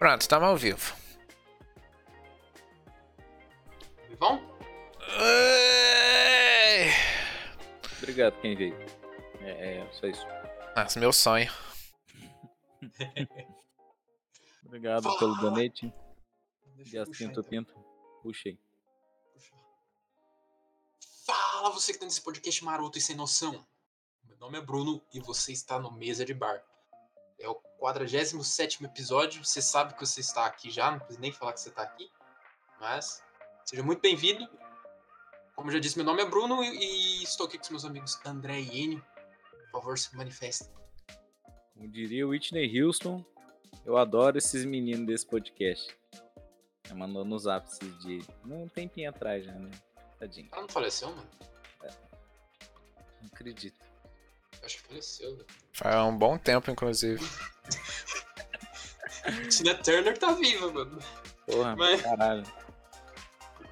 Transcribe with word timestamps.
Pronto, 0.00 0.22
estamos 0.22 0.48
ao 0.48 0.56
vivo. 0.56 0.96
Vão? 4.18 4.40
Obrigado 7.98 8.40
quem 8.40 8.56
veio. 8.56 8.74
É, 9.42 9.76
é 9.76 9.92
só 9.92 10.06
isso. 10.06 10.26
Nossa, 10.74 10.98
meu 10.98 11.12
sonho. 11.12 11.52
Obrigado 14.64 15.02
Fala. 15.02 15.18
pelo 15.18 15.34
donate. 15.36 15.92
Jacinto 16.78 17.40
então. 17.40 17.44
Pinto. 17.44 17.74
Puxei. 18.22 18.58
Puxa. 19.34 19.54
Fala 21.26 21.68
você 21.72 21.92
que 21.92 21.98
tá 21.98 22.06
nesse 22.06 22.22
podcast 22.22 22.64
maroto 22.64 22.96
e 22.96 23.02
sem 23.02 23.14
noção. 23.14 23.66
Meu 24.24 24.38
nome 24.38 24.56
é 24.56 24.62
Bruno 24.62 25.02
e 25.12 25.20
você 25.20 25.52
está 25.52 25.78
no 25.78 25.90
Mesa 25.90 26.24
de 26.24 26.32
Bar. 26.32 26.64
É 27.80 27.86
o 27.88 27.94
47 27.94 28.84
episódio. 28.84 29.42
Você 29.42 29.62
sabe 29.62 29.94
que 29.94 30.04
você 30.04 30.20
está 30.20 30.44
aqui 30.44 30.70
já, 30.70 30.90
não 30.90 30.98
precisa 30.98 31.20
nem 31.20 31.32
falar 31.32 31.54
que 31.54 31.60
você 31.60 31.70
está 31.70 31.82
aqui. 31.82 32.10
Mas 32.78 33.22
seja 33.64 33.82
muito 33.82 34.02
bem-vindo. 34.02 34.46
Como 35.56 35.68
eu 35.68 35.72
já 35.72 35.78
disse, 35.78 35.96
meu 35.96 36.04
nome 36.04 36.22
é 36.22 36.26
Bruno 36.26 36.62
e, 36.62 36.68
e 36.68 37.22
estou 37.22 37.46
aqui 37.46 37.56
com 37.56 37.64
os 37.64 37.70
meus 37.70 37.84
amigos 37.86 38.20
André 38.26 38.60
e 38.60 38.82
Enio. 38.82 39.04
Por 39.72 39.80
favor, 39.80 39.98
se 39.98 40.14
manifestem. 40.14 40.68
Como 41.74 41.88
diria 41.88 42.26
o 42.26 42.30
Whitney 42.30 42.82
Houston, 42.82 43.24
eu 43.86 43.96
adoro 43.96 44.36
esses 44.36 44.64
meninos 44.66 45.06
desse 45.06 45.26
podcast. 45.26 45.96
Ela 46.84 46.94
mandou 46.94 47.24
nos 47.24 47.46
ápices 47.46 47.98
de. 48.00 48.22
Tem 48.46 48.68
tempinho 48.68 49.08
atrás 49.08 49.44
já, 49.44 49.52
né? 49.52 49.70
Tadinho. 50.18 50.48
Ela 50.52 50.62
não 50.62 50.68
faleceu, 50.68 51.08
mano? 51.08 51.30
Não 53.22 53.28
acredito. 53.32 53.79
Acho 54.70 54.82
que 54.82 54.88
faleceu, 54.88 55.36
velho. 55.36 55.46
Faz 55.72 55.96
um 55.96 56.16
bom 56.16 56.38
tempo, 56.38 56.70
inclusive. 56.70 57.18
Tina 59.50 59.74
Turner 59.74 60.16
tá 60.16 60.32
viva, 60.32 60.70
mano. 60.70 60.98
Porra, 61.44 61.74
Mas- 61.74 62.02
caralho. 62.02 62.44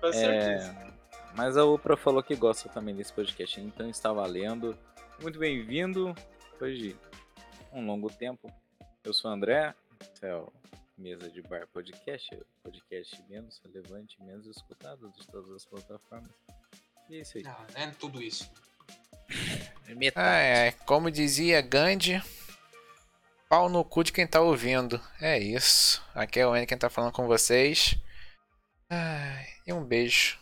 Com 0.00 0.12
certeza. 0.12 0.72
É, 0.72 0.92
mas 1.34 1.56
a 1.56 1.64
Oprah 1.64 1.96
falou 1.96 2.22
que 2.22 2.34
gosta 2.34 2.68
também 2.68 2.96
desse 2.96 3.12
podcast, 3.12 3.60
então 3.60 3.88
está 3.88 4.12
valendo. 4.12 4.76
Muito 5.22 5.38
bem-vindo. 5.38 6.14
Depois 6.52 6.76
de 6.76 6.96
um 7.72 7.86
longo 7.86 8.10
tempo, 8.10 8.52
eu 9.04 9.14
sou 9.14 9.30
o 9.30 9.34
André, 9.34 9.72
esse 10.00 10.26
é 10.26 10.34
o 10.34 10.52
Mesa 10.96 11.30
de 11.30 11.40
Bar 11.42 11.68
Podcast, 11.68 12.34
o 12.34 12.44
podcast 12.62 13.22
menos 13.28 13.60
relevante, 13.64 14.20
menos 14.22 14.46
escutado 14.46 15.10
de 15.12 15.26
todas 15.28 15.50
as 15.52 15.64
plataformas. 15.64 16.30
E 17.08 17.16
é 17.16 17.20
isso 17.20 17.38
aí. 17.38 17.44
Ah, 17.46 17.66
é 17.74 17.86
tudo 17.88 18.20
isso. 18.20 18.50
É 19.88 19.94
metade. 19.94 20.26
Ai, 20.26 20.52
ai, 20.52 20.72
como 20.84 21.10
dizia 21.10 21.62
Gandhi, 21.62 22.22
pau 23.48 23.68
no 23.68 23.82
cu 23.82 24.04
de 24.04 24.12
quem 24.12 24.26
tá 24.26 24.40
ouvindo. 24.40 25.00
É 25.20 25.38
isso. 25.38 26.02
Aqui 26.14 26.38
é 26.38 26.46
o 26.46 26.54
N 26.54 26.66
quem 26.66 26.76
tá 26.76 26.90
falando 26.90 27.12
com 27.12 27.26
vocês. 27.26 27.96
Ai, 28.90 29.46
e 29.66 29.72
um 29.72 29.82
beijo. 29.82 30.38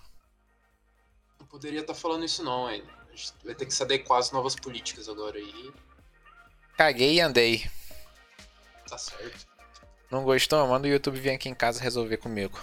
Não 1.39 1.47
poderia 1.47 1.81
estar 1.81 1.95
falando 1.95 2.25
isso 2.25 2.43
não, 2.43 2.69
gente 3.17 3.35
vai 3.45 3.55
ter 3.55 3.67
que 3.67 3.75
se 3.75 3.83
adequar 3.83 4.19
às 4.19 4.31
novas 4.31 4.55
políticas 4.55 5.09
agora 5.09 5.39
aí. 5.39 5.73
Caguei 6.77 7.15
e 7.15 7.21
andei. 7.21 7.69
Tá 8.89 8.99
certo. 8.99 9.47
Não 10.11 10.23
gostou? 10.23 10.67
Manda 10.67 10.87
o 10.87 10.91
YouTube 10.91 11.19
vir 11.19 11.31
aqui 11.31 11.49
em 11.49 11.55
casa 11.55 11.83
resolver 11.83 12.19
comigo. 12.19 12.61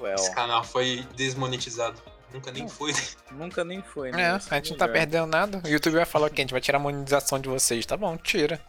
Well, 0.00 0.14
Esse 0.14 0.34
canal 0.34 0.64
foi 0.64 1.06
desmonetizado. 1.14 2.00
Nunca 2.32 2.50
nem 2.52 2.62
Não. 2.62 2.68
foi. 2.68 2.92
nunca 3.32 3.64
nem 3.64 3.82
foi, 3.82 4.12
né? 4.12 4.22
É, 4.22 4.28
a 4.30 4.54
gente 4.56 4.70
não 4.70 4.78
tá 4.78 4.88
perdendo 4.88 5.26
nada. 5.26 5.60
O 5.64 5.68
YouTube 5.68 5.94
vai 5.96 6.04
falar 6.04 6.30
que 6.30 6.40
a 6.40 6.44
gente 6.44 6.52
vai 6.52 6.60
tirar 6.60 6.78
a 6.78 6.80
monetização 6.80 7.38
de 7.40 7.48
vocês. 7.48 7.84
Tá 7.84 7.96
bom, 7.96 8.16
tira. 8.16 8.60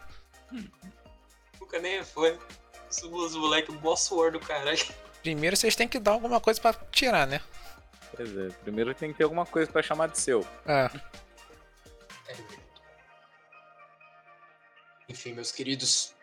Nunca 1.60 1.80
nem 1.80 2.04
foi. 2.04 2.38
Os, 2.90 3.04
os 3.04 3.36
moleques 3.36 3.74
boss 3.76 4.10
war 4.12 4.32
do 4.32 4.40
caralho. 4.40 4.80
Primeiro 5.22 5.56
vocês 5.56 5.76
têm 5.76 5.88
que 5.88 6.00
dar 6.00 6.12
alguma 6.12 6.42
coisa 6.42 6.60
pra 6.60 6.74
tirar, 6.92 7.28
né? 7.28 7.40
Pois 8.16 8.36
é, 8.36 8.50
primeiro 8.64 8.94
tem 8.96 9.12
que 9.12 9.18
ter 9.20 9.24
alguma 9.24 9.46
coisa 9.46 9.72
pra 9.72 9.82
chamar 9.84 10.08
de 10.10 10.20
seu. 10.20 10.46
É. 10.66 10.90
É. 12.28 12.36
Enfim, 15.08 15.34
meus 15.34 15.52
queridos. 15.52 16.14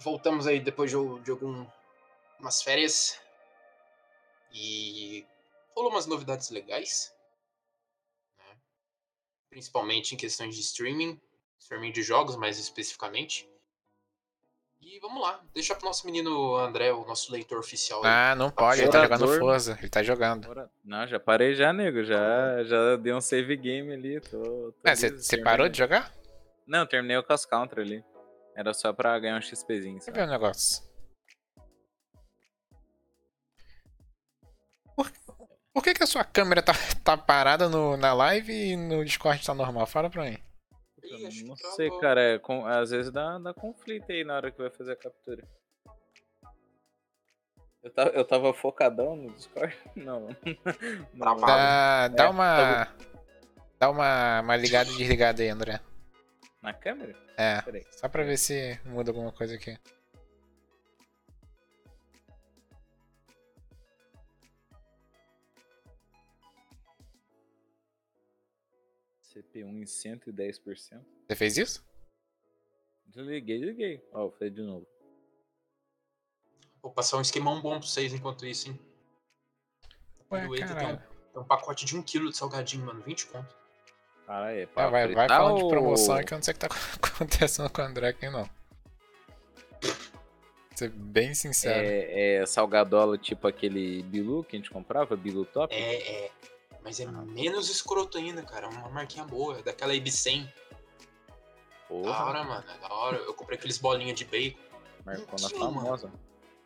Voltamos 0.00 0.46
aí 0.46 0.60
depois 0.60 0.90
de, 0.90 0.96
de 1.20 1.30
algumas 1.30 2.62
férias. 2.62 3.18
E 4.52 5.26
rolou 5.74 5.90
umas 5.90 6.06
novidades 6.06 6.50
legais. 6.50 7.14
né? 8.38 8.56
Principalmente 9.50 10.14
em 10.14 10.18
questões 10.18 10.54
de 10.54 10.60
streaming. 10.60 11.20
Streaming 11.58 11.92
de 11.92 12.02
jogos, 12.02 12.36
mais 12.36 12.58
especificamente. 12.58 13.48
E 14.80 14.98
vamos 15.00 15.20
lá. 15.20 15.42
Deixa 15.52 15.74
pro 15.74 15.86
nosso 15.86 16.06
menino 16.06 16.56
André, 16.56 16.92
o 16.92 17.04
nosso 17.04 17.32
leitor 17.32 17.58
oficial. 17.58 18.02
aí. 18.04 18.10
Ah, 18.10 18.34
não 18.34 18.50
pode, 18.50 18.80
ele 18.80 18.90
tá 18.90 19.02
jogando 19.02 19.38
Forza. 19.38 19.76
Ele 19.78 19.88
tá 19.88 20.02
jogando. 20.02 20.70
Não, 20.84 21.06
já 21.06 21.18
parei 21.18 21.54
já, 21.54 21.72
nego. 21.72 22.04
Já, 22.04 22.62
já 22.64 22.96
dei 22.96 23.12
um 23.12 23.20
save 23.20 23.56
game 23.56 23.92
ali. 23.92 24.20
Tô, 24.20 24.72
tô 24.72 24.74
É, 24.84 24.94
você 24.94 25.42
parou 25.42 25.68
de 25.68 25.78
jogar? 25.78 26.12
Não, 26.66 26.86
terminei 26.86 27.16
o 27.16 27.22
Cross 27.22 27.44
Country 27.44 27.80
ali. 27.82 28.04
Era 28.54 28.72
só 28.72 28.92
pra 28.92 29.18
ganhar 29.18 29.36
um 29.36 29.42
XPzinho. 29.42 30.00
Sabe? 30.00 30.18
ver 30.18 30.26
o 30.26 30.30
negócio. 30.30 30.87
Por 35.78 35.84
que, 35.84 35.94
que 35.94 36.02
a 36.02 36.06
sua 36.06 36.24
câmera 36.24 36.60
tá, 36.60 36.72
tá 37.04 37.16
parada 37.16 37.68
no, 37.68 37.96
na 37.96 38.12
live 38.12 38.52
e 38.52 38.76
no 38.76 39.04
Discord 39.04 39.44
tá 39.44 39.54
normal? 39.54 39.86
Fala 39.86 40.10
pra 40.10 40.24
mim. 40.24 40.36
Ih, 41.04 41.44
Não 41.44 41.56
sei, 41.56 41.88
cara. 42.00 42.20
é 42.20 42.38
com- 42.38 42.66
às 42.66 42.90
vezes 42.90 43.12
dá, 43.12 43.38
dá 43.38 43.54
conflito 43.54 44.10
aí 44.10 44.24
na 44.24 44.34
hora 44.34 44.50
que 44.50 44.58
vai 44.60 44.70
fazer 44.70 44.92
a 44.92 44.96
captura. 44.96 45.46
Eu 47.82 47.90
tava, 47.92 48.10
eu 48.10 48.24
tava 48.24 48.52
focadão 48.52 49.14
no 49.14 49.32
Discord? 49.32 49.76
Não. 49.94 50.28
Não. 51.14 51.36
Travado. 51.36 51.46
Dá, 51.46 52.08
dá 52.08 52.24
É, 52.24 52.28
uma. 52.28 52.88
Dá 53.78 53.90
uma, 53.90 54.40
uma 54.40 54.56
ligada 54.56 54.90
e 54.90 54.96
desligada 54.96 55.40
aí, 55.40 55.48
André. 55.48 55.78
Na 56.60 56.74
câmera? 56.74 57.14
É, 57.38 57.62
só 57.92 58.08
pra 58.08 58.24
ver 58.24 58.36
se 58.36 58.76
muda 58.84 59.12
alguma 59.12 59.30
coisa 59.30 59.54
aqui. 59.54 59.78
CPU 69.42 69.68
em 69.68 69.82
110%. 69.84 71.00
Você 71.26 71.36
fez 71.36 71.56
isso? 71.56 71.84
Desliguei, 73.06 73.58
desliguei. 73.58 74.08
Ó, 74.12 74.22
vou 74.22 74.30
fazer 74.32 74.50
de 74.50 74.62
novo. 74.62 74.86
Vou 76.82 76.92
passar 76.92 77.16
um 77.18 77.20
esquemão 77.20 77.60
bom 77.60 77.78
pra 77.78 77.86
vocês 77.88 78.12
enquanto 78.12 78.46
isso, 78.46 78.68
hein? 78.68 78.78
Ué, 80.30 80.46
Do 80.46 80.54
Eita 80.54 80.74
tem 80.74 80.86
um, 80.92 80.96
tem 80.96 81.42
um 81.42 81.44
pacote 81.44 81.84
de 81.84 81.96
1 81.96 82.02
kg 82.02 82.28
de 82.30 82.36
salgadinho, 82.36 82.84
mano. 82.86 83.00
20 83.02 83.26
conto. 83.28 83.56
Caralho, 84.26 84.58
é 84.58 84.62
É, 84.62 84.66
pra 84.66 84.90
vai, 84.90 85.14
vai 85.14 85.26
falando 85.28 85.56
de 85.56 85.62
ou- 85.64 85.70
promoção 85.70 86.14
aí 86.16 86.24
que 86.24 86.34
eu 86.34 86.36
não 86.36 86.42
sei 86.42 86.52
o 86.52 86.54
que 86.58 86.60
tá 86.60 86.68
acontecendo 87.02 87.70
com 87.70 87.80
o 87.80 87.84
André 87.84 88.08
aqui, 88.08 88.28
não. 88.28 88.48
Ser 90.76 90.90
bem 90.90 91.34
sincero. 91.34 91.80
É, 91.88 92.34
é 92.42 92.46
salgadola 92.46 93.18
tipo 93.18 93.48
aquele 93.48 94.02
Bilu 94.04 94.44
que 94.44 94.54
a 94.54 94.58
gente 94.58 94.70
comprava, 94.70 95.16
Bilu 95.16 95.44
Top? 95.46 95.74
É, 95.74 96.26
é. 96.26 96.30
Mas 96.88 97.00
é 97.00 97.06
menos 97.06 97.68
escroto 97.68 98.16
ainda, 98.16 98.42
cara. 98.42 98.64
É 98.66 98.70
uma 98.70 98.88
marquinha 98.88 99.22
boa. 99.22 99.58
É 99.58 99.62
daquela 99.62 99.92
IB100. 99.92 100.46
Da 100.46 100.52
Porra, 101.86 102.24
hora, 102.24 102.44
mano. 102.44 102.64
É 102.66 102.78
da 102.78 102.88
hora. 102.94 103.18
Eu 103.18 103.34
comprei 103.34 103.58
aqueles 103.58 103.76
bolinhas 103.76 104.18
de 104.18 104.24
bacon. 104.24 104.58
marcou 105.04 105.38
na 105.38 105.50
famosa. 105.50 106.10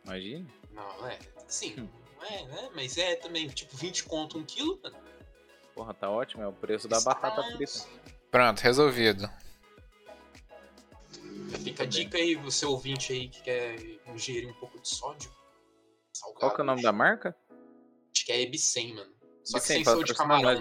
Imagina. 0.05 0.47
Não, 0.71 1.07
é. 1.07 1.19
Sim. 1.45 1.75
Hum. 1.77 1.89
Não 2.15 2.23
é, 2.23 2.45
né? 2.45 2.69
Mas 2.73 2.97
é 2.97 3.17
também, 3.17 3.49
tipo, 3.49 3.75
20 3.75 4.05
conto 4.05 4.37
um 4.37 4.45
quilo, 4.45 4.79
mano. 4.81 4.95
Porra, 5.75 5.93
tá 5.93 6.09
ótimo, 6.09 6.41
é 6.41 6.47
o 6.47 6.53
preço 6.53 6.87
da 6.87 7.01
batata 7.01 7.41
Mas- 7.41 7.83
frita. 7.83 8.03
Pronto, 8.31 8.59
resolvido. 8.61 9.29
Fica 11.61 11.83
a 11.83 11.85
dica 11.85 12.17
aí, 12.17 12.35
você 12.35 12.65
ouvinte 12.65 13.11
aí 13.11 13.27
que 13.27 13.41
quer 13.41 13.75
ingerir 14.07 14.49
um 14.49 14.53
pouco 14.53 14.79
de 14.79 14.87
sódio. 14.87 15.29
Salgado. 16.13 16.39
Qual 16.39 16.55
que 16.55 16.61
é 16.61 16.63
o 16.63 16.65
nome 16.67 16.81
da 16.81 16.93
marca? 16.93 17.35
Acho 18.15 18.25
que 18.25 18.31
é 18.31 18.37
IB100, 18.45 18.95
mano. 18.95 19.13
Só 19.43 19.57
que 19.59 19.63
Vicente, 19.63 19.75
sem 19.75 19.83
sal 19.83 20.03
de 20.03 20.13
camarão. 20.13 20.59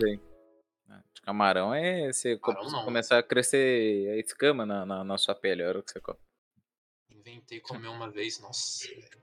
Ah, 0.88 1.02
De 1.14 1.23
camarão 1.23 1.75
é 1.75 2.12
você 2.12 2.37
Camarão 2.38 2.84
começar 2.84 3.19
a 3.19 3.23
crescer 3.23 4.11
a 4.11 4.17
escama 4.19 4.67
na, 4.67 4.84
na, 4.84 5.05
na 5.05 5.19
sua 5.19 5.34
pele, 5.34 5.62
a 5.62 5.69
hora 5.69 5.82
que 5.82 5.90
você 5.93 6.00
come. 6.00 6.19
Inventei 7.11 7.61
comer 7.61 7.88
uma 7.88 8.11
vez, 8.11 8.40
nossa. 8.40 8.87
velho. 8.88 9.23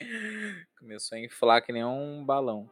Começou 0.78 1.16
a 1.16 1.20
inflar 1.20 1.64
que 1.64 1.72
nem 1.72 1.84
um 1.84 2.24
balão. 2.24 2.70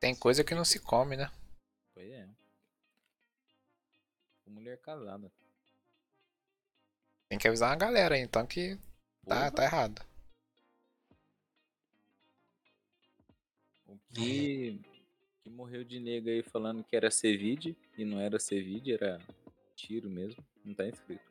Tem 0.00 0.14
coisa 0.14 0.44
que 0.44 0.54
não 0.54 0.64
se 0.64 0.78
come, 0.80 1.16
né? 1.16 1.30
Pois 1.94 2.08
é. 2.10 2.28
Mulher 4.46 4.78
casada. 4.78 5.30
Tem 7.28 7.38
que 7.38 7.46
avisar 7.46 7.72
a 7.72 7.76
galera 7.76 8.14
aí, 8.14 8.22
então 8.22 8.46
que 8.46 8.78
tá, 9.26 9.50
tá 9.50 9.64
errado. 9.64 10.02
Que, 14.14 14.80
que 15.42 15.50
morreu 15.50 15.84
de 15.84 16.00
nega 16.00 16.30
aí 16.30 16.42
falando 16.42 16.82
que 16.84 16.96
era 16.96 17.10
Cevide 17.10 17.76
e 17.96 18.04
não 18.04 18.20
era 18.20 18.38
Cevide, 18.38 18.92
era 18.92 19.20
tiro 19.76 20.08
mesmo. 20.10 20.44
Não 20.64 20.74
tá 20.74 20.86
escrito. 20.86 21.22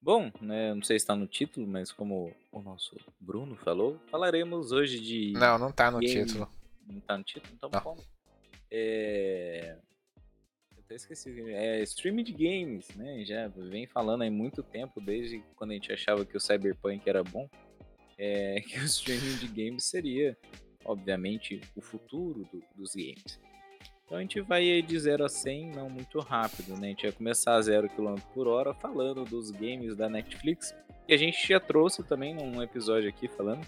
Bom, 0.00 0.32
né, 0.40 0.74
não 0.74 0.82
sei 0.82 0.98
se 0.98 1.04
está 1.04 1.14
no 1.14 1.26
título, 1.28 1.66
mas 1.66 1.92
como 1.92 2.34
o 2.50 2.60
nosso 2.60 2.96
Bruno 3.20 3.56
falou, 3.56 4.00
falaremos 4.10 4.72
hoje 4.72 4.98
de. 5.00 5.32
Não, 5.32 5.58
não 5.58 5.70
tá 5.70 5.90
no 5.90 6.00
game- 6.00 6.26
título. 6.26 6.50
Não 6.86 7.00
tá 7.00 7.16
no 7.16 7.22
título? 7.22 7.54
Então, 7.54 7.70
Não. 7.72 7.80
como? 7.80 8.02
É. 8.68 9.76
Eu 10.76 10.80
até 10.80 10.96
esqueci. 10.96 11.30
É 11.52 11.80
streaming 11.84 12.24
de 12.24 12.32
games, 12.32 12.88
né? 12.96 13.24
Já 13.24 13.46
vem 13.46 13.86
falando 13.86 14.22
há 14.22 14.30
muito 14.30 14.62
tempo, 14.62 15.00
desde 15.00 15.38
quando 15.54 15.70
a 15.70 15.74
gente 15.74 15.92
achava 15.92 16.24
que 16.26 16.36
o 16.36 16.40
Cyberpunk 16.40 17.08
era 17.08 17.22
bom. 17.22 17.48
É 18.18 18.60
que 18.66 18.78
o 18.80 18.84
streaming 18.84 19.36
de 19.36 19.46
games 19.46 19.84
seria, 19.84 20.36
obviamente, 20.84 21.60
o 21.76 21.80
futuro 21.80 22.44
do- 22.52 22.62
dos 22.74 22.94
games. 22.94 23.40
Então 24.04 24.18
a 24.18 24.20
gente 24.20 24.40
vai 24.40 24.82
de 24.82 24.98
0 24.98 25.24
a 25.24 25.28
100, 25.28 25.70
não 25.70 25.88
muito 25.88 26.18
rápido, 26.18 26.76
né? 26.76 26.88
A 26.88 26.90
gente 26.90 27.02
vai 27.04 27.12
começar 27.12 27.54
a 27.54 27.62
0 27.62 27.88
km 27.88 28.16
por 28.34 28.46
hora 28.46 28.74
falando 28.74 29.24
dos 29.24 29.50
games 29.50 29.96
da 29.96 30.08
Netflix, 30.08 30.74
que 31.06 31.14
a 31.14 31.16
gente 31.16 31.46
já 31.48 31.58
trouxe 31.58 32.02
também 32.02 32.34
num 32.34 32.62
episódio 32.62 33.08
aqui 33.08 33.26
falando. 33.28 33.66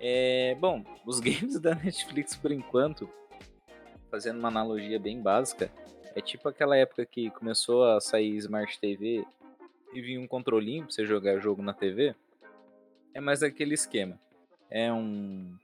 É, 0.00 0.54
bom, 0.56 0.84
os 1.06 1.20
games 1.20 1.60
da 1.60 1.74
Netflix 1.74 2.34
por 2.34 2.50
enquanto, 2.50 3.08
fazendo 4.10 4.38
uma 4.38 4.48
analogia 4.48 4.98
bem 4.98 5.22
básica, 5.22 5.70
é 6.16 6.20
tipo 6.20 6.48
aquela 6.48 6.76
época 6.76 7.06
que 7.06 7.30
começou 7.30 7.84
a 7.84 8.00
sair 8.00 8.36
Smart 8.36 8.78
TV 8.80 9.24
e 9.92 10.00
vinha 10.00 10.20
um 10.20 10.26
controlinho 10.26 10.84
pra 10.84 10.92
você 10.92 11.06
jogar 11.06 11.38
jogo 11.38 11.62
na 11.62 11.72
TV. 11.72 12.14
É 13.12 13.20
mais 13.20 13.42
aquele 13.42 13.74
esquema. 13.74 14.18
É 14.68 14.92
um 14.92 15.56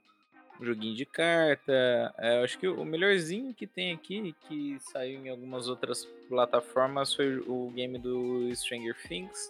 joguinho 0.65 0.95
de 0.95 1.05
carta. 1.05 2.13
é, 2.17 2.39
eu 2.39 2.43
acho 2.43 2.57
que 2.57 2.67
o 2.67 2.85
melhorzinho 2.85 3.53
que 3.53 3.67
tem 3.67 3.91
aqui, 3.93 4.35
que 4.47 4.77
saiu 4.79 5.25
em 5.25 5.29
algumas 5.29 5.67
outras 5.67 6.05
plataformas, 6.27 7.13
foi 7.13 7.37
o 7.39 7.71
game 7.71 7.97
do 7.97 8.53
Stranger 8.55 8.95
Things. 9.07 9.49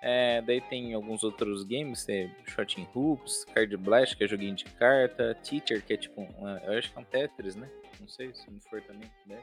É, 0.00 0.42
daí 0.42 0.60
tem 0.60 0.94
alguns 0.94 1.22
outros 1.22 1.62
games, 1.62 2.08
é 2.08 2.28
Shot 2.46 2.80
in 2.80 2.88
Hoops, 2.92 3.44
Card 3.54 3.76
Blast, 3.76 4.16
que 4.16 4.24
é 4.24 4.28
joguinho 4.28 4.56
de 4.56 4.64
carta, 4.64 5.34
Teacher, 5.44 5.80
que 5.84 5.92
é 5.92 5.96
tipo, 5.96 6.20
um, 6.20 6.58
eu 6.64 6.76
acho 6.76 6.90
que 6.90 6.98
é 6.98 7.00
um 7.00 7.04
Tetris, 7.04 7.54
né? 7.54 7.70
Não 8.00 8.08
sei 8.08 8.34
se 8.34 8.50
não 8.50 8.58
for 8.60 8.82
também. 8.82 9.08
Né? 9.24 9.38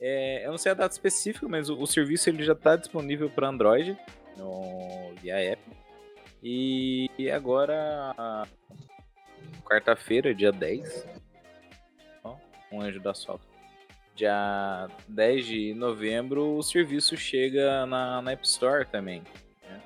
É, 0.00 0.44
eu 0.44 0.50
não 0.50 0.58
sei 0.58 0.72
a 0.72 0.74
data 0.74 0.92
específica, 0.92 1.46
mas 1.48 1.70
o, 1.70 1.80
o 1.80 1.86
serviço 1.86 2.28
ele 2.28 2.42
já 2.42 2.54
está 2.54 2.74
disponível 2.74 3.30
para 3.30 3.48
Android, 3.48 3.96
no, 4.36 5.14
via 5.20 5.38
app. 5.38 5.62
E, 6.42 7.08
e 7.16 7.30
agora, 7.30 8.12
quarta-feira, 9.64 10.34
dia 10.34 10.52
10. 10.52 11.06
Ó, 12.24 12.36
um 12.70 12.80
anjo 12.80 13.00
da 13.00 13.14
solta. 13.14 13.44
Dia 14.14 14.88
10 15.08 15.46
de 15.46 15.74
novembro, 15.74 16.56
o 16.56 16.62
serviço 16.62 17.16
chega 17.16 17.86
na, 17.86 18.20
na 18.20 18.32
App 18.32 18.46
Store 18.46 18.84
também. 18.86 19.22
né? 19.62 19.82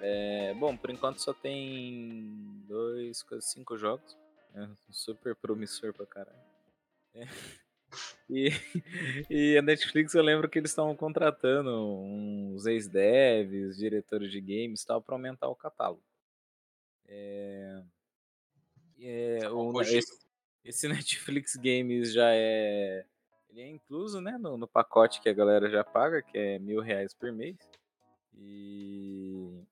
É, 0.00 0.54
bom, 0.54 0.76
por 0.76 0.90
enquanto 0.90 1.20
só 1.20 1.32
tem 1.34 2.62
dois, 2.68 3.24
cinco 3.40 3.76
jogos. 3.76 4.16
É 4.54 4.68
super 4.90 5.34
promissor 5.34 5.92
pra 5.92 6.06
caralho. 6.06 6.38
É. 7.14 7.26
E, 8.28 8.50
e 9.30 9.56
a 9.56 9.62
Netflix, 9.62 10.12
eu 10.12 10.22
lembro 10.22 10.48
que 10.48 10.58
eles 10.58 10.72
estavam 10.72 10.96
contratando 10.96 11.70
uns 11.70 12.66
ex-devs, 12.66 13.76
diretores 13.76 14.32
de 14.32 14.40
games 14.40 14.84
tal, 14.84 15.00
pra 15.00 15.14
aumentar 15.14 15.48
o 15.48 15.54
catálogo. 15.54 16.02
É, 17.06 17.80
é, 19.00 19.50
o- 19.50 19.80
esse, 19.82 20.18
esse 20.64 20.88
Netflix 21.44 21.56
Games 21.56 22.12
já 22.12 22.28
é. 22.32 23.04
Ele 23.50 23.60
é 23.62 23.68
incluso, 23.68 24.20
né? 24.20 24.36
No, 24.38 24.56
no 24.56 24.66
pacote 24.68 25.20
que 25.20 25.28
a 25.28 25.32
galera 25.32 25.70
já 25.70 25.82
paga, 25.82 26.20
que 26.22 26.36
é 26.36 26.58
mil 26.58 26.80
reais 26.80 27.14
por 27.14 27.32
mês. 27.32 27.56
E 28.34 29.62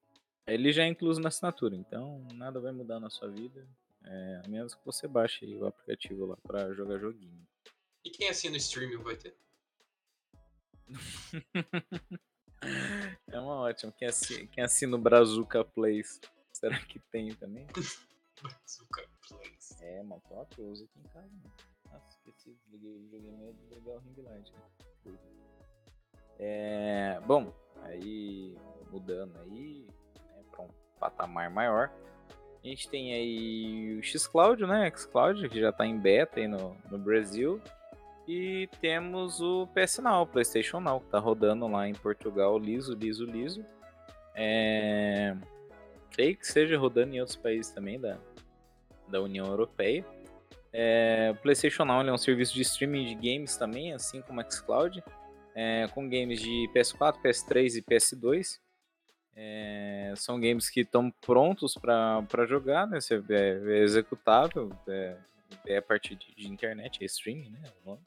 ele 0.46 0.72
já 0.72 0.84
é 0.84 0.86
incluso 0.88 1.20
na 1.20 1.28
assinatura, 1.28 1.76
então 1.76 2.26
nada 2.32 2.58
vai 2.60 2.72
mudar 2.72 2.98
na 2.98 3.10
sua 3.10 3.28
vida. 3.28 3.66
É, 4.06 4.42
a 4.44 4.48
menos 4.48 4.74
que 4.74 4.84
você 4.84 5.06
baixe 5.08 5.46
o 5.56 5.66
aplicativo 5.66 6.26
lá 6.26 6.36
pra 6.42 6.72
jogar 6.74 6.98
joguinho. 6.98 7.46
E 8.04 8.10
quem 8.10 8.28
assina 8.28 8.54
o 8.54 8.58
streaming 8.58 9.02
vai 9.02 9.16
ter? 9.16 9.34
É 13.30 13.38
uma 13.38 13.56
ótima. 13.56 13.92
Quem 13.92 14.08
assina, 14.08 14.46
quem 14.46 14.64
assina 14.64 14.96
o 14.96 14.98
Brazuca 14.98 15.62
Plays, 15.64 16.18
será 16.52 16.78
que 16.78 16.98
tem 16.98 17.34
também? 17.34 17.66
Bazooka 18.42 19.06
Plays. 19.28 19.82
É, 19.82 20.02
mano, 20.02 20.22
tô 20.28 20.40
atoso 20.40 20.84
aqui 20.84 20.98
em 20.98 21.08
casa, 21.12 21.28
mano. 21.28 21.54
Nossa, 21.92 22.08
esqueci, 22.08 22.56
desliguei, 22.70 23.08
joguei 23.10 23.30
meio 23.32 23.54
de 23.54 23.74
ligar 23.74 23.96
o 23.96 23.98
ring 23.98 24.22
light. 24.22 24.52
né? 24.52 25.18
É, 26.38 27.20
bom, 27.26 27.52
aí 27.82 28.56
mudando 28.90 29.38
aí 29.40 29.86
né, 30.16 30.44
para 30.50 30.62
um 30.62 30.68
patamar 30.98 31.50
maior. 31.50 31.92
A 32.62 32.66
gente 32.66 32.88
tem 32.88 33.12
aí 33.12 33.98
o 33.98 34.02
xCloud, 34.02 34.64
né? 34.66 34.90
xCloud, 34.90 35.48
que 35.48 35.60
já 35.60 35.70
tá 35.70 35.86
em 35.86 35.98
beta 35.98 36.40
aí 36.40 36.48
no, 36.48 36.76
no 36.90 36.98
Brasil. 36.98 37.60
E 38.26 38.68
temos 38.80 39.40
o 39.42 39.66
PS 39.68 39.98
Now, 39.98 40.22
o 40.22 40.26
PlayStation 40.26 40.80
Now, 40.80 40.98
que 41.00 41.08
tá 41.08 41.18
rodando 41.18 41.68
lá 41.68 41.86
em 41.86 41.92
Portugal 41.92 42.58
liso, 42.58 42.94
liso, 42.94 43.26
liso. 43.26 43.64
É... 44.34 45.36
Creio 46.10 46.36
que 46.36 46.46
seja 46.46 46.78
rodando 46.78 47.14
em 47.14 47.20
outros 47.20 47.36
países 47.36 47.70
também 47.70 48.00
da, 48.00 48.18
da 49.14 49.22
União 49.22 49.46
Europeia. 49.46 50.04
É, 50.72 51.30
o 51.32 51.36
PlayStation 51.36 51.84
Now 51.84 52.02
é 52.02 52.12
um 52.12 52.18
serviço 52.18 52.52
de 52.52 52.62
streaming 52.62 53.06
de 53.06 53.14
games 53.14 53.56
também, 53.56 53.92
assim 53.92 54.20
como 54.22 54.40
o 54.40 54.50
xCloud, 54.50 55.02
é, 55.54 55.86
com 55.94 56.08
games 56.08 56.40
de 56.40 56.68
PS4, 56.74 57.22
PS3 57.22 57.76
e 57.76 57.82
PS2. 57.82 58.58
É, 59.36 60.12
são 60.16 60.40
games 60.40 60.68
que 60.68 60.80
estão 60.80 61.12
prontos 61.20 61.74
para 61.74 62.46
jogar, 62.46 62.88
né? 62.88 63.00
Você 63.00 63.22
é, 63.30 63.78
é 63.78 63.78
executável, 63.82 64.72
é, 64.88 65.16
é 65.66 65.76
a 65.76 65.82
partir 65.82 66.16
de, 66.16 66.34
de 66.34 66.48
internet, 66.48 67.02
é 67.02 67.06
streaming, 67.06 67.50
né? 67.50 67.62
nome. 67.84 68.02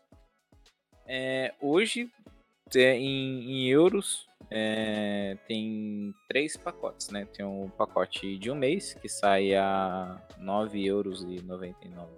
É, 1.06 1.54
hoje, 1.62 2.12
é, 2.25 2.36
em, 2.75 3.51
em 3.51 3.67
euros, 3.69 4.27
é, 4.49 5.37
tem 5.47 6.13
três 6.27 6.55
pacotes, 6.55 7.09
né? 7.09 7.25
Tem 7.25 7.45
um 7.45 7.69
pacote 7.69 8.37
de 8.37 8.49
um 8.49 8.55
mês 8.55 8.93
que 8.93 9.09
sai 9.09 9.55
a 9.55 10.21
9 10.37 10.85
euros 10.85 11.23
e 11.23 11.41
99. 11.41 12.11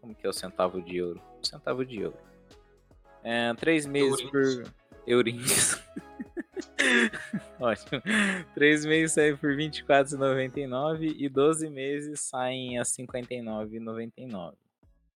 Como 0.00 0.14
que 0.14 0.26
é 0.26 0.28
o 0.28 0.32
centavo 0.32 0.82
de 0.82 0.96
euro? 0.96 1.20
Um 1.38 1.44
centavo 1.44 1.84
de 1.84 2.00
euro. 2.00 2.16
É, 3.22 3.54
três 3.54 3.86
meses 3.86 4.20
Eurinhos. 4.20 4.30
por 4.30 4.72
eurinhos. 5.06 5.82
Ótimo. 7.60 8.02
Três 8.54 8.84
meses 8.84 9.12
saem 9.12 9.36
por 9.36 9.50
R$ 9.50 9.68
24,99 9.68 11.14
e 11.16 11.28
12 11.28 11.70
meses 11.70 12.20
saem 12.20 12.78
a 12.78 12.82
R$ 12.82 12.88
59,99. 12.88 14.54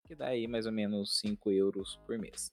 Que 0.07 0.15
dá 0.15 0.27
aí 0.27 0.47
mais 0.47 0.67
ou 0.67 0.73
menos 0.73 1.19
5 1.19 1.51
euros 1.51 1.99
por 2.07 2.19
mês. 2.19 2.53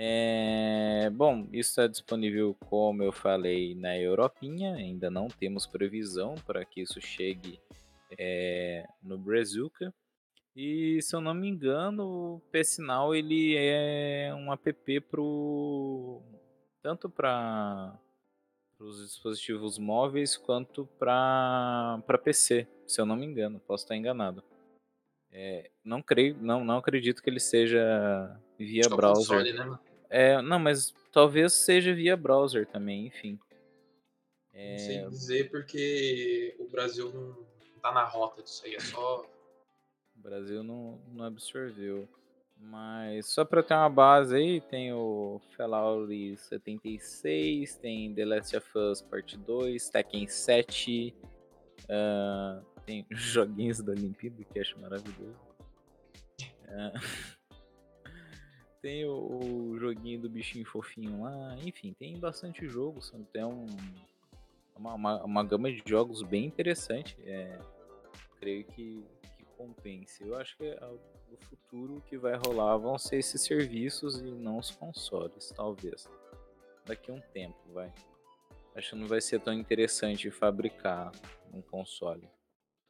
É, 0.00 1.10
bom, 1.10 1.48
isso 1.52 1.70
está 1.70 1.88
disponível, 1.88 2.54
como 2.70 3.02
eu 3.02 3.10
falei, 3.10 3.74
na 3.74 3.98
Europinha. 3.98 4.76
Ainda 4.76 5.10
não 5.10 5.26
temos 5.26 5.66
previsão 5.66 6.36
para 6.46 6.64
que 6.64 6.82
isso 6.82 7.00
chegue 7.00 7.60
é, 8.16 8.86
no 9.02 9.18
Brazuca. 9.18 9.92
E 10.54 11.02
se 11.02 11.16
eu 11.16 11.20
não 11.20 11.34
me 11.34 11.48
engano, 11.48 12.36
o 12.36 12.40
PS-Now 12.52 13.12
ele 13.12 13.56
é 13.56 14.32
um 14.36 14.52
app 14.52 15.00
pro 15.00 16.22
tanto 16.80 17.10
para 17.10 17.98
os 18.78 19.04
dispositivos 19.04 19.78
móveis 19.78 20.36
quanto 20.36 20.86
para 20.96 22.00
PC, 22.22 22.68
se 22.86 23.00
eu 23.00 23.06
não 23.06 23.16
me 23.16 23.26
engano, 23.26 23.58
posso 23.58 23.82
estar 23.82 23.96
enganado. 23.96 24.44
É, 25.32 25.72
não 25.84 26.00
creio, 26.00 26.36
não, 26.40 26.64
não 26.64 26.78
acredito 26.78 27.20
que 27.20 27.28
ele 27.28 27.40
seja 27.40 28.40
via 28.56 28.84
o 28.86 28.96
browser. 28.96 29.38
console, 29.38 29.52
né? 29.52 29.78
É, 30.10 30.40
não, 30.40 30.58
mas 30.58 30.94
talvez 31.12 31.52
seja 31.52 31.94
via 31.94 32.16
browser 32.16 32.66
também, 32.66 33.06
enfim. 33.06 33.38
É, 34.52 34.72
Não 34.72 34.78
sei 34.78 35.08
dizer 35.08 35.50
porque 35.50 36.56
o 36.58 36.68
Brasil 36.68 37.12
não 37.12 37.46
tá 37.80 37.92
na 37.92 38.04
rota 38.04 38.42
disso 38.42 38.64
aí. 38.64 38.74
É 38.74 38.80
só. 38.80 39.24
O 40.16 40.20
Brasil 40.20 40.62
não, 40.62 41.00
não 41.12 41.24
absorveu. 41.24 42.08
Mas 42.60 43.26
só 43.26 43.44
pra 43.44 43.62
ter 43.62 43.74
uma 43.74 43.88
base 43.88 44.34
aí, 44.34 44.60
tem 44.60 44.92
o 44.92 45.40
Fallout 45.56 46.36
76, 46.36 47.76
tem 47.76 48.12
The 48.12 48.24
Last 48.24 48.56
of 48.56 48.66
Us 48.76 49.00
Part 49.00 49.36
2, 49.36 49.90
Tekken 49.90 50.26
7, 50.26 51.14
ah, 51.88 52.60
tem 52.84 53.06
os 53.12 53.20
joguinhos 53.22 53.80
da 53.80 53.92
Olimpíada 53.92 54.42
que 54.42 54.58
acho 54.58 54.76
maravilhoso. 54.80 55.38
Ah, 56.68 56.92
tem 58.80 59.04
o, 59.04 59.70
o 59.72 59.78
joguinho 59.78 60.20
do 60.20 60.28
bichinho 60.30 60.64
fofinho 60.64 61.22
lá, 61.22 61.56
enfim, 61.64 61.92
tem 61.94 62.18
bastante 62.18 62.66
jogo, 62.68 63.00
são- 63.02 63.22
tem 63.24 63.44
um, 63.44 63.66
uma, 64.76 64.94
uma, 64.94 65.24
uma 65.24 65.44
gama 65.44 65.70
de 65.72 65.82
jogos 65.86 66.22
bem 66.22 66.44
interessante. 66.46 67.16
É, 67.22 67.58
creio 68.38 68.64
que, 68.64 69.04
que 69.36 69.44
compense. 69.56 70.22
Eu 70.26 70.36
acho 70.36 70.56
que 70.56 70.68
a- 70.70 70.94
do 71.28 71.36
futuro 71.48 72.00
que 72.08 72.16
vai 72.16 72.36
rolar 72.36 72.76
vão 72.78 72.96
ser 72.98 73.16
esses 73.18 73.42
serviços 73.42 74.18
e 74.20 74.24
não 74.30 74.58
os 74.58 74.70
consoles, 74.70 75.52
talvez. 75.54 76.08
Daqui 76.86 77.10
a 77.10 77.14
um 77.14 77.20
tempo, 77.32 77.58
vai. 77.72 77.92
Acho 78.74 78.90
que 78.90 78.96
não 78.96 79.06
vai 79.08 79.20
ser 79.20 79.40
tão 79.40 79.52
interessante 79.52 80.30
fabricar 80.30 81.10
um 81.52 81.60
console, 81.60 82.28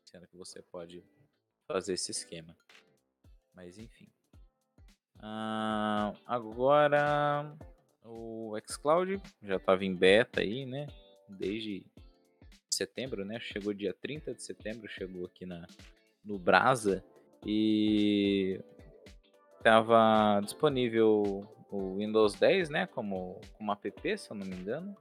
sendo 0.05 0.27
que 0.29 0.37
você 0.37 0.61
pode 0.63 1.03
fazer 1.67 1.95
esse 1.95 2.11
esquema. 2.11 2.55
Mas 3.55 3.79
enfim. 3.79 4.07
Ah, 5.21 6.13
agora 6.27 7.57
o 8.05 8.57
xCloud 8.67 9.21
já 9.43 9.57
estava 9.57 9.85
em 9.85 9.95
beta 9.95 10.41
aí, 10.41 10.65
né? 10.65 10.87
Desde 11.29 11.85
setembro, 12.71 13.25
né? 13.25 13.39
Chegou 13.41 13.75
dia 13.75 13.95
30 14.01 14.35
de 14.35 14.43
setembro, 14.43 14.89
chegou 14.89 15.27
aqui 15.27 15.45
na, 15.45 15.67
no 16.25 16.39
Brasa 16.39 17.05
e 17.45 18.61
estava 19.59 20.41
disponível 20.43 21.47
o 21.71 21.97
Windows 21.97 22.35
10, 22.35 22.71
né? 22.71 22.87
Como, 22.87 23.41
como 23.57 23.73
app, 23.73 24.19
se 24.19 24.31
eu 24.31 24.37
não 24.37 24.47
me 24.47 24.57
engano. 24.57 24.97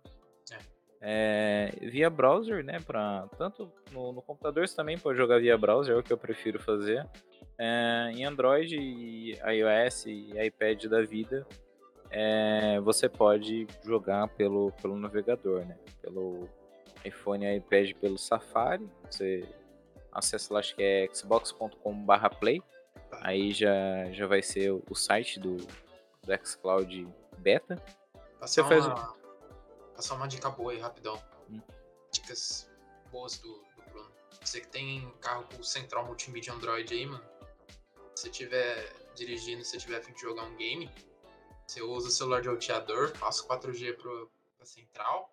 É, 0.99 1.71
via 1.81 2.09
browser, 2.09 2.63
né? 2.63 2.79
Pra, 2.79 3.27
tanto 3.37 3.71
no, 3.91 4.11
no, 4.11 4.21
computador 4.21 4.67
você 4.67 4.75
também 4.75 4.97
pode 4.97 5.17
jogar 5.17 5.39
via 5.39 5.57
browser, 5.57 5.95
é 5.95 5.99
o 5.99 6.03
que 6.03 6.11
eu 6.11 6.17
prefiro 6.17 6.59
fazer. 6.59 7.07
É, 7.59 8.11
em 8.13 8.23
Android 8.23 8.75
e 8.75 9.31
iOS 9.33 10.05
e 10.05 10.31
iPad 10.45 10.85
da 10.85 11.01
vida, 11.01 11.47
é, 12.09 12.79
você 12.79 13.09
pode 13.09 13.67
jogar 13.83 14.27
pelo, 14.29 14.71
pelo 14.73 14.97
navegador, 14.97 15.65
né? 15.65 15.77
Pelo 16.01 16.47
iPhone 17.03 17.45
e 17.45 17.57
iPad 17.57 17.93
pelo 17.95 18.17
Safari. 18.17 18.87
Você 19.09 19.47
acessa 20.11 20.53
lá, 20.53 20.59
acho 20.59 20.75
que 20.75 20.83
é 20.83 21.07
xbox.com/play. 21.13 22.61
Aí 23.21 23.51
já, 23.51 24.11
já 24.11 24.27
vai 24.27 24.41
ser 24.41 24.71
o 24.71 24.95
site 24.95 25.39
do, 25.39 25.55
do 25.57 26.45
xCloud 26.45 27.07
Beta. 27.37 27.75
Passar, 28.39 28.47
você 28.47 28.61
uma, 28.61 28.95
faz... 28.95 29.13
passar 29.95 30.15
uma 30.15 30.27
dica 30.27 30.49
boa 30.49 30.71
aí, 30.71 30.79
rapidão. 30.79 31.21
Hum. 31.49 31.61
Dicas 32.11 32.69
boas 33.11 33.37
do, 33.39 33.47
do 33.47 33.83
Bruno. 33.89 34.11
Você 34.41 34.61
que 34.61 34.67
tem 34.67 35.11
carro 35.19 35.45
com 35.55 35.63
central 35.63 36.05
multimídia 36.05 36.53
Android 36.53 36.93
aí, 36.93 37.05
mano. 37.05 37.23
Se 38.17 38.31
tiver 38.31 38.91
dirigindo, 39.15 39.63
se 39.63 39.77
tiver 39.77 39.97
a 39.97 40.01
fim 40.01 40.11
de 40.11 40.21
jogar 40.21 40.43
um 40.43 40.55
game, 40.55 40.89
você 41.67 41.83
usa 41.83 42.07
o 42.07 42.11
celular 42.11 42.41
de 42.41 42.49
roteador, 42.49 43.15
passa 43.19 43.43
o 43.43 43.47
4G 43.47 43.95
pro, 43.95 44.31
pra 44.57 44.65
central, 44.65 45.31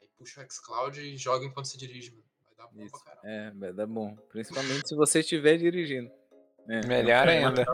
aí 0.00 0.08
puxa 0.16 0.40
o 0.42 0.50
xCloud 0.50 0.98
e 0.98 1.14
joga 1.18 1.44
enquanto 1.44 1.66
você 1.66 1.76
dirige, 1.76 2.12
mano. 2.12 2.24
Vai 2.42 2.54
dar 2.56 2.72
bom 2.72 2.82
Isso. 2.82 3.04
pra 3.04 3.16
caramba. 3.16 3.28
É, 3.28 3.50
vai 3.50 3.72
dar 3.74 3.86
bom. 3.86 4.16
Principalmente 4.30 4.88
se 4.88 4.96
você 4.96 5.20
estiver 5.20 5.58
dirigindo. 5.58 6.10
É, 6.66 6.86
Melhor 6.86 7.28
é 7.28 7.44
ainda. 7.44 7.66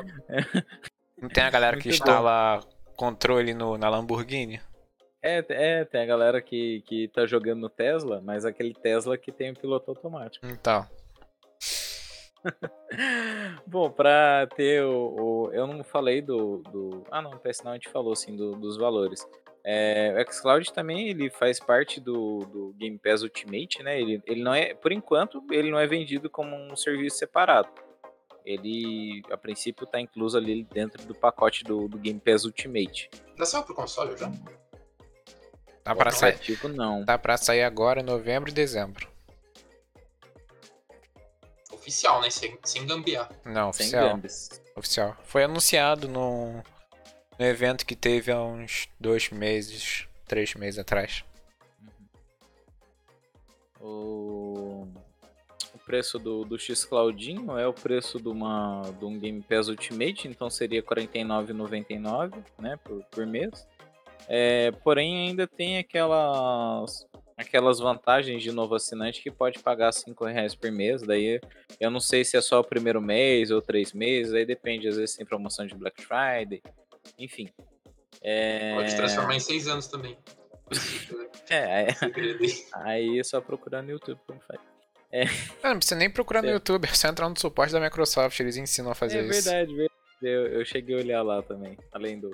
Não 1.16 1.28
tem 1.28 1.44
a 1.44 1.50
galera 1.50 1.78
que 1.78 1.88
instala 1.88 2.58
bom. 2.58 2.94
controle 2.96 3.54
no, 3.54 3.78
na 3.78 3.88
Lamborghini? 3.88 4.60
É, 5.22 5.44
é, 5.50 5.84
tem 5.84 6.00
a 6.00 6.06
galera 6.06 6.42
que, 6.42 6.82
que 6.84 7.06
tá 7.14 7.26
jogando 7.26 7.60
no 7.60 7.70
Tesla, 7.70 8.20
mas 8.20 8.44
aquele 8.44 8.74
Tesla 8.74 9.16
que 9.16 9.30
tem 9.30 9.52
o 9.52 9.56
piloto 9.56 9.88
automático. 9.88 10.44
Então. 10.48 10.84
Bom, 13.66 13.90
pra 13.90 14.46
ter 14.54 14.82
o, 14.84 15.14
o, 15.18 15.52
Eu 15.52 15.66
não 15.66 15.82
falei 15.84 16.20
do. 16.20 16.58
do 16.70 17.04
ah, 17.10 17.22
não, 17.22 17.38
PS 17.38 17.62
não 17.62 17.72
a 17.72 17.74
gente 17.74 17.88
falou 17.88 18.12
assim 18.12 18.36
do, 18.36 18.52
dos 18.52 18.76
valores. 18.76 19.26
É, 19.64 20.12
o 20.16 20.32
xCloud 20.32 20.72
também 20.72 21.08
ele 21.08 21.30
faz 21.30 21.60
parte 21.60 22.00
do, 22.00 22.40
do 22.40 22.74
Game 22.76 22.98
Pass 22.98 23.22
Ultimate, 23.22 23.82
né? 23.82 24.00
Ele, 24.00 24.20
ele 24.26 24.42
não 24.42 24.52
é, 24.52 24.74
por 24.74 24.90
enquanto, 24.90 25.42
ele 25.50 25.70
não 25.70 25.78
é 25.78 25.86
vendido 25.86 26.28
como 26.28 26.56
um 26.56 26.74
serviço 26.74 27.18
separado. 27.18 27.68
Ele, 28.44 29.22
a 29.30 29.36
princípio, 29.36 29.84
está 29.84 30.00
incluso 30.00 30.36
ali 30.36 30.64
dentro 30.64 31.04
do 31.06 31.14
pacote 31.14 31.62
do, 31.62 31.86
do 31.86 31.96
Game 31.96 32.18
Pass 32.18 32.44
Ultimate. 32.44 33.08
Já 33.38 33.44
saiu 33.44 33.62
pro 33.62 33.74
console 33.74 34.16
já? 34.16 34.32
Tá 35.84 35.94
para 35.94 36.10
sair. 36.10 36.38
Tipo, 36.38 36.66
não. 36.66 37.04
Tá 37.04 37.16
para 37.16 37.36
sair 37.36 37.62
agora, 37.62 38.00
em 38.00 38.04
novembro 38.04 38.50
e 38.50 38.52
dezembro 38.52 39.11
oficial, 41.82 42.20
né? 42.20 42.30
Sem, 42.30 42.56
sem 42.64 42.86
gambiar. 42.86 43.28
Não, 43.44 43.68
oficial. 43.68 44.18
Oficial. 44.76 45.16
Foi 45.24 45.44
anunciado 45.44 46.08
no, 46.08 46.62
no 47.38 47.44
evento 47.44 47.84
que 47.84 47.96
teve 47.96 48.30
há 48.30 48.40
uns 48.40 48.88
dois 48.98 49.30
meses, 49.30 50.06
três 50.26 50.54
meses 50.54 50.78
atrás. 50.78 51.24
O, 53.80 54.86
o 55.74 55.78
preço 55.84 56.18
do, 56.18 56.44
do 56.44 56.56
X 56.56 56.84
Claudinho 56.84 57.58
é 57.58 57.66
o 57.66 57.72
preço 57.72 58.20
de, 58.20 58.28
uma, 58.28 58.82
de 58.98 59.04
um 59.04 59.18
Game 59.18 59.42
Pass 59.42 59.66
Ultimate, 59.66 60.28
então 60.28 60.48
seria 60.48 60.80
R$ 60.80 60.86
49,99 60.86 62.44
né, 62.58 62.78
por, 62.84 63.02
por 63.10 63.26
mês. 63.26 63.66
É, 64.28 64.70
porém, 64.70 65.28
ainda 65.28 65.48
tem 65.48 65.78
aquelas 65.78 67.04
aquelas 67.42 67.78
vantagens 67.78 68.42
de 68.42 68.50
novo 68.50 68.74
assinante 68.74 69.22
que 69.22 69.30
pode 69.30 69.58
pagar 69.58 69.92
5 69.92 70.24
reais 70.24 70.54
por 70.54 70.70
mês. 70.70 71.02
Daí 71.02 71.40
eu 71.78 71.90
não 71.90 72.00
sei 72.00 72.24
se 72.24 72.36
é 72.36 72.40
só 72.40 72.60
o 72.60 72.64
primeiro 72.64 73.00
mês 73.00 73.50
ou 73.50 73.60
três 73.60 73.92
meses, 73.92 74.32
aí 74.32 74.44
depende, 74.44 74.88
às 74.88 74.96
vezes 74.96 75.16
tem 75.16 75.26
promoção 75.26 75.66
de 75.66 75.74
Black 75.74 76.02
Friday, 76.02 76.62
enfim. 77.18 77.48
É... 78.22 78.74
Pode 78.74 78.96
transformar 78.96 79.36
em 79.36 79.40
6 79.40 79.68
anos 79.68 79.86
também. 79.86 80.16
é, 81.50 81.82
é. 81.82 81.86
aí 82.74 83.18
é 83.18 83.24
só 83.24 83.40
procurar 83.40 83.82
no 83.82 83.90
YouTube 83.90 84.20
como 84.26 84.40
faz. 84.40 84.60
É. 85.10 85.24
Não, 85.62 85.70
não 85.70 85.76
precisa 85.76 85.96
nem 85.96 86.10
procurar 86.10 86.42
no 86.42 86.48
é. 86.48 86.52
YouTube, 86.52 86.88
você 86.88 87.06
entra 87.06 87.28
no 87.28 87.38
suporte 87.38 87.72
da 87.72 87.80
Microsoft, 87.80 88.38
eles 88.40 88.56
ensinam 88.56 88.92
a 88.92 88.94
fazer 88.94 89.18
é 89.18 89.26
isso. 89.26 89.48
É 89.48 89.52
verdade, 89.52 89.74
verdade. 89.74 89.92
Eu, 90.22 90.46
eu 90.46 90.64
cheguei 90.64 90.94
a 90.94 90.98
olhar 90.98 91.22
lá 91.22 91.42
também, 91.42 91.76
além 91.92 92.18
do, 92.18 92.30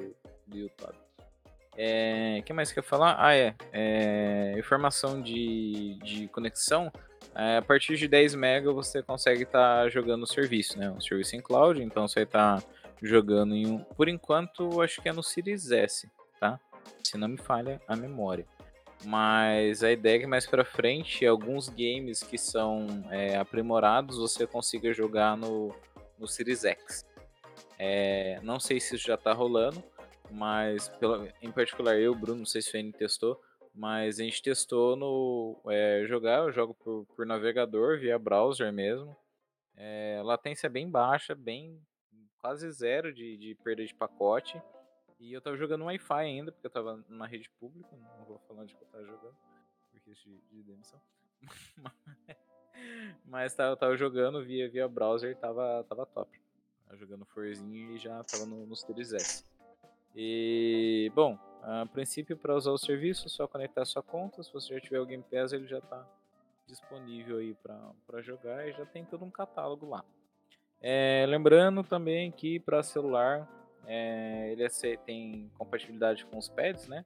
do 0.46 0.56
YouTube. 0.56 1.07
É, 1.80 2.42
que 2.44 2.52
mais 2.52 2.73
que 2.73 2.80
eu 2.80 2.82
ia 2.82 2.88
falar? 2.88 3.14
Ah, 3.20 3.37
é. 3.37 3.54
é 3.73 4.54
informação 4.58 5.23
de, 5.23 5.97
de 6.02 6.26
conexão. 6.26 6.90
É, 7.37 7.58
a 7.58 7.62
partir 7.62 7.97
de 7.97 8.08
10 8.08 8.35
MB 8.35 8.73
você 8.75 9.00
consegue 9.00 9.44
estar 9.44 9.85
tá 9.85 9.88
jogando 9.88 10.25
o 10.25 10.26
serviço, 10.26 10.76
né? 10.76 10.90
Um 10.90 11.00
serviço 11.00 11.37
em 11.37 11.40
cloud, 11.40 11.80
então 11.80 12.08
você 12.08 12.23
está 12.23 12.61
jogando 13.00 13.54
em 13.54 13.68
um. 13.68 13.78
Por 13.78 14.08
enquanto, 14.08 14.82
acho 14.82 15.00
que 15.00 15.08
é 15.08 15.12
no 15.12 15.23
Series 15.23 15.70
S, 15.70 16.11
tá? 16.40 16.58
Se 17.04 17.16
não 17.16 17.28
me 17.28 17.38
falha 17.38 17.80
a 17.87 17.94
memória. 17.94 18.44
Mas 19.04 19.85
a 19.85 19.92
ideia 19.92 20.16
é 20.16 20.18
que 20.18 20.26
mais 20.26 20.49
para 20.49 20.64
frente, 20.64 21.25
alguns 21.25 21.68
games 21.68 22.25
que 22.25 22.37
são 22.37 23.04
é, 23.08 23.37
aprimorados 23.37 24.18
você 24.18 24.49
consiga 24.49 24.92
jogar 24.92 25.37
no, 25.37 25.73
no 26.18 26.26
Series 26.26 26.64
X. 26.64 27.06
É, 27.78 28.40
não 28.42 28.58
sei 28.58 28.80
se 28.80 28.97
isso 28.97 29.06
já 29.06 29.14
está 29.14 29.32
rolando, 29.32 29.80
mas 30.30 30.88
pela, 30.88 31.32
em 31.42 31.50
particular 31.50 31.99
eu, 31.99 32.14
Bruno, 32.14 32.40
não 32.40 32.47
sei 32.47 32.62
se 32.62 32.76
o 32.76 32.78
N 32.78 32.92
testou, 32.92 33.40
mas 33.75 34.18
a 34.18 34.25
gente 34.25 34.42
testou 34.42 34.97
no 34.97 35.61
é, 35.66 36.04
jogar, 36.06 36.40
eu 36.40 36.52
jogo 36.52 36.75
por, 36.75 37.06
por 37.14 37.26
navegador, 37.26 37.99
via 37.99 38.18
browser 38.18 38.73
mesmo. 38.73 39.16
É, 39.76 40.20
latência 40.25 40.68
bem 40.68 40.90
baixa, 40.90 41.35
bem 41.35 41.80
quase 42.40 42.70
zero 42.70 43.12
de, 43.12 43.37
de 43.37 43.54
perda 43.56 43.85
de 43.85 43.94
pacote. 43.94 44.61
E 45.20 45.32
eu 45.32 45.40
tava 45.40 45.56
jogando 45.56 45.85
Wi-Fi 45.85 46.25
ainda, 46.25 46.52
porque 46.52 46.66
eu 46.66 46.70
tava 46.70 47.04
numa 47.08 47.26
rede 47.26 47.50
pública, 47.58 47.97
não 47.97 48.25
vou 48.25 48.38
falar 48.47 48.62
onde 48.62 48.75
que 48.75 48.82
eu 48.82 48.88
tava 48.88 49.04
jogando, 49.04 49.37
porque 49.90 50.12
de, 50.12 50.40
de 50.50 50.62
demissão. 50.62 51.00
Mas 53.25 53.54
tava, 53.54 53.76
tava 53.76 53.97
jogando 53.97 54.44
via, 54.44 54.68
via 54.68 54.88
browser, 54.88 55.37
tava, 55.37 55.85
tava 55.88 56.06
top. 56.06 56.40
Tava 56.87 56.97
jogando 56.97 57.26
Forzinho 57.26 57.97
e 57.97 57.99
já 57.99 58.23
tava 58.25 58.47
no, 58.47 58.66
no 58.66 58.76
Series 58.76 59.12
S. 59.12 59.44
E, 60.14 61.10
bom, 61.14 61.38
a 61.62 61.86
princípio, 61.86 62.36
para 62.36 62.56
usar 62.56 62.70
o 62.70 62.78
serviço, 62.78 63.26
é 63.26 63.28
só 63.28 63.46
conectar 63.46 63.84
sua 63.84 64.02
conta. 64.02 64.42
Se 64.42 64.52
você 64.52 64.74
já 64.74 64.80
tiver 64.80 65.00
o 65.00 65.06
Game 65.06 65.24
Pass, 65.30 65.52
ele 65.52 65.66
já 65.66 65.78
está 65.78 66.06
disponível 66.66 67.38
aí 67.38 67.54
para 67.54 68.20
jogar 68.20 68.68
e 68.68 68.72
já 68.72 68.84
tem 68.84 69.04
todo 69.04 69.24
um 69.24 69.30
catálogo 69.30 69.88
lá. 69.88 70.04
É, 70.80 71.24
lembrando 71.28 71.82
também 71.82 72.30
que 72.30 72.60
para 72.60 72.82
celular 72.82 73.48
é, 73.86 74.52
ele 74.52 74.62
é, 74.62 74.96
tem 74.98 75.50
compatibilidade 75.56 76.24
com 76.26 76.38
os 76.38 76.48
pads, 76.48 76.86
né? 76.86 77.04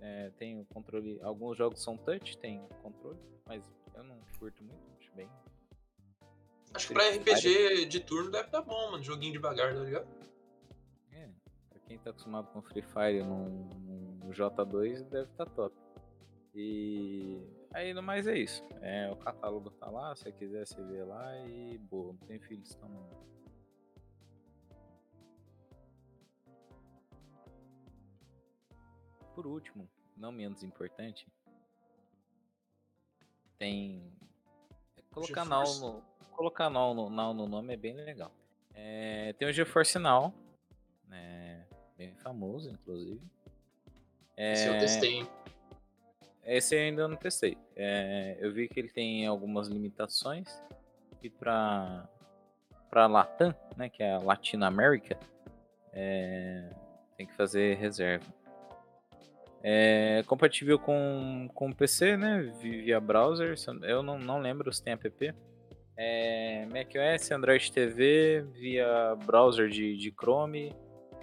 É, 0.00 0.30
tem 0.38 0.60
o 0.60 0.64
controle. 0.66 1.18
Alguns 1.22 1.56
jogos 1.56 1.82
são 1.82 1.96
touch, 1.96 2.36
tem 2.38 2.60
controle, 2.82 3.18
mas 3.46 3.62
eu 3.94 4.04
não 4.04 4.18
curto 4.38 4.62
muito, 4.62 4.82
acho 5.00 5.12
bem. 5.14 5.30
Acho 6.74 6.88
que 6.88 6.94
pra 6.94 7.08
RPG 7.08 7.86
de 7.86 8.00
turno 8.00 8.30
deve 8.30 8.50
dar 8.50 8.60
bom, 8.60 8.90
mano. 8.90 9.02
Joguinho 9.02 9.32
devagar, 9.32 9.72
tá 9.72 9.80
ligado? 9.80 10.06
Quem 11.86 11.98
tá 11.98 12.10
acostumado 12.10 12.48
com 12.52 12.60
Free 12.62 12.82
Fire 12.82 13.22
no, 13.22 13.48
no 14.18 14.32
J2 14.32 15.08
deve 15.08 15.30
estar 15.30 15.46
tá 15.46 15.50
top. 15.52 15.76
E 16.54 17.40
aí 17.72 17.94
no 17.94 18.02
mais 18.02 18.26
é 18.26 18.36
isso. 18.36 18.64
É, 18.80 19.10
o 19.10 19.16
catálogo 19.16 19.70
tá 19.70 19.88
lá, 19.88 20.14
se 20.14 20.22
você 20.22 20.32
quiser 20.32 20.66
você 20.66 20.82
vê 20.82 21.04
lá 21.04 21.36
e 21.46 21.78
boa, 21.78 22.12
não 22.12 22.26
tem 22.26 22.40
filhos 22.40 22.74
também. 22.74 23.06
Por 29.34 29.46
último, 29.46 29.88
não 30.16 30.32
menos 30.32 30.62
importante, 30.62 31.26
tem 33.58 34.10
colocar 35.10 35.44
null 35.44 35.80
no, 35.80 36.02
colocar 36.32 36.70
null 36.70 36.94
no, 36.94 37.10
null 37.10 37.34
no 37.34 37.46
nome 37.46 37.74
é 37.74 37.76
bem 37.76 37.94
legal. 37.94 38.32
É, 38.74 39.34
tem 39.34 39.48
o 39.48 39.52
GeForce 39.52 39.98
Now, 39.98 40.34
né, 41.06 41.55
bem 41.96 42.14
famoso, 42.16 42.70
inclusive. 42.70 43.20
É, 44.36 44.52
Esse 44.52 44.68
eu 44.68 44.78
testei, 44.78 45.12
hein? 45.14 45.28
Esse 46.44 46.76
eu 46.76 46.80
ainda 46.80 47.08
não 47.08 47.16
testei. 47.16 47.56
É, 47.74 48.36
eu 48.40 48.52
vi 48.52 48.68
que 48.68 48.78
ele 48.78 48.88
tem 48.88 49.26
algumas 49.26 49.68
limitações 49.68 50.62
e 51.22 51.28
para 51.28 52.08
para 52.90 53.06
Latam, 53.06 53.54
né, 53.76 53.88
que 53.88 54.02
é 54.02 54.12
a 54.12 54.18
Latina 54.18 54.68
América, 54.68 55.18
é, 55.92 56.70
tem 57.16 57.26
que 57.26 57.34
fazer 57.34 57.76
reserva. 57.76 58.24
É 59.62 60.22
compatível 60.26 60.78
com, 60.78 61.50
com 61.52 61.72
PC, 61.72 62.16
né, 62.16 62.40
via 62.60 63.00
browser. 63.00 63.56
Eu 63.82 64.02
não, 64.02 64.18
não 64.18 64.38
lembro 64.38 64.72
se 64.72 64.82
tem 64.82 64.92
app. 64.92 65.34
É, 65.98 66.66
macOS, 66.66 67.30
Android 67.32 67.72
TV, 67.72 68.46
via 68.52 69.16
browser 69.26 69.68
de, 69.68 69.96
de 69.96 70.10
Chrome, 70.12 70.72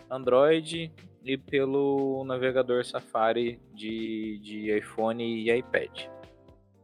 Android 0.09 0.91
e 1.23 1.37
pelo 1.37 2.23
navegador 2.25 2.83
Safari 2.85 3.59
de, 3.73 4.39
de 4.39 4.77
iPhone 4.77 5.23
e 5.23 5.51
iPad. 5.51 6.07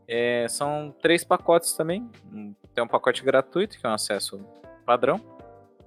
É, 0.07 0.47
são 0.47 0.95
três 1.01 1.23
pacotes 1.23 1.73
também. 1.73 2.09
Tem 2.73 2.83
um 2.83 2.87
pacote 2.87 3.23
gratuito, 3.23 3.79
que 3.79 3.85
é 3.85 3.89
um 3.89 3.93
acesso 3.93 4.43
padrão. 4.85 5.21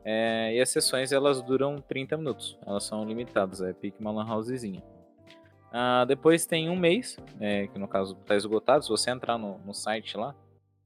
É, 0.05 0.55
e 0.55 0.61
as 0.61 0.69
sessões 0.69 1.13
elas 1.13 1.43
duram 1.43 1.77
30 1.77 2.17
minutos. 2.17 2.59
Elas 2.67 2.85
são 2.85 3.05
limitadas, 3.05 3.61
é 3.61 3.73
pique 3.73 4.01
uma 4.01 4.33
housezinha. 4.33 4.83
Ah, 5.73 6.05
depois 6.05 6.45
tem 6.45 6.69
um 6.69 6.77
mês, 6.77 7.17
é, 7.41 7.67
que 7.67 7.79
no 7.79 7.89
caso 7.89 8.17
está 8.21 8.37
esgotado. 8.37 8.85
Se 8.85 8.91
você 8.91 9.11
entrar 9.11 9.39
no, 9.39 9.59
no 9.59 9.73
site 9.73 10.17
lá, 10.17 10.35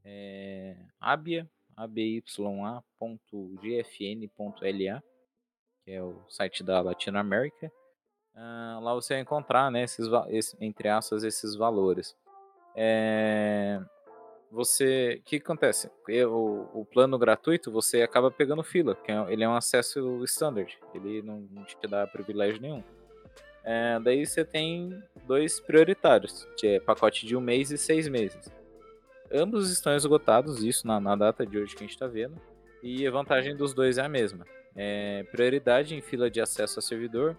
é, 0.04 0.76
abia, 1.00 1.48
abya.gfn.la, 1.76 2.82
que 5.86 5.92
é 5.92 6.02
o 6.02 6.20
site 6.28 6.64
da 6.64 6.80
Latinoamérica. 6.80 7.70
Uh, 8.34 8.80
lá 8.82 8.92
você 8.92 9.14
vai 9.14 9.22
encontrar, 9.22 9.70
né, 9.70 9.84
esses, 9.84 10.08
esse, 10.28 10.56
entre 10.60 10.88
aspas, 10.88 11.22
esses 11.22 11.54
valores. 11.54 12.14
É, 12.74 13.80
você, 14.50 15.20
o 15.20 15.22
que 15.22 15.36
acontece? 15.36 15.88
O, 16.28 16.80
o, 16.80 16.84
plano 16.84 17.16
gratuito 17.16 17.70
você 17.70 18.02
acaba 18.02 18.32
pegando 18.32 18.64
fila, 18.64 18.96
que 18.96 19.12
é, 19.12 19.32
ele 19.32 19.44
é 19.44 19.48
um 19.48 19.54
acesso 19.54 20.22
standard, 20.24 20.76
ele 20.92 21.22
não, 21.22 21.38
não 21.52 21.64
te 21.64 21.76
dá 21.88 22.04
privilégio 22.06 22.60
nenhum. 22.60 22.82
É, 23.64 23.98
daí 24.00 24.26
você 24.26 24.44
tem 24.44 25.00
dois 25.24 25.60
prioritários, 25.60 26.48
que 26.58 26.66
é 26.66 26.80
pacote 26.80 27.26
de 27.26 27.36
um 27.36 27.40
mês 27.40 27.70
e 27.70 27.78
seis 27.78 28.08
meses. 28.08 28.50
Ambos 29.32 29.70
estão 29.70 29.94
esgotados, 29.94 30.64
isso 30.64 30.86
na, 30.86 31.00
na 31.00 31.14
data 31.14 31.46
de 31.46 31.56
hoje 31.58 31.74
que 31.74 31.84
a 31.84 31.86
gente 31.86 31.94
está 31.94 32.08
vendo. 32.08 32.40
E 32.82 33.06
a 33.06 33.10
vantagem 33.10 33.56
dos 33.56 33.72
dois 33.72 33.98
é 33.98 34.02
a 34.02 34.08
mesma. 34.08 34.44
É, 34.76 35.24
prioridade 35.24 35.94
em 35.94 36.02
fila 36.02 36.30
de 36.30 36.40
acesso 36.40 36.78
a 36.78 36.82
servidor. 36.82 37.36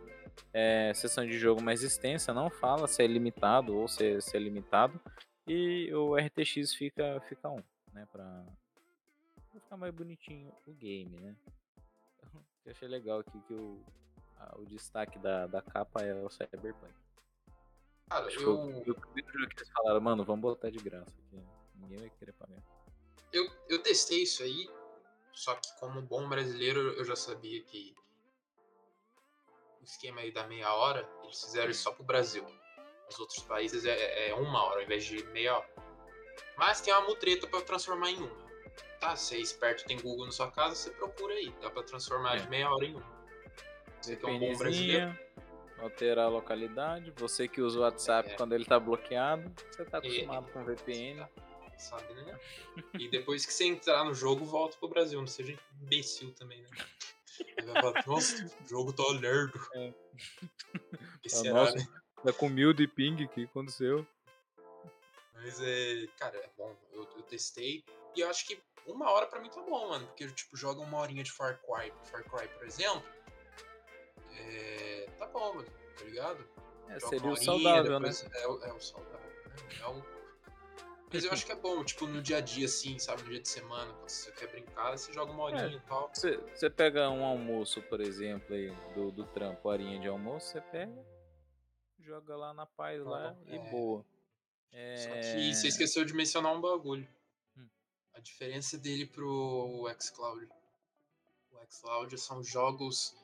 É, 0.53 0.91
sessão 0.93 1.25
de 1.25 1.37
jogo 1.37 1.61
mais 1.61 1.83
extensa, 1.83 2.33
não 2.33 2.49
fala 2.49 2.87
se 2.87 3.03
é 3.03 3.07
limitado 3.07 3.75
ou 3.75 3.87
se, 3.87 4.19
se 4.21 4.35
é 4.35 4.39
limitado. 4.39 4.99
E 5.47 5.93
o 5.93 6.15
RTX 6.15 6.73
fica, 6.73 7.21
fica 7.29 7.49
1, 7.49 7.63
né? 7.93 8.07
Pra, 8.11 8.45
pra 9.51 9.61
ficar 9.61 9.77
mais 9.77 9.93
bonitinho 9.93 10.51
o 10.65 10.73
game, 10.73 11.17
né? 11.19 11.35
Eu 12.65 12.71
achei 12.71 12.87
legal 12.87 13.19
aqui 13.19 13.39
que 13.47 13.53
o, 13.53 13.81
a, 14.37 14.57
o 14.59 14.65
destaque 14.65 15.17
da, 15.19 15.47
da 15.47 15.61
capa 15.61 16.01
é 16.01 16.13
o 16.13 16.29
Cyberpunk. 16.29 16.93
Cara, 18.09 18.25
Acho 18.25 18.39
eu... 18.39 18.83
que 18.83 18.91
o 18.91 18.95
primeiro 18.95 19.39
jogo 19.39 19.49
que 19.49 19.59
eles 19.59 19.69
falaram, 19.69 20.01
mano, 20.01 20.23
vamos 20.23 20.41
botar 20.41 20.69
de 20.69 20.79
graça 20.79 21.13
aqui. 21.27 21.41
Ninguém 21.75 21.97
vai 21.97 22.09
querer 22.09 22.33
pagar. 22.33 22.61
Eu, 23.31 23.49
eu 23.69 23.81
testei 23.81 24.23
isso 24.23 24.43
aí, 24.43 24.69
só 25.37 25.55
que 25.55 25.69
como 25.79 26.01
bom 26.01 26.27
brasileiro 26.27 26.79
eu 26.93 27.05
já 27.05 27.15
sabia 27.15 27.61
que 27.63 27.95
o 29.79 29.83
esquema 29.83 30.21
aí 30.21 30.31
da 30.31 30.47
meia 30.47 30.73
hora, 30.73 31.07
eles 31.23 31.41
fizeram 31.43 31.69
isso 31.69 31.83
só 31.83 31.91
pro 31.91 32.03
Brasil. 32.03 32.43
Nos 33.05 33.19
outros 33.19 33.43
países 33.43 33.85
é, 33.85 34.29
é 34.29 34.33
uma 34.33 34.63
hora 34.63 34.77
ao 34.79 34.83
invés 34.83 35.05
de 35.05 35.23
meia 35.27 35.57
hora. 35.57 35.69
Mas 36.57 36.81
tem 36.81 36.93
uma 36.93 37.07
mutreta 37.07 37.47
para 37.47 37.61
transformar 37.61 38.09
em 38.11 38.17
uma. 38.17 38.47
Tá, 38.99 39.15
você 39.15 39.35
é 39.35 39.39
esperto, 39.39 39.85
tem 39.85 39.99
Google 39.99 40.25
na 40.25 40.31
sua 40.31 40.51
casa, 40.51 40.75
você 40.75 40.89
procura 40.91 41.33
aí. 41.35 41.53
Dá 41.61 41.69
pra 41.69 41.83
transformar 41.83 42.35
É. 42.35 42.39
de 42.39 42.49
meia 42.49 42.69
hora 42.71 42.83
em 42.85 42.95
uma. 42.95 43.17
Você 44.01 44.15
que 44.15 44.25
é 44.25 44.29
um 44.29 44.39
bom 44.39 44.55
brasileiro. 44.57 45.17
alterar 45.79 46.25
a 46.25 46.29
localidade. 46.29 47.13
Você 47.17 47.47
que 47.47 47.61
usa 47.61 47.77
o 47.79 47.81
WhatsApp 47.83 48.31
É. 48.31 48.35
quando 48.35 48.53
ele 48.53 48.65
tá 48.65 48.79
bloqueado, 48.79 49.53
você 49.71 49.85
tá 49.85 49.99
acostumado 49.99 50.51
com 50.51 50.63
VPN. 50.65 51.25
Sabe, 51.77 52.13
né? 52.13 52.39
E 52.99 53.07
depois 53.09 53.45
que 53.45 53.53
você 53.53 53.65
entrar 53.65 54.03
no 54.03 54.13
jogo, 54.13 54.43
volta 54.45 54.75
pro 54.77 54.87
Brasil. 54.89 55.19
Não 55.19 55.27
seja 55.27 55.57
imbecil 55.81 56.33
também, 56.33 56.61
né? 56.61 56.67
Falar, 57.81 58.03
Nossa, 58.07 58.45
o 58.63 58.67
jogo 58.67 58.91
tá 58.93 59.03
lerdo. 59.13 59.59
É. 59.75 59.93
Que 61.21 61.27
Ah, 61.27 61.29
será, 61.29 61.53
nossa. 61.53 61.75
né? 61.77 61.87
Tá 62.23 62.33
com 62.33 62.49
mil 62.49 62.73
de 62.73 62.87
ping, 62.87 63.23
o 63.25 63.29
que 63.29 63.43
aconteceu? 63.43 64.05
Mas 65.35 65.61
é. 65.61 66.07
Cara, 66.17 66.35
é 66.37 66.49
bom. 66.57 66.75
Eu, 66.91 67.03
eu 67.15 67.21
testei. 67.23 67.83
E 68.15 68.21
eu 68.21 68.29
acho 68.29 68.47
que 68.47 68.59
uma 68.87 69.11
hora 69.11 69.27
pra 69.27 69.39
mim 69.39 69.49
tá 69.49 69.61
bom, 69.61 69.89
mano. 69.89 70.07
Porque 70.07 70.27
tipo, 70.31 70.57
joga 70.57 70.81
uma 70.81 70.97
horinha 70.97 71.23
de 71.23 71.31
Far 71.31 71.59
Cry, 71.61 71.93
Far 72.05 72.23
Cry, 72.23 72.47
por 72.57 72.65
exemplo. 72.65 73.03
É. 74.31 75.07
Tá 75.17 75.27
bom, 75.27 75.53
mano. 75.55 75.67
Tá 75.97 76.03
ligado? 76.05 76.47
É, 76.89 76.99
seria 76.99 77.29
o 77.31 77.35
saudável, 77.35 77.99
né? 77.99 78.09
depois- 78.09 78.25
É, 78.33 78.47
o- 78.47 78.63
é 78.63 78.73
o 78.73 78.79
saudável. 78.79 79.19
né? 79.19 79.55
É 79.81 79.87
o... 79.87 80.16
Mas 81.11 81.23
eu 81.23 81.31
acho 81.31 81.45
que 81.45 81.51
é 81.51 81.55
bom, 81.55 81.83
tipo, 81.85 82.05
no 82.05 82.21
dia 82.21 82.37
a 82.37 82.41
dia, 82.41 82.65
assim, 82.65 82.99
sabe? 82.99 83.23
No 83.23 83.29
dia 83.29 83.39
de 83.41 83.47
semana, 83.47 83.93
quando 83.93 84.09
você 84.09 84.31
quer 84.33 84.47
brincar, 84.47 84.97
você 84.97 85.13
joga 85.13 85.31
uma 85.31 85.43
horinha 85.43 85.77
e 85.77 85.79
tal. 85.81 86.09
Você, 86.13 86.69
pega 86.69 87.09
um 87.09 87.23
almoço, 87.23 87.81
por 87.83 88.01
exemplo, 88.01 88.53
aí, 88.53 88.69
do, 88.93 89.11
do 89.11 89.25
trampo, 89.27 89.69
horinha 89.69 89.99
de 89.99 90.07
almoço, 90.07 90.47
você 90.47 90.59
pega, 90.61 91.05
joga 91.99 92.35
lá 92.35 92.53
na 92.53 92.65
paz 92.65 93.01
lá 93.05 93.35
É. 93.47 93.55
e 93.55 93.59
boa. 93.71 94.05
Só 94.69 94.75
É, 94.75 95.21
que 95.21 95.53
você 95.55 95.67
esqueceu 95.69 96.03
de 96.03 96.13
mencionar 96.13 96.53
um 96.53 96.59
bagulho. 96.59 97.07
Hum. 97.57 97.67
A 98.13 98.19
diferença 98.19 98.77
dele 98.77 99.05
pro 99.05 99.87
xCloud. 99.99 100.45
O 101.51 101.65
xCloud 101.69 102.17
são 102.17 102.43
jogos 102.43 103.15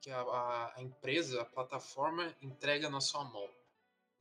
que 0.00 0.10
a, 0.12 0.20
a- 0.20 0.74
a 0.76 0.82
empresa, 0.82 1.42
a 1.42 1.44
plataforma, 1.44 2.32
entrega 2.40 2.88
na 2.88 3.00
sua 3.00 3.24
mão. 3.24 3.50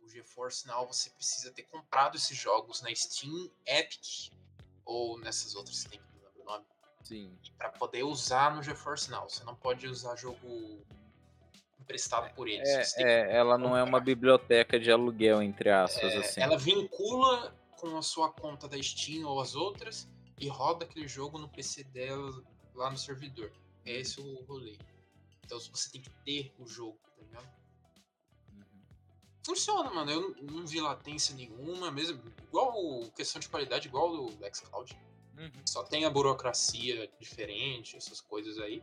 O 0.05 0.09
GeForce 0.09 0.67
Now 0.67 0.85
você 0.85 1.09
precisa 1.09 1.51
ter 1.51 1.63
comprado 1.63 2.15
esses 2.15 2.37
jogos 2.37 2.81
na 2.81 2.93
Steam, 2.93 3.49
Epic 3.65 4.31
ou 4.85 5.19
nessas 5.19 5.55
outras 5.55 5.83
que 5.83 5.89
tem 5.89 5.99
que 5.99 6.05
lembro 6.13 6.41
o 6.41 6.45
nome. 6.45 6.65
Sim. 7.03 7.35
Pra 7.57 7.69
poder 7.69 8.03
usar 8.03 8.55
no 8.55 8.61
GeForce 8.61 9.09
Now. 9.09 9.27
Você 9.27 9.43
não 9.43 9.55
pode 9.55 9.87
usar 9.87 10.15
jogo 10.15 10.85
emprestado 11.79 12.33
por 12.35 12.47
eles. 12.47 12.95
É, 12.97 13.03
é, 13.03 13.35
ela 13.35 13.57
não 13.57 13.75
é 13.75 13.83
uma 13.83 13.99
biblioteca 13.99 14.79
de 14.79 14.91
aluguel, 14.91 15.41
entre 15.41 15.71
aspas, 15.71 16.13
É, 16.13 16.17
assim. 16.17 16.41
Ela 16.41 16.57
vincula 16.57 17.55
com 17.77 17.97
a 17.97 18.01
sua 18.01 18.31
conta 18.31 18.67
da 18.67 18.81
Steam 18.81 19.27
ou 19.27 19.39
as 19.39 19.55
outras 19.55 20.07
e 20.39 20.47
roda 20.47 20.85
aquele 20.85 21.07
jogo 21.07 21.37
no 21.39 21.49
PC 21.49 21.83
dela 21.85 22.43
lá 22.75 22.91
no 22.91 22.97
servidor. 22.97 23.51
É 23.85 23.99
esse 23.99 24.19
o 24.19 24.43
rolê. 24.43 24.77
Então 25.43 25.59
você 25.59 25.91
tem 25.91 26.01
que 26.01 26.09
ter 26.23 26.53
o 26.59 26.67
jogo, 26.67 26.99
tá 27.15 27.23
ligado? 27.23 27.64
Funciona, 29.45 29.91
mano. 29.93 30.09
Eu 30.11 30.35
não- 30.41 30.65
vi 30.65 30.81
latência 30.81 31.35
nenhuma, 31.35 31.91
mesmo. 31.91 32.19
Igual 32.47 32.73
o- 32.75 33.11
questão 33.11 33.39
de 33.39 33.47
qualidade, 33.47 33.87
igual 33.87 34.11
do 34.27 34.31
Xcloud. 34.53 34.97
Uhum. 35.37 35.51
Só 35.65 35.83
tem 35.83 36.03
a 36.05 36.09
burocracia 36.09 37.09
diferente, 37.19 37.95
essas 37.95 38.19
coisas 38.21 38.57
aí. 38.57 38.81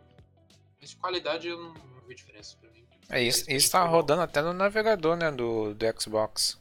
Mas 0.81 0.91
de 0.91 0.97
qualidade 0.97 1.49
eu 1.49 1.59
não, 1.59 1.73
não 1.75 2.01
vi 2.07 2.15
diferença 2.15 2.57
pra 2.61 2.71
mim. 2.71 2.87
É 3.09 3.21
isso, 3.23 3.51
isso 3.51 3.71
tá 3.73 3.85
rodando 3.85 4.23
até 4.23 4.41
no 4.41 4.53
navegador, 4.53 5.17
né, 5.17 5.31
do, 5.33 5.75
do 5.75 6.01
Xbox. 6.01 6.61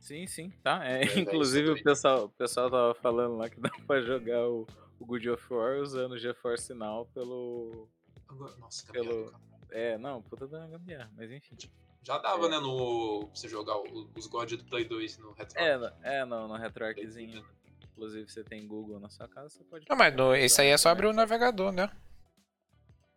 Sim, 0.00 0.26
sim, 0.26 0.50
tá. 0.62 0.84
É, 0.84 0.98
Verdade, 1.00 1.20
inclusive 1.20 1.72
isso 1.72 1.80
o 1.80 1.84
pessoal, 1.84 2.24
o 2.24 2.28
pessoal 2.30 2.70
tava 2.70 2.94
falando 2.94 3.36
lá 3.36 3.48
que 3.50 3.58
dá 3.60 3.70
pra 3.86 4.00
jogar 4.02 4.46
o, 4.48 4.66
o 4.98 5.04
Good 5.06 5.28
of 5.30 5.52
War 5.52 5.78
usando 5.80 6.12
o 6.12 6.18
GeForce 6.18 6.72
Now 6.74 7.06
pelo... 7.06 7.88
Agora- 8.28 8.56
Nossa, 8.56 8.90
Pelo-. 8.92 9.32
É, 9.70 9.98
não, 9.98 10.22
puta 10.22 10.46
da 10.46 10.66
gambiarra, 10.66 11.10
mas 11.16 11.30
enfim. 11.30 11.56
Já 12.04 12.18
dava, 12.18 12.46
É. 12.46 12.50
né, 12.50 12.58
no. 12.58 13.26
pra 13.26 13.34
você 13.34 13.48
jogar 13.48 13.76
o- 13.78 14.08
os 14.14 14.26
God 14.26 14.52
do 14.52 14.64
Play 14.64 14.84
2 14.84 15.16
no 15.18 15.32
Retro. 15.32 15.58
É, 15.58 15.76
no- 15.76 15.92
é 16.02 16.24
não, 16.24 16.46
no 16.46 16.54
RetroArchzinho. 16.56 17.44
Inclusive 17.92 18.28
você 18.30 18.44
tem 18.44 18.66
Google 18.66 18.98
na 19.00 19.08
sua 19.08 19.26
casa, 19.28 19.48
você 19.50 19.64
pode... 19.64 19.86
Não, 19.88 19.96
mas 19.96 20.14
no, 20.14 20.34
esse 20.34 20.60
aí 20.60 20.68
é 20.68 20.76
só 20.76 20.88
abrir 20.90 21.06
o 21.06 21.12
navegador, 21.12 21.70
né? 21.72 21.88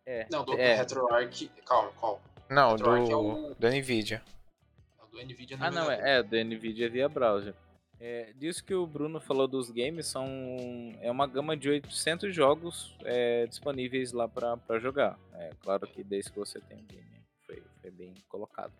É, 0.06 0.26
Não, 0.30 0.44
do 0.44 0.54
é. 0.54 0.74
RetroArch. 0.76 1.50
Calma, 1.66 1.92
calma. 2.00 2.20
Não, 2.48 2.70
RetroArch 2.72 3.06
é 3.08 3.10
do, 3.14 3.20
o- 3.20 3.54
do 3.54 3.68
Nvidia. 3.68 4.22
É 4.98 5.02
o 5.04 5.06
do 5.08 5.18
Nvidia 5.22 5.56
Ah, 5.60 5.70
não, 5.70 5.82
navegador. 5.84 6.06
é, 6.06 6.18
é 6.18 6.22
do 6.22 6.36
NVIDIA 6.44 6.88
via 6.88 7.08
browser. 7.08 7.54
É, 8.00 8.32
disso 8.36 8.64
que 8.64 8.72
o 8.72 8.86
Bruno 8.86 9.20
falou 9.20 9.48
dos 9.48 9.70
games, 9.70 10.06
são 10.06 10.24
é 11.00 11.10
uma 11.10 11.26
gama 11.26 11.56
de 11.56 11.68
800 11.68 12.32
jogos 12.34 12.96
é, 13.04 13.44
disponíveis 13.48 14.12
lá 14.12 14.28
pra 14.28 14.56
pra 14.56 14.78
jogar. 14.78 15.18
É 15.34 15.50
claro 15.60 15.84
que 15.88 16.04
desde 16.04 16.30
que 16.30 16.38
você 16.38 16.60
tem 16.60 16.78
um 16.78 16.84
game, 16.86 17.17
foi 17.88 17.90
bem 17.90 18.14
colocado. 18.28 18.72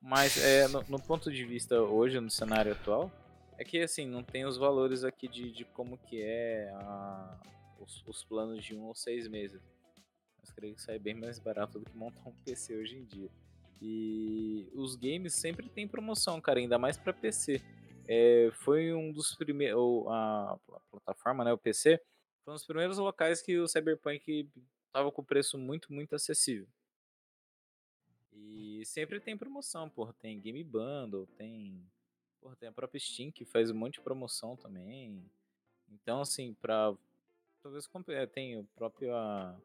Mas 0.00 0.36
é, 0.38 0.66
no, 0.68 0.82
no 0.88 1.00
ponto 1.00 1.30
de 1.30 1.44
vista 1.44 1.80
hoje, 1.80 2.18
no 2.18 2.30
cenário 2.30 2.72
atual, 2.72 3.10
é 3.58 3.64
que 3.64 3.78
assim, 3.80 4.06
não 4.06 4.22
tem 4.22 4.44
os 4.44 4.56
valores 4.56 5.04
aqui 5.04 5.28
de, 5.28 5.52
de 5.52 5.64
como 5.64 5.96
que 5.98 6.20
é 6.22 6.70
a- 6.74 7.38
os, 7.78 8.02
os 8.06 8.24
planos 8.24 8.64
de 8.64 8.74
um 8.74 8.84
ou 8.84 8.94
seis 8.94 9.28
meses. 9.28 9.60
Mas 10.40 10.50
creio 10.50 10.74
que 10.74 10.82
sai 10.82 10.98
bem 10.98 11.14
mais 11.14 11.38
barato 11.38 11.78
do 11.78 11.84
que 11.84 11.96
montar 11.96 12.28
um 12.28 12.32
PC 12.44 12.74
hoje 12.76 12.96
em 12.96 13.04
dia. 13.04 13.30
E 13.80 14.68
os 14.74 14.96
games 14.96 15.34
sempre 15.34 15.68
tem 15.68 15.86
promoção, 15.86 16.40
cara, 16.40 16.58
ainda 16.58 16.78
mais 16.78 16.96
para 16.96 17.12
PC. 17.12 17.60
É, 18.08 18.50
foi 18.52 18.92
um 18.92 19.12
dos 19.12 19.34
primeiros. 19.36 19.78
A, 20.08 20.58
a 20.74 20.80
plataforma, 20.90 21.44
né? 21.44 21.52
O 21.52 21.58
PC, 21.58 22.00
foi 22.44 22.52
um 22.52 22.56
dos 22.56 22.66
primeiros 22.66 22.98
locais 22.98 23.40
que 23.42 23.58
o 23.58 23.68
Cyberpunk 23.68 24.48
tava 24.92 25.10
com 25.12 25.22
preço 25.22 25.56
muito, 25.58 25.92
muito 25.92 26.14
acessível. 26.14 26.66
E 28.32 28.84
sempre 28.84 29.20
tem 29.20 29.36
promoção. 29.36 29.90
Tem 30.20 30.40
Game 30.40 30.62
Bundle, 30.64 31.26
tem. 31.36 31.84
Tem 32.58 32.68
a 32.68 32.72
própria 32.72 32.98
Steam 32.98 33.30
que 33.30 33.44
faz 33.44 33.70
um 33.70 33.74
monte 33.74 33.94
de 33.94 34.00
promoção 34.00 34.56
também. 34.56 35.24
Então, 35.88 36.20
assim, 36.20 36.54
pra. 36.54 36.94
Talvez 37.62 37.88
é, 38.08 38.26
tem 38.26 38.58
o 38.58 38.64
próprio. 38.74 39.14
A, 39.14 39.56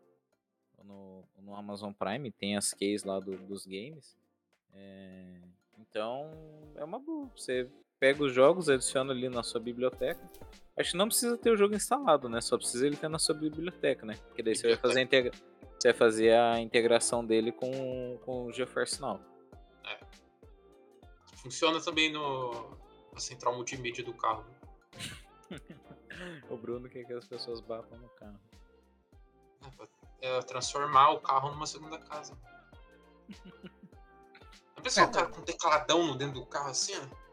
no, 0.83 1.23
no 1.39 1.55
Amazon 1.55 1.91
Prime 1.91 2.31
tem 2.31 2.55
as 2.55 2.73
keys 2.73 3.03
lá 3.03 3.19
do, 3.19 3.37
dos 3.47 3.65
games. 3.65 4.15
É, 4.73 5.41
então 5.79 6.31
é 6.75 6.83
uma 6.83 6.99
boa. 6.99 7.27
Você 7.35 7.69
pega 7.99 8.23
os 8.23 8.33
jogos, 8.33 8.69
adiciona 8.69 9.11
ali 9.11 9.29
na 9.29 9.43
sua 9.43 9.59
biblioteca. 9.59 10.21
Acho 10.77 10.91
que 10.91 10.97
não 10.97 11.07
precisa 11.07 11.37
ter 11.37 11.49
o 11.49 11.57
jogo 11.57 11.75
instalado, 11.75 12.29
né? 12.29 12.39
Só 12.39 12.57
precisa 12.57 12.85
ele 12.85 12.95
ter 12.95 13.09
na 13.09 13.17
sua 13.17 13.33
biblioteca, 13.33 14.05
né? 14.05 14.15
Porque 14.27 14.43
daí 14.43 14.55
você 14.55 14.67
vai 14.67 14.77
fazer 14.77 14.99
a, 14.99 15.01
integra... 15.01 15.31
você 15.79 15.91
vai 15.91 15.97
fazer 15.97 16.33
a 16.33 16.59
integração 16.59 17.25
dele 17.25 17.51
com, 17.51 18.19
com 18.23 18.45
o 18.45 18.53
GeForce 18.53 19.01
Now. 19.01 19.19
É. 19.85 19.99
Funciona 21.37 21.81
também 21.81 22.11
no 22.11 22.77
na 23.17 23.19
central 23.19 23.55
multimídia 23.55 24.03
do 24.03 24.13
carro. 24.13 24.45
o 26.49 26.55
Bruno 26.55 26.87
quer 26.87 27.03
que 27.03 27.13
as 27.13 27.25
pessoas 27.25 27.59
batam 27.59 27.97
no 27.97 28.09
carro. 28.09 28.39
É, 30.21 30.37
é, 30.37 30.41
transformar 30.43 31.09
o 31.09 31.19
carro 31.19 31.49
numa 31.49 31.65
segunda 31.65 31.97
casa. 31.97 32.37
A 34.75 34.81
pessoa 34.81 35.07
é, 35.07 35.09
um 35.09 35.11
cara 35.11 35.27
com 35.27 35.41
um 35.41 35.43
tecladão 35.43 36.05
no 36.05 36.15
dentro 36.15 36.35
do 36.35 36.45
carro 36.45 36.69
assim, 36.69 36.93
ó. 36.95 37.26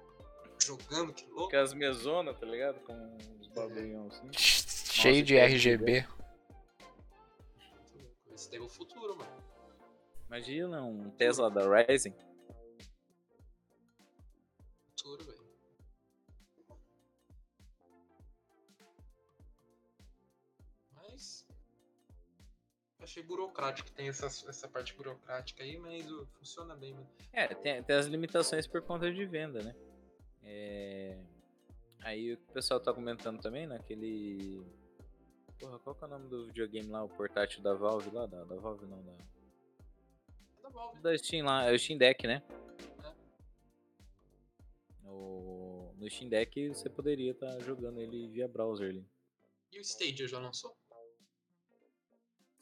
Jogando, 0.59 1.13
que 1.13 1.27
louco. 1.27 1.51
Com 1.51 1.57
as 1.57 1.75
mesonas, 1.75 2.39
tá 2.39 2.47
ligado? 2.47 2.81
Com 2.81 3.17
os 3.41 3.47
bagulhão 3.49 4.07
assim. 4.07 4.31
Cheio 4.33 5.17
Nossa, 5.17 5.27
de 5.27 5.37
RGB. 5.37 6.07
Esse 8.33 8.51
teve 8.51 8.65
o 8.65 8.69
futuro, 8.69 9.17
mano. 9.17 9.45
Imagina 10.27 10.83
um 10.83 11.11
Tesla 11.11 11.51
da 11.51 11.63
Rising. 11.63 12.15
Futuro, 14.97 15.25
velho. 15.25 15.45
achei 23.15 23.23
burocrático, 23.23 23.91
tem 23.93 24.09
essa, 24.09 24.27
essa 24.27 24.67
parte 24.67 24.95
burocrática 24.95 25.63
aí, 25.63 25.79
mas 25.79 26.05
funciona 26.39 26.75
bem, 26.75 26.95
mano. 26.95 27.09
É, 27.33 27.47
tem, 27.49 27.83
tem, 27.83 27.97
as 27.97 28.07
limitações 28.07 28.67
por 28.67 28.83
conta 28.83 29.13
de 29.13 29.25
venda, 29.25 29.63
né? 29.63 29.75
É... 30.45 31.19
Aí 32.01 32.35
o 32.35 32.39
pessoal 32.53 32.81
tá 32.81 32.93
comentando 32.93 33.41
também 33.41 33.67
naquele. 33.67 34.61
Né, 34.61 34.67
Porra, 35.59 35.79
qual 35.79 35.95
que 35.95 36.05
é 36.05 36.07
o 36.07 36.11
nome 36.11 36.29
do 36.29 36.47
videogame 36.47 36.91
lá, 36.91 37.05
o 37.05 37.09
portátil 37.09 37.63
da 37.63 37.75
Valve 37.75 38.11
lá? 38.11 38.27
Da, 38.27 38.45
da 38.45 38.57
Valve 38.57 38.87
não, 38.87 39.03
da. 39.03 39.13
Da 40.63 40.69
Valve. 40.69 41.01
Da 41.01 41.17
Steam 41.17 41.47
lá, 41.47 41.65
é 41.65 41.73
o 41.73 41.79
Steam 41.79 41.99
Deck, 41.99 42.27
né? 42.27 42.43
É. 43.03 43.15
O... 45.09 45.95
No 45.97 46.11
Steam 46.11 46.29
Deck 46.29 46.69
você 46.69 46.91
poderia 46.91 47.33
estar 47.33 47.53
tá 47.53 47.61
jogando 47.61 48.01
ele 48.01 48.29
via 48.29 48.49
browser 48.49 48.91
ali. 48.91 49.07
E 49.73 49.79
o 49.79 49.81
Stadia 49.81 50.29
já 50.29 50.39
lançou? 50.39 50.77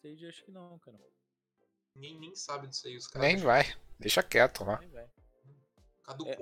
Stage 0.03 0.27
acho 0.27 0.45
que 0.45 0.51
não, 0.51 0.79
cara. 0.81 0.99
Ninguém 1.95 2.19
nem 2.19 2.35
sabe 2.35 2.67
disso 2.67 2.89
aí, 2.89 2.97
os 2.97 3.07
caras. 3.07 3.29
Nem 3.29 3.37
vai. 3.37 3.63
Deixa 4.01 4.23
quieto 4.23 4.65
lá. 4.65 4.81
Nem 4.81 4.89
vai. 4.89 5.09
É, 6.27 6.37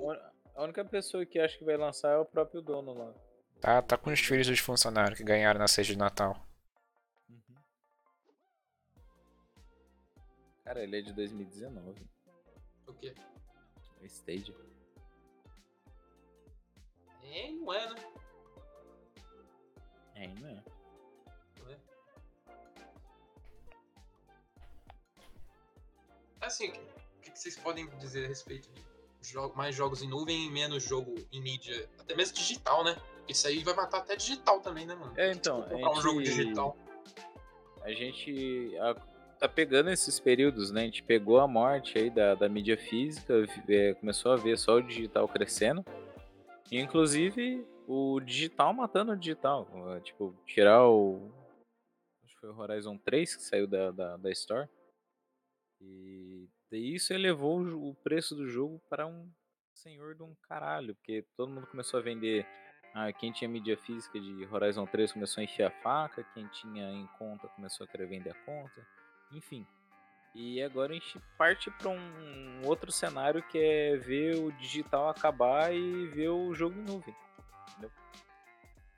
a 0.61 0.65
única 0.65 0.85
pessoa 0.85 1.25
que 1.25 1.39
acha 1.39 1.57
que 1.57 1.63
vai 1.63 1.75
lançar 1.75 2.11
é 2.11 2.17
o 2.17 2.25
próprio 2.25 2.61
dono 2.61 2.93
lá. 2.93 3.11
Tá, 3.59 3.81
tá 3.81 3.97
com 3.97 4.11
os 4.11 4.19
filhos 4.19 4.45
dos 4.45 4.59
funcionários 4.59 5.17
que 5.17 5.23
ganharam 5.23 5.59
na 5.59 5.67
ceia 5.67 5.85
de 5.85 5.97
Natal. 5.97 6.39
Uhum. 7.27 7.55
Cara, 10.63 10.83
ele 10.83 10.99
é 10.99 11.01
de 11.01 11.13
2019. 11.13 12.07
O 12.87 12.93
quê? 12.93 13.15
O 14.01 14.05
Stage. 14.05 14.55
É, 17.23 17.51
não 17.51 17.73
é, 17.73 17.89
né? 17.89 17.95
É, 20.13 20.27
não 20.27 20.47
é. 20.47 20.63
assim, 26.41 26.69
o 26.69 27.21
que, 27.21 27.31
que, 27.31 27.39
vocês 27.39 27.55
podem 27.57 27.87
dizer 27.97 28.25
a 28.25 28.27
respeito 28.27 28.69
de 28.73 28.90
jo 29.21 29.53
mais 29.55 29.75
jogos 29.75 30.01
em 30.01 30.07
nuvem 30.07 30.47
e 30.47 30.49
menos 30.49 30.83
jogo 30.83 31.15
em 31.31 31.41
mídia, 31.41 31.89
até 31.99 32.15
mesmo 32.15 32.35
digital, 32.35 32.83
né? 32.83 32.95
Isso 33.27 33.47
aí 33.47 33.63
vai 33.63 33.73
matar 33.73 33.99
até 33.99 34.15
digital 34.15 34.59
também, 34.59 34.85
né, 34.85 34.95
mano? 34.95 35.13
É, 35.15 35.31
então. 35.31 35.63
Tipo, 35.63 35.75
gente... 35.75 35.89
um 35.89 36.01
jogo 36.01 36.21
digital. 36.21 36.77
A 37.83 37.91
gente 37.91 38.73
tá 39.39 39.47
pegando 39.47 39.89
esses 39.89 40.19
períodos, 40.19 40.71
né? 40.71 40.81
A 40.81 40.85
gente 40.85 41.03
pegou 41.03 41.39
a 41.39 41.47
morte 41.47 41.97
aí 41.97 42.09
da, 42.09 42.35
da 42.35 42.47
mídia 42.47 42.77
física, 42.77 43.33
é, 43.67 43.93
começou 43.95 44.33
a 44.33 44.35
ver 44.35 44.57
só 44.57 44.75
o 44.75 44.81
digital 44.81 45.27
crescendo. 45.27 45.85
E, 46.71 46.79
inclusive, 46.79 47.65
o 47.87 48.19
digital 48.19 48.73
matando 48.73 49.11
o 49.11 49.17
digital. 49.17 49.67
Tipo, 50.03 50.35
tirar 50.45 50.87
o. 50.87 51.31
Acho 52.23 52.35
que 52.35 52.39
foi 52.41 52.49
o 52.49 52.57
Horizon 52.57 52.97
3 52.97 53.35
que 53.35 53.43
saiu 53.43 53.67
da, 53.67 53.91
da, 53.91 54.17
da 54.17 54.31
Store. 54.31 54.69
E 55.81 56.40
isso 56.77 57.13
elevou 57.13 57.61
o 57.61 57.95
preço 57.95 58.35
do 58.35 58.47
jogo 58.47 58.81
para 58.89 59.05
um 59.07 59.29
senhor 59.73 60.15
de 60.15 60.23
um 60.23 60.35
caralho, 60.47 60.95
porque 60.95 61.25
todo 61.35 61.51
mundo 61.51 61.67
começou 61.67 61.99
a 61.99 62.03
vender. 62.03 62.45
Ah, 62.93 63.11
quem 63.13 63.31
tinha 63.31 63.49
mídia 63.49 63.77
física 63.77 64.19
de 64.19 64.45
Horizon 64.51 64.85
3 64.85 65.13
começou 65.13 65.41
a 65.41 65.45
encher 65.45 65.63
a 65.63 65.71
faca, 65.71 66.25
quem 66.33 66.45
tinha 66.47 66.91
em 66.91 67.07
conta 67.17 67.47
começou 67.49 67.85
a 67.85 67.87
querer 67.87 68.07
vender 68.07 68.31
a 68.31 68.45
conta, 68.45 68.85
enfim. 69.31 69.65
E 70.35 70.61
agora 70.61 70.91
a 70.91 70.95
gente 70.95 71.19
parte 71.37 71.71
para 71.71 71.89
um 71.89 72.61
outro 72.65 72.91
cenário 72.91 73.43
que 73.43 73.57
é 73.57 73.97
ver 73.97 74.37
o 74.37 74.51
digital 74.53 75.09
acabar 75.09 75.73
e 75.73 76.07
ver 76.07 76.29
o 76.29 76.53
jogo 76.53 76.77
em 76.77 76.83
nuvem. 76.83 77.15
Entendeu? 77.69 77.91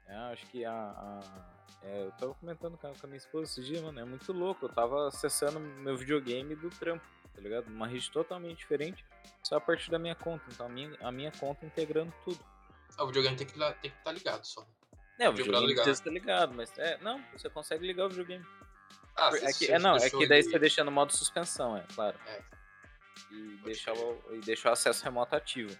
É, 0.07 0.15
acho 0.15 0.45
que 0.47 0.63
a, 0.65 0.73
a 0.73 1.53
é, 1.83 2.05
eu 2.05 2.11
tava 2.13 2.33
comentando 2.35 2.77
com 2.77 2.87
a 2.87 3.07
minha 3.07 3.17
esposa 3.17 3.51
esse 3.51 3.61
dia, 3.61 3.81
mano, 3.81 3.99
é 3.99 4.05
muito 4.05 4.31
louco. 4.31 4.65
Eu 4.65 4.69
tava 4.69 5.07
acessando 5.07 5.59
meu 5.59 5.97
videogame 5.97 6.55
do 6.55 6.69
trampo, 6.69 7.05
tá 7.33 7.41
ligado? 7.41 7.67
Uma 7.67 7.87
rede 7.87 8.09
totalmente 8.11 8.59
diferente, 8.59 9.05
só 9.41 9.57
a 9.57 9.61
partir 9.61 9.89
da 9.91 9.99
minha 9.99 10.15
conta. 10.15 10.43
Então 10.51 10.65
a 10.65 10.69
minha, 10.69 10.95
a 11.01 11.11
minha 11.11 11.31
conta 11.31 11.65
integrando 11.65 12.13
tudo. 12.23 12.39
Ah, 12.97 13.03
o 13.03 13.07
videogame 13.07 13.35
tem 13.35 13.47
que 13.47 13.53
estar 13.53 13.73
tá 14.03 14.11
ligado 14.11 14.43
só. 14.45 14.65
É, 15.19 15.29
o 15.29 15.33
videogame 15.33 15.67
ligado. 15.67 15.85
precisa 15.85 16.01
estar 16.01 16.11
ligado, 16.11 16.53
mas 16.53 16.77
é, 16.77 16.97
não, 16.99 17.23
você 17.31 17.49
consegue 17.49 17.85
ligar 17.85 18.05
o 18.05 18.09
videogame. 18.09 18.45
Ah, 19.15 19.29
é, 19.35 19.53
que, 19.53 19.71
é 19.71 19.77
não, 19.77 19.95
é 19.95 20.09
que 20.09 20.27
daí 20.27 20.41
você 20.41 20.57
deixa 20.57 20.83
no 20.83 20.91
modo 20.91 21.13
suspensão, 21.13 21.77
é 21.77 21.85
claro. 21.93 22.17
É. 22.25 22.41
E 23.31 23.57
deixar, 23.63 23.93
o, 23.93 24.35
e 24.35 24.39
deixar 24.39 24.69
o 24.69 24.73
acesso 24.73 25.03
remoto 25.03 25.35
ativo. 25.35 25.77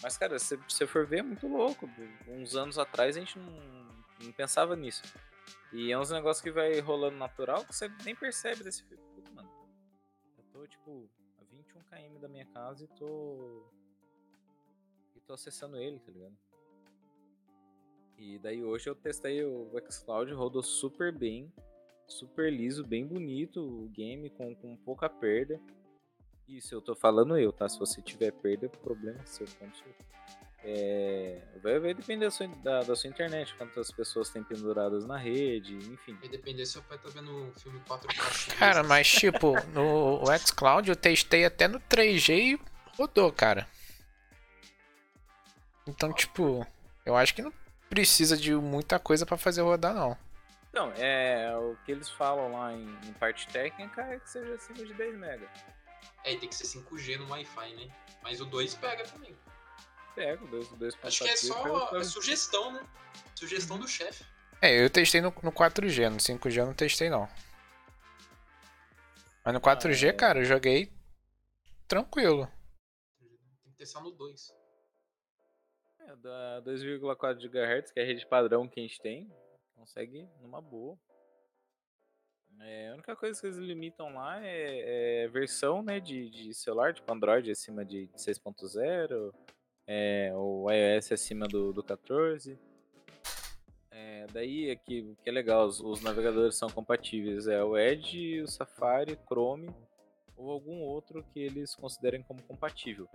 Mas, 0.00 0.16
cara, 0.16 0.38
se 0.38 0.56
você 0.56 0.86
for 0.86 1.04
ver, 1.06 1.18
é 1.18 1.22
muito 1.22 1.46
louco. 1.46 1.90
Uns 2.26 2.54
anos 2.54 2.78
atrás 2.78 3.16
a 3.16 3.20
gente 3.20 3.38
não 3.38 3.82
não 4.22 4.32
pensava 4.32 4.76
nisso. 4.76 5.02
E 5.72 5.90
é 5.90 5.98
uns 5.98 6.10
negócios 6.10 6.42
que 6.42 6.50
vai 6.50 6.78
rolando 6.80 7.16
natural 7.16 7.64
que 7.64 7.74
você 7.74 7.90
nem 8.04 8.14
percebe 8.14 8.62
desse 8.62 8.82
filme. 8.84 9.02
Tô, 10.62 10.68
tipo, 10.68 11.10
a 11.40 11.44
21 11.44 11.82
km 11.82 12.20
da 12.20 12.28
minha 12.28 12.46
casa 12.46 12.84
e 12.84 12.88
tô. 12.96 13.64
E 15.16 15.20
tô 15.26 15.34
acessando 15.34 15.76
ele, 15.76 15.98
tá 15.98 16.12
ligado? 16.12 16.38
E 18.16 18.38
daí 18.38 18.62
hoje 18.62 18.88
eu 18.88 18.94
testei 18.94 19.44
o 19.44 19.72
Xcloud, 19.90 20.32
rodou 20.32 20.62
super 20.62 21.12
bem, 21.12 21.52
super 22.06 22.52
liso, 22.52 22.86
bem 22.86 23.04
bonito 23.04 23.60
o 23.60 23.88
game, 23.88 24.30
com, 24.30 24.54
com 24.54 24.76
pouca 24.76 25.08
perda. 25.08 25.60
Isso 26.46 26.72
eu 26.76 26.80
tô 26.80 26.94
falando 26.94 27.36
eu, 27.36 27.52
tá? 27.52 27.68
Se 27.68 27.76
você 27.76 28.00
tiver 28.00 28.30
perda, 28.30 28.68
problema 28.68 29.20
é 29.20 29.26
seu, 29.26 29.48
como 29.58 29.74
seu. 29.74 29.92
É, 30.64 31.40
vai, 31.60 31.78
vai 31.80 31.92
depender 31.92 32.26
da 32.26 32.30
sua, 32.30 32.46
da, 32.46 32.82
da 32.82 32.94
sua, 32.94 33.10
internet, 33.10 33.52
quantas 33.54 33.90
pessoas 33.90 34.28
tem 34.28 34.44
penduradas 34.44 35.04
na 35.04 35.16
rede, 35.16 35.74
enfim. 35.74 36.14
Vai 36.20 36.28
depender 36.28 36.64
se 36.64 36.72
seu 36.72 36.82
pai 36.82 36.98
tá 36.98 37.08
vendo 37.08 37.48
o 37.48 37.52
filme 37.58 37.80
4K. 37.80 38.56
Cara, 38.56 38.84
mas 38.84 39.10
tipo, 39.10 39.54
no 39.72 40.22
xCloud 40.38 40.88
eu 40.88 40.94
testei 40.94 41.44
até 41.44 41.66
no 41.66 41.80
3G 41.80 42.30
e 42.36 42.60
rodou, 42.96 43.32
cara. 43.32 43.68
Então, 45.86 46.12
tipo, 46.12 46.64
eu 47.04 47.16
acho 47.16 47.34
que 47.34 47.42
não 47.42 47.52
precisa 47.90 48.36
de 48.36 48.54
muita 48.54 49.00
coisa 49.00 49.26
para 49.26 49.36
fazer 49.36 49.62
rodar, 49.62 49.92
não. 49.92 50.16
Não, 50.72 50.92
é 50.96 51.54
o 51.56 51.76
que 51.84 51.92
eles 51.92 52.08
falam 52.08 52.52
lá 52.52 52.72
em, 52.72 52.88
em 53.04 53.12
parte 53.14 53.46
técnica 53.48 54.00
é 54.02 54.18
que 54.18 54.30
seja 54.30 54.54
acima 54.54 54.86
de 54.86 54.94
10 54.94 55.16
MB. 55.16 55.46
É, 56.24 56.36
tem 56.36 56.48
que 56.48 56.54
ser 56.54 56.78
5G 56.78 57.18
no 57.18 57.28
Wi-Fi, 57.28 57.74
né? 57.74 57.90
Mas 58.22 58.40
o 58.40 58.46
2 58.46 58.74
pega 58.76 59.04
também. 59.04 59.36
Pego, 60.14 60.46
dois, 60.48 60.68
dois 60.68 60.96
Acho 61.02 61.24
que 61.24 61.30
é 61.30 61.36
só 61.36 61.96
é 61.96 62.04
sugestão, 62.04 62.72
né? 62.72 62.86
Sugestão 63.34 63.78
do 63.78 63.88
chefe. 63.88 64.24
É, 64.60 64.84
eu 64.84 64.88
testei 64.88 65.20
no, 65.20 65.34
no 65.42 65.52
4G, 65.52 66.08
no 66.08 66.18
5G 66.18 66.58
eu 66.58 66.66
não 66.66 66.74
testei 66.74 67.10
não. 67.10 67.28
Mas 69.44 69.54
no 69.54 69.60
4G, 69.60 70.08
é. 70.08 70.12
cara, 70.12 70.40
eu 70.40 70.44
joguei 70.44 70.92
tranquilo. 71.88 72.48
Tem 73.62 73.72
que 73.72 73.78
testar 73.78 74.00
no 74.00 74.12
2. 74.12 74.54
É, 76.00 76.16
da 76.16 76.62
2,4 76.62 77.48
GHz, 77.48 77.90
que 77.90 78.00
é 78.00 78.02
a 78.02 78.06
rede 78.06 78.26
padrão 78.26 78.68
que 78.68 78.78
a 78.78 78.82
gente 78.82 79.00
tem, 79.00 79.32
consegue 79.74 80.28
numa 80.40 80.60
boa. 80.60 80.96
É, 82.60 82.90
a 82.90 82.94
única 82.94 83.16
coisa 83.16 83.40
que 83.40 83.46
eles 83.46 83.56
limitam 83.56 84.14
lá 84.14 84.44
é, 84.44 85.24
é 85.24 85.28
versão 85.28 85.82
né, 85.82 85.98
de, 85.98 86.30
de 86.30 86.54
celular, 86.54 86.94
tipo 86.94 87.12
Android 87.12 87.50
acima 87.50 87.84
de, 87.84 88.06
de 88.06 88.14
6.0, 88.14 89.32
é, 89.86 90.32
o 90.34 90.70
iOS 90.70 91.12
acima 91.12 91.46
do, 91.46 91.72
do 91.72 91.82
14. 91.82 92.58
É, 93.90 94.26
daí 94.32 94.70
é 94.70 94.76
que, 94.76 95.02
o 95.02 95.16
que 95.16 95.28
é 95.28 95.32
legal, 95.32 95.66
os, 95.66 95.80
os 95.80 96.00
navegadores 96.00 96.56
são 96.56 96.68
compatíveis, 96.68 97.46
é 97.46 97.62
o 97.62 97.76
Edge, 97.76 98.40
o 98.40 98.48
Safari, 98.48 99.18
Chrome 99.26 99.68
ou 100.36 100.50
algum 100.50 100.80
outro 100.80 101.24
que 101.32 101.40
eles 101.40 101.74
considerem 101.74 102.22
como 102.22 102.42
compatível. 102.42 103.08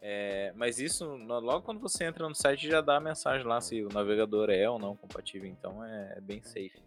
É, 0.00 0.52
mas 0.54 0.78
isso, 0.78 1.06
logo 1.16 1.62
quando 1.62 1.80
você 1.80 2.04
entra 2.04 2.28
no 2.28 2.34
site, 2.34 2.68
já 2.68 2.82
dá 2.82 2.96
a 2.96 3.00
mensagem 3.00 3.46
lá 3.46 3.58
se 3.60 3.82
o 3.82 3.88
navegador 3.88 4.50
é 4.50 4.68
ou 4.68 4.78
não 4.78 4.94
compatível, 4.94 5.48
então 5.48 5.82
é, 5.82 6.14
é 6.18 6.20
bem 6.20 6.42
safe. 6.42 6.82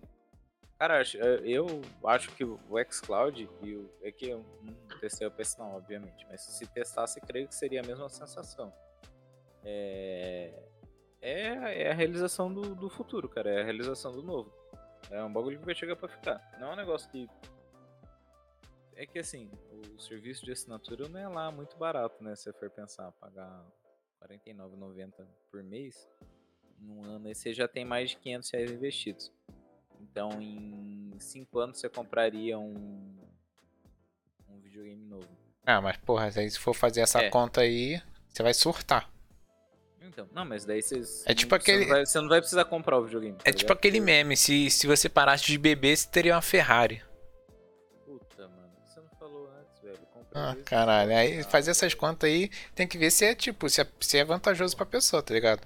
Cara, 0.77 1.01
é, 1.01 1.41
eu 1.43 1.81
acho 2.05 2.31
que 2.35 2.43
o 2.43 2.59
xCloud, 2.91 3.49
e 3.63 3.75
o, 3.75 3.89
é 4.03 4.11
que 4.11 4.29
eu 4.29 4.45
não 4.61 4.99
testei 4.99 5.25
o 5.25 5.31
PS 5.31 5.57
não, 5.57 5.75
obviamente, 5.75 6.27
mas 6.29 6.41
se 6.41 6.67
testasse, 6.67 7.19
creio 7.21 7.47
que 7.47 7.55
seria 7.55 7.81
a 7.81 7.87
mesma 7.87 8.07
sensação. 8.07 8.71
É, 9.63 10.63
é, 11.21 11.83
é 11.83 11.91
a 11.91 11.93
realização 11.93 12.53
do, 12.53 12.75
do 12.75 12.89
futuro, 12.89 13.27
cara, 13.27 13.49
é 13.49 13.61
a 13.61 13.63
realização 13.63 14.11
do 14.11 14.23
novo. 14.23 14.53
É 15.09 15.23
um 15.23 15.31
bagulho 15.31 15.59
que 15.59 15.65
vai 15.65 15.75
chegar 15.75 15.95
pra 15.95 16.07
ficar. 16.07 16.41
Não 16.59 16.69
é 16.69 16.73
um 16.73 16.75
negócio 16.75 17.09
que 17.09 17.27
é 18.95 19.05
que 19.05 19.19
assim, 19.19 19.49
o 19.95 19.99
serviço 19.99 20.43
de 20.43 20.51
assinatura 20.51 21.07
não 21.07 21.19
é 21.19 21.27
lá 21.27 21.51
muito 21.51 21.77
barato, 21.77 22.23
né? 22.23 22.35
Se 22.35 22.43
você 22.43 22.53
for 22.53 22.69
pensar, 22.69 23.11
pagar 23.13 23.63
R$ 24.27 24.37
49,90 24.37 25.11
por 25.51 25.61
mês, 25.63 26.09
num 26.79 27.03
ano 27.05 27.27
aí 27.27 27.35
você 27.35 27.53
já 27.53 27.67
tem 27.67 27.85
mais 27.85 28.09
de 28.11 28.17
500 28.17 28.49
reais 28.49 28.71
investidos. 28.71 29.31
Então 30.01 30.41
em 30.41 31.13
5 31.19 31.59
anos 31.59 31.79
você 31.79 31.87
compraria 31.89 32.57
um, 32.57 33.15
um 34.49 34.59
videogame 34.59 35.05
novo. 35.05 35.29
Ah, 35.63 35.79
mas 35.79 35.97
porra, 35.97 36.31
se 36.31 36.57
for 36.57 36.73
fazer 36.73 37.01
essa 37.01 37.21
É. 37.21 37.29
conta 37.29 37.61
aí, 37.61 38.01
você 38.29 38.41
vai 38.41 38.53
surtar. 38.53 39.11
Então, 40.07 40.27
não, 40.33 40.45
mas 40.45 40.65
daí 40.65 40.81
vocês. 40.81 41.23
É 41.25 41.33
tipo 41.33 41.53
aquele- 41.53 41.83
Você 41.83 41.87
não 41.87 41.95
vai, 41.95 42.05
você 42.05 42.21
não 42.21 42.29
vai 42.29 42.39
precisar 42.39 42.65
comprar 42.65 42.97
o 42.97 43.03
videogame. 43.03 43.35
tá 43.37 43.43
É 43.49 43.53
tipo 43.53 43.71
aquele 43.73 43.99
meme, 43.99 44.35
se, 44.37 44.69
se 44.69 44.87
você 44.87 45.09
parasse 45.09 45.43
de 45.45 45.57
beber, 45.57 45.95
você 45.97 46.07
teria 46.07 46.33
uma 46.35 46.41
Ferrari. 46.41 47.01
Puta, 48.05 48.47
mano, 48.47 48.69
você 48.85 48.99
não 48.99 49.09
falou 49.19 49.49
antes, 49.59 49.81
velho. 49.83 49.97
Comprei 50.13 50.41
Ah, 50.41 50.53
isso, 50.55 50.63
caralho. 50.63 51.15
Aí 51.15 51.43
fazer 51.43 51.71
essas 51.71 51.93
contas 51.93 52.29
aí, 52.29 52.49
tem 52.73 52.87
que 52.87 52.97
ver 52.97 53.11
se 53.11 53.25
é 53.25 53.35
tipo, 53.35 53.69
se 53.69 53.81
é, 53.81 53.87
se 53.99 54.17
é 54.17 54.23
vantajoso 54.23 54.75
pra 54.75 54.85
pessoa, 54.85 55.21
tá 55.21 55.33
ligado? 55.33 55.61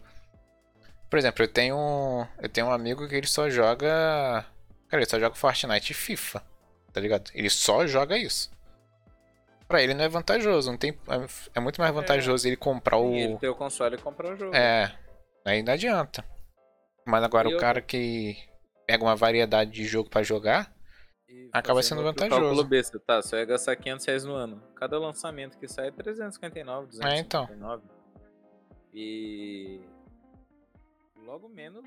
Por 1.09 1.19
exemplo, 1.19 1.43
eu 1.43 1.47
tenho 1.47 2.27
eu 2.41 2.49
tenho 2.49 2.67
um 2.67 2.71
amigo 2.71 3.07
que 3.07 3.15
ele 3.15 3.27
só 3.27 3.49
joga, 3.49 4.45
cara, 4.87 5.01
ele 5.03 5.09
só 5.09 5.19
joga 5.19 5.35
Fortnite 5.35 5.91
e 5.91 5.95
FIFA, 5.95 6.41
tá 6.93 6.99
ligado? 7.01 7.29
Ele 7.33 7.49
só 7.49 7.85
joga 7.85 8.17
isso. 8.17 8.49
Pra 9.71 9.81
ele 9.81 9.93
não 9.93 10.03
é 10.03 10.09
vantajoso, 10.09 10.69
não 10.71 10.77
tem, 10.77 10.91
é, 10.91 11.27
é 11.55 11.59
muito 11.59 11.79
mais 11.81 11.93
vantajoso 11.93 12.47
ele 12.47 12.55
comprar 12.57 12.97
o 12.97 13.11
E 13.13 13.19
ele 13.21 13.37
tem 13.39 13.49
o 13.49 13.55
console 13.55 13.95
e 13.95 13.99
comprar 13.99 14.33
o 14.33 14.37
jogo. 14.37 14.55
É, 14.55 14.95
aí 15.45 15.63
não 15.63 15.73
adianta. 15.73 16.23
Mas 17.05 17.23
agora 17.23 17.47
E 17.47 17.51
o 17.51 17.53
outra- 17.55 17.67
cara 17.67 17.81
que 17.81 18.37
pega 18.85 19.03
uma 19.03 19.15
variedade 19.15 19.71
de 19.71 19.85
jogo 19.85 20.09
pra 20.09 20.21
jogar, 20.23 20.71
E 21.27 21.49
Acaba 21.53 21.81
sendo 21.81 22.03
vantajoso. 22.03 22.63
Besta, 22.65 22.99
tá? 22.99 23.21
Você 23.21 23.37
vai 23.37 23.45
gastar 23.45 23.75
500 23.75 24.05
reais 24.05 24.23
no 24.25 24.33
ano. 24.33 24.61
Cada 24.75 24.99
lançamento 24.99 25.57
que 25.57 25.67
sai 25.67 25.87
é 25.87 25.91
359, 25.91 26.87
259. 26.87 27.81
então. 27.81 27.81
E 28.93 29.79
logo 31.25 31.47
menos. 31.49 31.85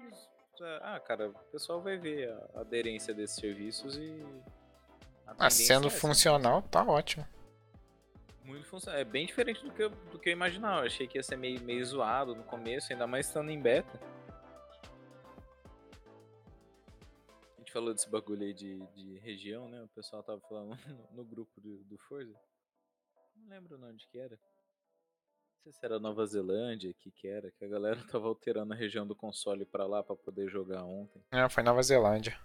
Ah, 0.83 1.01
cara, 1.01 1.29
o 1.29 1.33
pessoal 1.53 1.83
vai 1.83 1.99
ver 1.99 2.31
a 2.55 2.61
aderência 2.61 3.13
desses 3.13 3.37
serviços 3.37 3.97
e. 3.97 4.25
ah, 5.39 5.51
sendo 5.51 5.89
é 5.89 5.91
funcional, 5.91 6.63
tá 6.63 6.83
ótimo. 6.83 7.27
Muito 8.45 8.67
funcional. 8.67 9.01
É 9.01 9.05
bem 9.05 9.25
diferente 9.25 9.65
do 9.65 9.73
que, 9.73 9.83
eu, 9.83 9.91
do 9.91 10.19
que 10.19 10.29
eu 10.29 10.33
imaginava. 10.33 10.83
Eu 10.83 10.87
achei 10.87 11.09
que 11.09 11.19
ia 11.19 11.23
ser 11.23 11.37
meio, 11.37 11.61
meio 11.63 11.85
zoado 11.85 12.35
no 12.35 12.45
começo, 12.45 12.93
ainda 12.93 13.07
mais 13.07 13.27
estando 13.27 13.51
em 13.51 13.61
beta. 13.61 13.99
A 17.57 17.59
gente 17.59 17.73
falou 17.73 17.95
desse 17.95 18.09
bagulho 18.09 18.43
aí 18.43 18.53
de, 18.53 18.87
de 18.89 19.19
região, 19.21 19.69
né? 19.69 19.83
O 19.83 19.89
pessoal 19.89 20.23
tava 20.23 20.41
falando 20.43 20.77
no, 20.87 21.17
no 21.17 21.25
grupo 21.25 21.59
do, 21.59 21.83
do 21.85 21.97
Forza. 21.97 22.39
Não 23.35 23.49
lembro 23.49 23.83
onde 23.83 24.07
que 24.09 24.19
era. 24.19 24.37
Não 24.37 25.63
sei 25.63 25.73
se 25.73 25.85
era 25.85 25.99
Nova 25.99 26.27
Zelândia, 26.27 26.93
que 26.93 27.11
que 27.11 27.27
era, 27.27 27.51
que 27.51 27.65
a 27.65 27.69
galera 27.69 27.97
tava 28.13 28.29
alterando 28.29 28.75
a 28.75 28.77
região 28.77 29.07
do 29.07 29.17
console 29.17 29.65
pra 29.65 29.87
lá 29.87 30.03
pra 30.03 30.15
poder 30.15 30.51
jogar 30.51 30.85
ontem. 30.85 31.25
É, 31.33 31.49
foi 31.49 31.63
Nova 31.63 31.83
Zelândia. 31.83 32.39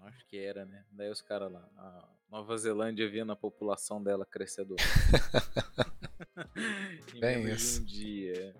Acho 0.00 0.26
que 0.26 0.38
era, 0.38 0.64
né? 0.64 0.84
Daí 0.90 1.10
os 1.10 1.20
caras 1.22 1.50
lá, 1.50 1.66
a 1.76 2.08
Nova 2.34 2.58
Zelândia 2.58 3.08
vendo 3.08 3.30
a 3.30 3.36
população 3.36 4.02
dela 4.02 4.26
crescedor. 4.26 4.76
em 7.14 7.20
Bem 7.20 7.48
isso. 7.48 7.80
um 7.80 7.84
dia. 7.84 8.56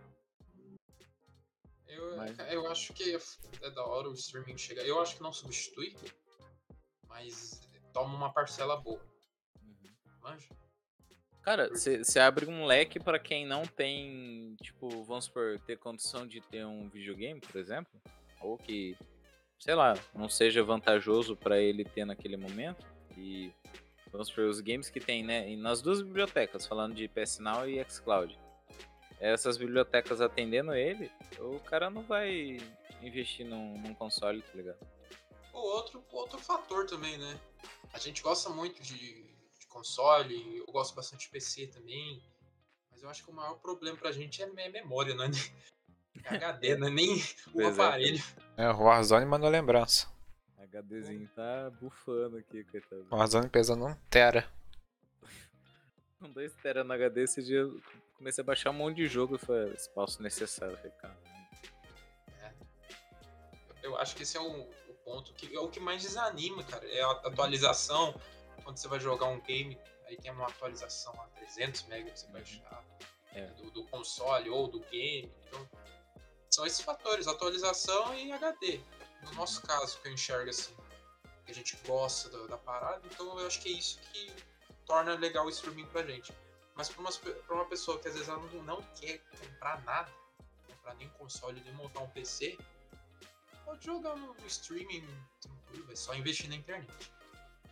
Eu, 1.89 2.17
Mas- 2.17 2.39
eu 2.53 2.71
acho 2.71 2.93
que 2.93 3.19
é 3.63 3.71
da 3.71 3.85
hora 3.85 4.09
o 4.09 4.13
streaming 4.13 4.57
chegar. 4.57 4.87
Eu 4.87 5.01
acho 5.01 5.17
que 5.17 5.23
não 5.25 5.33
substitui, 5.33 5.93
mas 7.09 7.61
toma 7.93 8.15
uma 8.15 8.33
parcela 8.33 8.81
boa. 8.81 9.05
Manja? 10.23 10.47
Cara, 11.43 11.69
você 11.69 12.21
abre 12.21 12.47
um 12.47 12.67
leque 12.67 13.01
pra 13.01 13.19
quem 13.19 13.45
não 13.45 13.67
tem, 13.67 14.55
tipo, 14.63 15.03
vamos 15.03 15.25
supor, 15.25 15.59
ter 15.67 15.79
condição 15.79 16.25
de 16.25 16.41
ter 16.41 16.65
um 16.65 16.89
videogame, 16.89 17.41
por 17.41 17.59
exemplo, 17.59 18.01
ou 18.41 18.57
que, 18.57 18.97
sei 19.59 19.75
lá, 19.75 19.95
não 20.15 20.29
seja 20.29 20.63
vantajoso 20.63 21.37
pra 21.37 21.59
ele 21.59 21.85
ter 21.85 22.05
naquele 22.05 22.37
momento. 22.37 22.94
E 23.17 23.53
vamos 24.11 24.29
supor, 24.29 24.45
os 24.45 24.61
games 24.61 24.89
que 24.91 25.01
tem, 25.01 25.23
né, 25.25 25.55
nas 25.57 25.81
duas 25.83 26.03
bibliotecas, 26.03 26.67
falando 26.67 26.95
de 26.95 27.09
PS 27.09 27.39
Now 27.39 27.69
e 27.69 27.83
xCloud. 27.85 28.39
Essas 29.21 29.57
bibliotecas 29.57 30.21
atendendo 30.21 30.75
ele, 30.75 31.11
o 31.39 31.59
cara 31.61 31.89
não 31.89 32.03
vai 32.03 32.59
investir 33.01 33.47
num, 33.47 33.79
num 33.79 33.95
console, 33.95 34.43
tá 34.43 34.53
ligado? 34.55 34.79
O 35.53 35.59
outro, 35.59 36.05
outro 36.11 36.39
fator 36.39 36.87
também, 36.87 37.17
né? 37.17 37.39
A 37.93 37.99
gente 37.99 38.23
gosta 38.23 38.51
muito 38.51 38.83
de, 38.83 38.97
de 39.59 39.67
console, 39.69 40.59
eu 40.59 40.67
gosto 40.67 40.95
bastante 40.95 41.27
de 41.27 41.31
PC 41.31 41.69
também, 41.69 42.23
mas 42.91 43.03
eu 43.03 43.09
acho 43.09 43.25
que 43.25 43.31
o 43.31 43.35
maior 43.35 43.55
problema 43.55 43.97
pra 43.97 44.11
gente 44.13 44.43
é 44.43 44.47
me- 44.47 44.69
memória, 44.69 45.15
não 45.15 45.25
é 45.25 45.29
nem 45.29 45.41
é 46.25 46.35
HD, 46.37 46.77
não 46.77 46.89
é 46.89 46.91
nem 46.91 47.23
o 47.53 47.67
aparelho. 47.67 48.23
É, 48.57 48.69
o 48.71 48.83
Warzone 48.83 49.27
mandou 49.27 49.49
lembrança. 49.49 50.09
HDzinho 50.79 51.29
tá 51.29 51.71
bufando 51.81 52.37
aqui, 52.39 52.65
coitado. 52.65 53.07
O 53.11 53.17
Warzone 53.17 53.49
pesando 53.49 53.87
um 53.87 53.95
tera. 54.11 54.49
Com 56.19 56.31
2 56.31 56.55
tera 56.57 56.83
no 56.85 56.93
HD, 56.93 57.23
esse 57.25 57.43
dia 57.43 57.59
eu 57.61 57.81
comecei 58.17 58.43
a 58.43 58.47
baixar 58.47 58.71
um 58.71 58.75
monte 58.75 58.97
de 58.97 59.07
jogo 59.07 59.37
e 59.37 59.39
foi 59.39 59.73
espaço 59.75 60.23
necessário. 60.23 60.77
Falei, 60.77 60.93
cara, 60.93 61.17
Eu 63.83 63.97
acho 63.99 64.17
que 64.17 64.23
esse 64.23 64.37
é 64.37 64.41
o, 64.41 64.63
o 64.63 64.95
ponto 65.05 65.35
que 65.35 65.55
é 65.55 65.61
o 65.61 65.69
que 65.69 65.79
mais 65.79 66.03
desanima, 66.03 66.63
cara. 66.65 66.87
É 66.89 67.03
a 67.03 67.11
atualização. 67.11 68.15
Quando 68.63 68.79
você 68.79 68.89
vai 68.89 68.99
jogar 68.99 69.27
um 69.27 69.41
game, 69.43 69.79
aí 70.07 70.17
tem 70.17 70.31
uma 70.33 70.47
atualização 70.47 71.13
a 71.21 71.27
300 71.39 71.83
MB 71.89 72.05
pra 72.05 72.17
você 72.17 72.27
baixar 72.29 72.85
É. 73.35 73.47
do, 73.49 73.71
do 73.71 73.85
console 73.89 74.49
ou 74.49 74.69
do 74.69 74.81
game. 74.81 75.31
Então, 75.47 75.69
são 76.51 76.65
esses 76.65 76.81
fatores, 76.81 77.29
atualização 77.29 78.15
e 78.15 78.33
HD. 78.33 78.81
No 79.25 79.33
nosso 79.35 79.63
caso, 79.63 79.99
que 80.01 80.09
eu 80.09 80.13
enxergo 80.13 80.51
assim, 80.51 80.75
que 81.45 81.51
a 81.53 81.55
gente 81.55 81.77
gosta 81.87 82.29
da, 82.29 82.47
da 82.47 82.57
parada, 82.59 83.01
então 83.07 83.39
eu 83.39 83.47
acho 83.47 83.61
que 83.61 83.69
é 83.69 83.73
isso 83.73 83.99
que 84.13 84.31
torna 84.87 85.15
legal 85.15 85.47
o 85.47 85.51
streaming 85.51 85.87
pra 85.87 86.03
gente. 86.03 86.33
Mas 86.75 86.89
pra 86.89 87.01
uma, 87.01 87.11
pra 87.13 87.55
uma 87.55 87.65
pessoa 87.67 87.99
que 88.01 88.09
às 88.09 88.15
vezes 88.15 88.29
ela 88.29 88.39
não, 88.39 88.63
não 88.63 88.83
quer 89.01 89.19
comprar 89.39 89.83
nada, 89.85 90.11
comprar 90.67 90.95
nem 90.95 91.09
console, 91.11 91.61
nem 91.61 91.73
montar 91.75 92.01
um 92.01 92.09
PC, 92.11 92.57
pode 93.65 93.85
jogar 93.85 94.17
no, 94.17 94.35
no 94.35 94.47
streaming 94.47 95.07
tranquilo, 95.41 95.93
é 95.93 95.97
só 95.97 96.15
investir 96.15 96.49
na 96.49 96.57
internet. 96.57 96.93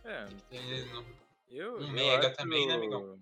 é, 0.03 0.25
Tem 0.25 0.37
que 0.37 0.43
ter 0.43 0.85
no- 0.93 1.05
eu, 1.49 1.77
Um 1.77 1.81
eu 1.87 1.87
mega 1.89 2.29
também, 2.33 2.65
né, 2.67 2.75
amigão? 2.75 3.19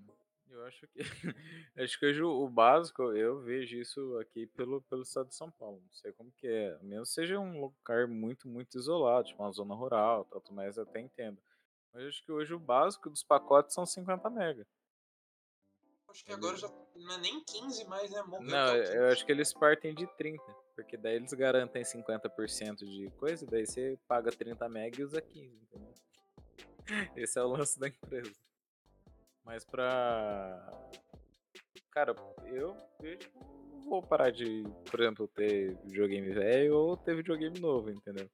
Eu 0.52 0.66
acho 0.66 0.86
que 0.88 1.00
acho 1.78 1.98
que 2.00 2.06
hoje 2.06 2.22
o 2.22 2.50
básico, 2.50 3.04
eu 3.14 3.40
vejo 3.40 3.78
isso 3.78 4.18
aqui 4.20 4.46
pelo, 4.48 4.82
pelo 4.82 5.02
estado 5.02 5.30
de 5.30 5.36
São 5.36 5.50
Paulo. 5.50 5.82
Não 5.82 5.94
sei 5.94 6.12
como 6.12 6.32
que 6.34 6.48
é. 6.48 6.78
Mesmo 6.82 7.06
seja 7.06 7.40
um 7.40 7.62
lugar 7.62 8.08
muito, 8.08 8.50
muito 8.50 8.78
isolado, 8.78 9.28
tipo 9.28 9.42
uma 9.42 9.52
zona 9.52 9.74
rural, 9.74 10.26
tanto 10.26 10.54
mais 10.54 10.76
eu 10.76 10.84
até 10.84 11.00
entendo. 11.00 11.42
Mas 11.94 12.04
acho 12.06 12.24
que 12.24 12.32
hoje 12.32 12.54
o 12.54 12.60
básico 12.60 13.10
dos 13.10 13.24
pacotes 13.24 13.74
são 13.74 13.86
50 13.86 14.30
mega. 14.30 14.68
Acho 16.10 16.26
que 16.26 16.34
agora 16.34 16.58
já 16.58 16.68
não 16.96 17.14
é 17.14 17.18
nem 17.20 17.42
15 17.46 17.86
mais, 17.86 18.12
né? 18.12 18.22
Morreu 18.24 18.50
Não, 18.50 18.76
eu 18.76 18.84
15. 18.84 18.98
acho 19.14 19.26
que 19.26 19.32
eles 19.32 19.54
partem 19.54 19.96
de 19.96 20.06
30. 20.18 20.44
Porque 20.76 20.98
daí 20.98 21.16
eles 21.16 21.32
garantem 21.34 21.84
50% 21.84 22.78
de 22.78 23.10
coisa, 23.12 23.46
daí 23.46 23.66
você 23.66 23.98
paga 24.08 24.32
30 24.32 24.68
mega 24.68 25.00
e 25.00 25.04
usa 25.04 25.22
15, 25.22 25.56
entendeu? 25.56 25.94
Esse 27.16 27.40
é 27.40 27.44
o 27.44 27.48
lance 27.48 27.80
da 27.80 27.88
empresa. 27.88 28.34
Mas 29.45 29.65
pra. 29.65 30.69
Cara, 31.91 32.15
eu, 32.45 32.75
eu 33.01 33.17
vou 33.84 34.01
parar 34.01 34.32
de, 34.32 34.63
por 34.89 34.99
exemplo, 34.99 35.27
ter 35.27 35.75
videogame 35.84 36.30
velho 36.32 36.75
ou 36.75 36.97
ter 36.97 37.15
videogame 37.15 37.60
novo, 37.60 37.89
entendeu? 37.91 38.30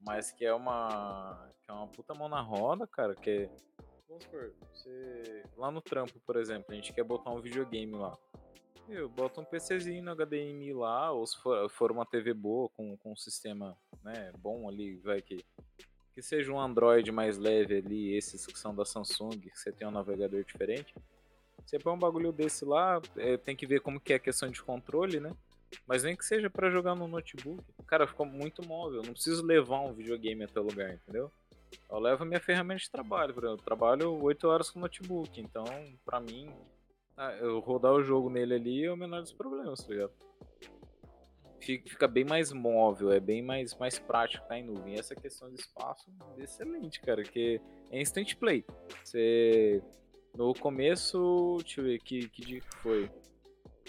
Mas 0.00 0.32
que 0.32 0.44
é 0.44 0.52
uma. 0.52 1.48
Que 1.62 1.70
é 1.70 1.74
uma 1.74 1.86
puta 1.88 2.14
mão 2.14 2.28
na 2.28 2.40
roda, 2.40 2.86
cara, 2.86 3.14
que 3.14 3.30
é. 3.30 3.50
Vamos 4.08 4.24
supor, 4.24 4.52
você. 4.72 5.42
Lá 5.56 5.70
no 5.70 5.82
trampo, 5.82 6.18
por 6.20 6.36
exemplo, 6.36 6.66
a 6.70 6.74
gente 6.74 6.92
quer 6.92 7.04
botar 7.04 7.30
um 7.30 7.40
videogame 7.40 7.94
lá. 7.94 8.16
Eu 8.88 9.06
boto 9.06 9.42
um 9.42 9.44
PCzinho 9.44 10.02
no 10.02 10.16
HDMI 10.16 10.72
lá, 10.72 11.12
ou 11.12 11.26
se 11.26 11.36
for, 11.42 11.68
for 11.68 11.92
uma 11.92 12.06
TV 12.06 12.32
boa, 12.32 12.70
com, 12.70 12.96
com 12.96 13.12
um 13.12 13.16
sistema 13.16 13.76
né, 14.02 14.32
bom 14.38 14.66
ali, 14.66 14.96
vai 14.96 15.20
que 15.20 15.44
que 16.18 16.22
seja 16.22 16.52
um 16.52 16.58
Android 16.58 17.12
mais 17.12 17.38
leve 17.38 17.76
ali, 17.76 18.16
esses 18.16 18.44
que 18.44 18.58
são 18.58 18.74
da 18.74 18.84
Samsung, 18.84 19.38
que 19.38 19.56
você 19.56 19.70
tem 19.70 19.86
um 19.86 19.92
navegador 19.92 20.42
diferente. 20.42 20.92
Você 21.64 21.78
põe 21.78 21.92
um 21.92 21.98
bagulho 21.98 22.32
desse 22.32 22.64
lá, 22.64 23.00
é, 23.16 23.36
tem 23.36 23.54
que 23.54 23.64
ver 23.64 23.80
como 23.80 24.00
que 24.00 24.12
é 24.12 24.16
a 24.16 24.18
questão 24.18 24.50
de 24.50 24.60
controle, 24.60 25.20
né? 25.20 25.32
Mas 25.86 26.02
nem 26.02 26.16
que 26.16 26.24
seja 26.24 26.50
para 26.50 26.70
jogar 26.70 26.96
no 26.96 27.06
notebook. 27.06 27.62
Cara, 27.86 28.04
ficou 28.04 28.26
muito 28.26 28.66
móvel. 28.66 29.02
Não 29.04 29.12
preciso 29.12 29.46
levar 29.46 29.78
um 29.78 29.92
videogame 29.92 30.42
até 30.42 30.58
o 30.58 30.64
lugar, 30.64 30.92
entendeu? 30.92 31.30
Eu 31.88 32.00
levo 32.00 32.24
minha 32.24 32.40
ferramenta 32.40 32.80
de 32.80 32.90
trabalho. 32.90 33.32
Eu 33.40 33.56
trabalho 33.56 34.20
8 34.20 34.48
horas 34.48 34.70
com 34.70 34.80
notebook. 34.80 35.40
Então, 35.40 35.66
pra 36.04 36.18
mim, 36.18 36.50
ah, 37.16 37.32
eu 37.34 37.60
rodar 37.60 37.92
o 37.92 38.02
jogo 38.02 38.28
nele 38.28 38.54
ali 38.54 38.84
é 38.84 38.92
o 38.92 38.96
menor 38.96 39.22
dos 39.22 39.32
problemas, 39.32 39.84
tá 39.84 39.92
ligado? 39.92 40.12
Fica 41.60 42.06
bem 42.06 42.24
mais 42.24 42.52
móvel, 42.52 43.12
é 43.12 43.20
bem 43.20 43.42
mais, 43.42 43.76
mais 43.76 43.98
prático 43.98 44.46
tá 44.46 44.58
em 44.58 44.64
nuvem. 44.64 44.94
E 44.94 44.98
essa 44.98 45.14
questão 45.14 45.50
de 45.50 45.60
espaço 45.60 46.10
é 46.36 46.42
excelente, 46.42 47.00
cara, 47.00 47.22
que 47.22 47.60
é 47.90 48.00
instant 48.00 48.34
play. 48.36 48.64
Você 49.02 49.82
no 50.36 50.54
começo, 50.54 51.56
deixa 51.60 51.80
eu 51.80 51.84
ver 51.84 51.98
que, 51.98 52.28
que 52.28 52.42
dia 52.42 52.60
que 52.60 52.76
foi. 52.76 53.10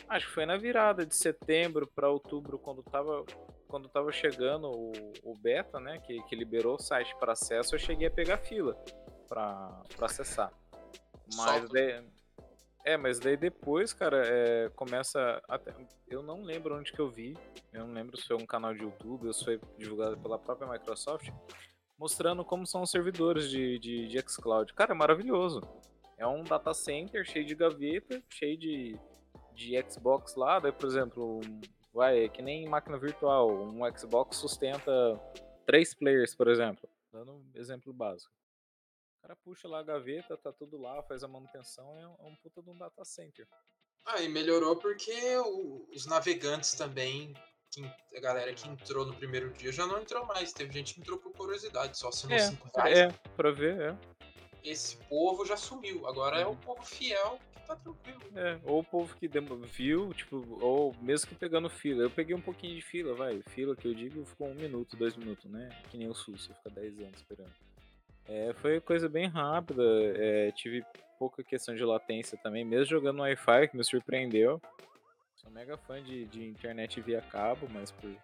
Acho 0.07 0.27
que 0.27 0.33
foi 0.33 0.45
na 0.45 0.57
virada 0.57 1.05
de 1.05 1.15
setembro 1.15 1.85
para 1.85 2.09
outubro, 2.09 2.57
quando 2.57 2.81
tava, 2.81 3.23
quando 3.67 3.87
tava 3.87 4.11
chegando 4.11 4.67
o, 4.67 4.91
o 5.23 5.37
beta, 5.37 5.79
né? 5.79 5.99
Que, 5.99 6.21
que 6.23 6.35
liberou 6.35 6.75
o 6.75 6.81
site 6.81 7.15
para 7.19 7.33
acesso, 7.33 7.75
eu 7.75 7.79
cheguei 7.79 8.07
a 8.07 8.11
pegar 8.11 8.37
fila 8.37 8.75
para 9.27 9.83
acessar. 10.01 10.51
Mas 11.35 11.69
daí, 11.69 12.03
é, 12.89 12.97
mas 12.97 13.19
daí 13.19 13.37
depois, 13.37 13.93
cara, 13.93 14.23
é, 14.25 14.69
começa. 14.69 15.41
Até, 15.47 15.75
eu 16.07 16.23
não 16.23 16.41
lembro 16.41 16.75
onde 16.75 16.91
que 16.91 16.99
eu 16.99 17.09
vi. 17.09 17.37
Eu 17.71 17.85
não 17.85 17.93
lembro 17.93 18.17
se 18.17 18.25
foi 18.25 18.35
um 18.35 18.45
canal 18.45 18.73
de 18.73 18.81
YouTube 18.81 19.27
ou 19.27 19.33
se 19.33 19.45
foi 19.45 19.61
divulgado 19.77 20.17
pela 20.17 20.39
própria 20.39 20.67
Microsoft. 20.67 21.29
Mostrando 21.97 22.43
como 22.43 22.65
são 22.65 22.81
os 22.81 22.89
servidores 22.89 23.49
de, 23.49 23.77
de, 23.77 24.07
de 24.07 24.21
xCloud. 24.27 24.73
Cara, 24.73 24.93
é 24.93 24.95
maravilhoso. 24.95 25.61
É 26.17 26.25
um 26.25 26.43
data 26.43 26.73
center 26.73 27.23
cheio 27.25 27.45
de 27.45 27.53
gaveta, 27.53 28.23
cheio 28.29 28.57
de, 28.57 28.97
de 29.53 29.83
Xbox 29.89 30.35
lá. 30.35 30.59
Daí, 30.59 30.71
por 30.71 30.87
exemplo, 30.87 31.41
vai, 31.93 32.25
é 32.25 32.29
que 32.29 32.41
nem 32.41 32.67
máquina 32.67 32.97
virtual. 32.97 33.51
Um 33.51 33.81
Xbox 33.95 34.37
sustenta 34.37 34.91
três 35.65 35.93
players, 35.93 36.33
por 36.33 36.47
exemplo. 36.47 36.89
Dando 37.11 37.33
um 37.33 37.51
exemplo 37.53 37.93
básico. 37.93 38.38
O 39.19 39.21
cara 39.21 39.35
puxa 39.35 39.67
lá 39.67 39.79
a 39.79 39.83
gaveta, 39.83 40.37
tá 40.37 40.51
tudo 40.51 40.77
lá, 40.77 41.03
faz 41.03 41.23
a 41.23 41.27
manutenção, 41.27 41.99
é 41.99 42.07
um, 42.07 42.15
é 42.19 42.29
um 42.29 42.35
puta 42.37 42.63
de 42.63 42.69
um 42.69 42.77
data 42.77 43.03
center. 43.03 43.47
Ah, 44.05 44.21
e 44.21 44.29
melhorou 44.29 44.77
porque 44.77 45.13
o, 45.37 45.87
os 45.93 46.05
navegantes 46.05 46.73
também, 46.73 47.33
que, 47.69 47.83
a 48.15 48.19
galera 48.19 48.53
que 48.53 48.67
entrou 48.67 49.05
no 49.05 49.13
primeiro 49.13 49.51
dia 49.51 49.71
já 49.71 49.85
não 49.85 50.01
entrou 50.01 50.25
mais. 50.25 50.53
Teve 50.53 50.73
gente 50.73 50.93
que 50.93 51.01
entrou 51.01 51.19
por 51.19 51.33
curiosidade, 51.33 51.97
só 51.97 52.07
assinou 52.09 52.37
é, 52.37 52.39
5 52.39 52.69
reais. 52.75 52.97
É, 52.97 53.07
pra 53.35 53.51
ver, 53.51 53.79
é. 53.79 53.97
Esse 54.63 54.97
povo 55.07 55.45
já 55.45 55.57
sumiu. 55.57 56.07
Agora 56.07 56.37
uhum. 56.37 56.41
é 56.41 56.45
o 56.45 56.49
uhum. 56.49 56.57
povo 56.57 56.83
fiel 56.83 57.39
que 57.53 57.67
tá 57.67 57.75
tranquilo. 57.75 58.19
É, 58.35 58.59
ou 58.63 58.79
o 58.79 58.83
povo 58.83 59.15
que 59.15 59.29
viu, 59.67 60.13
tipo, 60.13 60.57
ou 60.61 60.95
mesmo 61.01 61.27
que 61.27 61.35
pegando 61.35 61.69
fila. 61.69 62.03
Eu 62.03 62.09
peguei 62.09 62.35
um 62.35 62.41
pouquinho 62.41 62.75
de 62.75 62.81
fila, 62.81 63.13
vai. 63.13 63.41
Fila 63.49 63.75
que 63.75 63.87
eu 63.87 63.93
digo 63.93 64.25
ficou 64.25 64.47
um 64.47 64.55
minuto, 64.55 64.97
dois 64.97 65.15
minutos, 65.15 65.45
né? 65.51 65.69
Que 65.91 65.97
nem 65.97 66.07
o 66.07 66.15
SUS, 66.15 66.45
você 66.45 66.53
fica 66.53 66.69
10 66.69 66.99
anos 67.01 67.17
esperando. 67.17 67.53
É, 68.29 68.53
foi 68.53 68.79
coisa 68.79 69.09
bem 69.09 69.25
rápida, 69.25 69.81
é, 69.83 70.51
tive 70.51 70.85
pouca 71.17 71.43
questão 71.43 71.73
de 71.73 71.83
latência 71.83 72.37
também, 72.37 72.63
mesmo 72.63 72.85
jogando 72.85 73.17
no 73.17 73.23
Wi-Fi, 73.23 73.69
que 73.69 73.75
me 73.75 73.83
surpreendeu. 73.83 74.61
Sou 75.35 75.49
mega 75.49 75.75
fã 75.75 76.01
de, 76.01 76.25
de 76.25 76.47
internet 76.47 77.01
via 77.01 77.21
cabo, 77.21 77.67
mas 77.71 77.91
por 77.91 78.15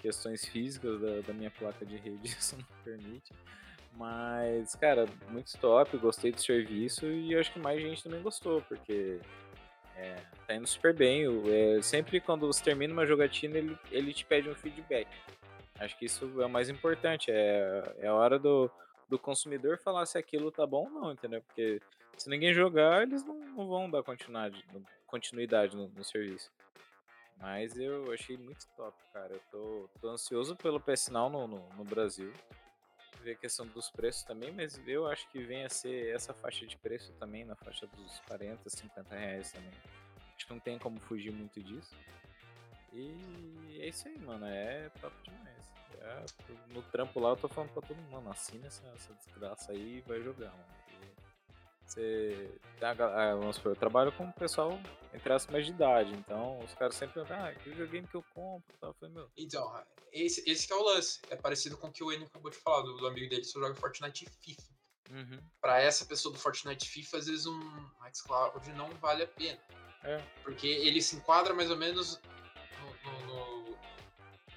questões 0.00 0.44
físicas 0.44 1.00
da, 1.00 1.20
da 1.20 1.32
minha 1.32 1.50
placa 1.50 1.86
de 1.86 1.96
rede 1.96 2.26
isso 2.26 2.56
não 2.56 2.64
permite. 2.82 3.32
Mas, 3.94 4.74
cara, 4.74 5.06
muito 5.28 5.56
top, 5.58 5.96
gostei 5.96 6.32
do 6.32 6.40
serviço 6.40 7.06
e 7.06 7.36
acho 7.36 7.52
que 7.52 7.60
mais 7.60 7.80
gente 7.80 8.02
também 8.02 8.20
gostou, 8.20 8.62
porque 8.62 9.20
é, 9.94 10.16
tá 10.44 10.56
indo 10.56 10.66
super 10.66 10.92
bem. 10.92 11.24
É, 11.48 11.80
sempre 11.82 12.20
quando 12.20 12.48
você 12.48 12.64
termina 12.64 12.92
uma 12.92 13.06
jogatina, 13.06 13.58
ele, 13.58 13.78
ele 13.92 14.12
te 14.12 14.24
pede 14.24 14.50
um 14.50 14.54
feedback. 14.56 15.06
Acho 15.78 15.96
que 15.96 16.06
isso 16.06 16.40
é 16.40 16.46
o 16.46 16.50
mais 16.50 16.68
importante. 16.68 17.30
É, 17.30 17.94
é 18.00 18.06
a 18.08 18.14
hora 18.14 18.38
do, 18.38 18.70
do 19.12 19.18
consumidor 19.18 19.76
falar 19.76 20.06
se 20.06 20.16
aquilo 20.16 20.50
tá 20.50 20.66
bom 20.66 20.84
ou 20.84 20.90
não, 20.90 21.12
entendeu? 21.12 21.42
Porque 21.42 21.82
se 22.16 22.30
ninguém 22.30 22.54
jogar, 22.54 23.02
eles 23.02 23.22
não, 23.22 23.38
não 23.38 23.68
vão 23.68 23.90
dar 23.90 24.02
continuidade, 24.02 24.64
continuidade 25.06 25.76
no, 25.76 25.86
no, 25.88 26.02
serviço. 26.02 26.50
Mas 27.36 27.78
eu 27.78 28.10
achei 28.10 28.38
muito 28.38 28.66
top, 28.74 28.96
cara. 29.12 29.34
Eu 29.34 29.40
tô, 29.50 29.90
tô 30.00 30.08
ansioso 30.08 30.56
pelo 30.56 30.80
PS 30.80 31.08
Now 31.08 31.28
no, 31.28 31.46
no, 31.46 31.68
no 31.74 31.84
Brasil. 31.84 32.32
Ver 33.20 33.32
a 33.32 33.36
questão 33.36 33.66
dos 33.66 33.90
preços 33.90 34.22
também, 34.22 34.50
mas 34.50 34.80
eu 34.88 35.06
acho 35.06 35.28
que 35.28 35.42
vem 35.42 35.62
a 35.64 35.68
ser 35.68 36.14
essa 36.14 36.32
faixa 36.32 36.66
de 36.66 36.78
preço 36.78 37.12
também, 37.20 37.44
na 37.44 37.54
faixa 37.54 37.86
dos 37.86 38.18
40, 38.20 38.68
50 38.68 39.14
reais 39.14 39.52
também. 39.52 39.70
Acho 40.34 40.46
que 40.46 40.52
não 40.52 40.58
tem 40.58 40.78
como 40.78 40.98
fugir 41.00 41.30
muito 41.30 41.62
disso. 41.62 41.94
E 42.92 43.78
é 43.80 43.88
isso 43.88 44.08
aí, 44.08 44.18
mano. 44.18 44.46
É 44.46 44.90
top 45.00 45.14
demais. 45.24 45.62
É, 46.00 46.24
no 46.72 46.82
trampo 46.82 47.20
lá 47.20 47.30
eu 47.30 47.36
tô 47.36 47.48
falando 47.48 47.70
pra 47.70 47.82
todo 47.82 47.96
mundo, 47.96 48.10
mano, 48.10 48.30
assina 48.30 48.66
essa, 48.66 48.84
essa 48.88 49.14
desgraça 49.14 49.72
aí 49.72 49.98
e 49.98 50.00
vai 50.00 50.20
jogar, 50.20 50.50
mano. 50.50 50.82
Você. 51.86 52.58
Ah, 52.80 53.34
vamos 53.34 53.56
supor, 53.56 53.72
eu 53.72 53.76
trabalho 53.76 54.10
com 54.12 54.24
o 54.24 54.32
pessoal 54.32 54.80
entre 55.12 55.32
as 55.32 55.46
mais 55.46 55.66
de 55.66 55.72
idade, 55.72 56.12
então 56.14 56.58
os 56.60 56.72
caras 56.74 56.94
sempre 56.94 57.14
perguntam, 57.14 57.44
ah, 57.44 57.52
que 57.52 57.68
videogame 57.68 58.06
que 58.06 58.14
eu 58.14 58.24
compro 58.34 58.74
tal. 58.80 58.90
Eu 58.90 58.94
falei, 58.94 59.14
meu. 59.14 59.30
Então, 59.36 59.84
esse, 60.10 60.42
esse 60.48 60.72
é 60.72 60.74
o 60.74 60.82
lance. 60.82 61.20
É 61.30 61.36
parecido 61.36 61.76
com 61.76 61.88
o 61.88 61.92
que 61.92 62.02
o 62.02 62.10
Enio 62.10 62.26
acabou 62.26 62.50
de 62.50 62.56
falar, 62.56 62.82
do, 62.82 62.96
do 62.96 63.06
amigo 63.06 63.28
dele 63.28 63.44
só 63.44 63.60
joga 63.60 63.74
Fortnite 63.74 64.24
e 64.24 64.30
FIFA. 64.44 64.72
Uhum. 65.10 65.38
Pra 65.60 65.80
essa 65.80 66.06
pessoa 66.06 66.32
do 66.32 66.40
Fortnite 66.40 66.88
FIFA, 66.88 67.18
às 67.18 67.26
vezes 67.26 67.46
um 67.46 67.60
xCloud 68.12 68.72
não 68.72 68.88
vale 68.96 69.24
a 69.24 69.28
pena. 69.28 69.60
É. 70.02 70.16
Porque 70.42 70.66
ele 70.66 71.02
se 71.02 71.16
enquadra 71.16 71.52
mais 71.52 71.70
ou 71.70 71.76
menos 71.76 72.18
no, 72.18 72.20
no, 72.20 72.30
no 72.30 72.31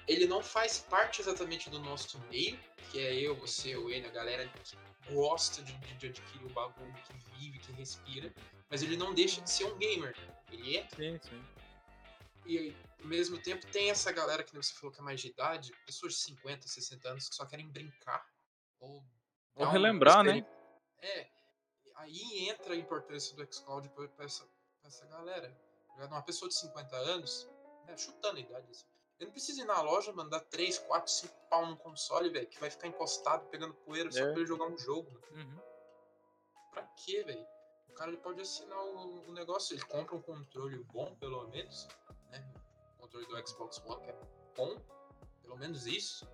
ele 0.06 0.26
não 0.26 0.42
faz 0.42 0.78
parte 0.78 1.20
exatamente 1.20 1.68
do 1.68 1.78
nosso 1.78 2.18
meio, 2.30 2.58
que 2.90 2.98
é 2.98 3.14
eu, 3.14 3.34
você, 3.34 3.76
o 3.76 3.90
N, 3.90 4.06
a 4.06 4.10
galera 4.10 4.48
que 4.48 4.76
gosta 5.12 5.62
de, 5.62 5.72
de, 5.72 6.06
adquirir 6.06 6.46
o 6.46 6.50
bagulho, 6.50 6.94
que 7.04 7.12
vive, 7.36 7.58
que 7.58 7.72
respira, 7.72 8.32
mas 8.70 8.82
ele 8.82 8.96
não 8.96 9.14
deixa 9.14 9.40
de 9.40 9.50
ser 9.50 9.64
um 9.64 9.76
gamer. 9.78 10.16
Ele 10.50 10.76
é. 10.76 10.88
Sim, 10.90 11.18
sim. 11.22 11.44
E 12.46 12.74
ao 13.00 13.06
mesmo 13.06 13.38
tempo 13.38 13.66
tem 13.66 13.90
essa 13.90 14.12
galera 14.12 14.44
que 14.44 14.54
você 14.54 14.72
falou 14.74 14.92
que 14.92 15.00
é 15.00 15.02
mais 15.02 15.20
de 15.20 15.28
idade, 15.28 15.72
pessoas 15.84 16.14
de 16.14 16.20
50, 16.20 16.68
60 16.68 17.08
anos 17.08 17.28
que 17.28 17.34
só 17.34 17.44
querem 17.44 17.68
brincar. 17.68 18.24
Ou, 18.78 19.02
ou 19.56 19.66
relembrar, 19.66 20.22
né? 20.22 20.46
É. 21.02 21.28
Aí 21.96 22.48
entra 22.48 22.74
a 22.74 22.76
importância 22.76 23.34
do 23.34 23.52
xCloud 23.52 23.88
pra 23.88 24.24
essa, 24.24 24.44
pra 24.80 24.88
essa 24.88 25.06
galera. 25.06 25.56
Uma 25.96 26.22
pessoa 26.22 26.48
de 26.48 26.54
50 26.56 26.94
anos, 26.94 27.48
né, 27.86 27.96
chutando 27.96 28.36
a 28.36 28.40
idade 28.40 28.70
assim, 28.70 28.84
eu 29.18 29.26
não 29.26 29.32
preciso 29.32 29.62
ir 29.62 29.64
na 29.64 29.80
loja, 29.80 30.12
mandar 30.12 30.40
3, 30.40 30.78
4, 30.78 31.10
5 31.10 31.34
pau 31.48 31.66
no 31.66 31.76
console, 31.76 32.28
velho, 32.28 32.46
que 32.46 32.60
vai 32.60 32.70
ficar 32.70 32.86
encostado 32.86 33.46
pegando 33.48 33.72
poeira 33.74 34.10
só 34.12 34.20
é. 34.20 34.22
pra 34.24 34.32
ele 34.32 34.46
jogar 34.46 34.66
um 34.66 34.76
jogo. 34.76 35.10
Uhum. 35.32 35.58
Pra 36.70 36.82
quê, 37.04 37.22
velho? 37.24 37.46
O 37.88 37.94
cara 37.94 38.10
ele 38.10 38.20
pode 38.20 38.42
assinar 38.42 38.78
o, 38.78 39.28
o, 39.28 39.32
negócio, 39.32 39.74
ele 39.74 39.82
compra 39.84 40.14
um 40.14 40.20
controle 40.20 40.76
bom, 40.92 41.14
pelo 41.16 41.48
menos, 41.48 41.88
né? 42.30 42.46
O 42.98 43.02
controle 43.02 43.26
do 43.26 43.48
Xbox 43.48 43.82
One, 43.86 44.02
que 44.02 44.10
é 44.10 44.20
bom, 44.54 44.78
pelo 45.42 45.56
menos 45.56 45.86
isso. 45.86 46.28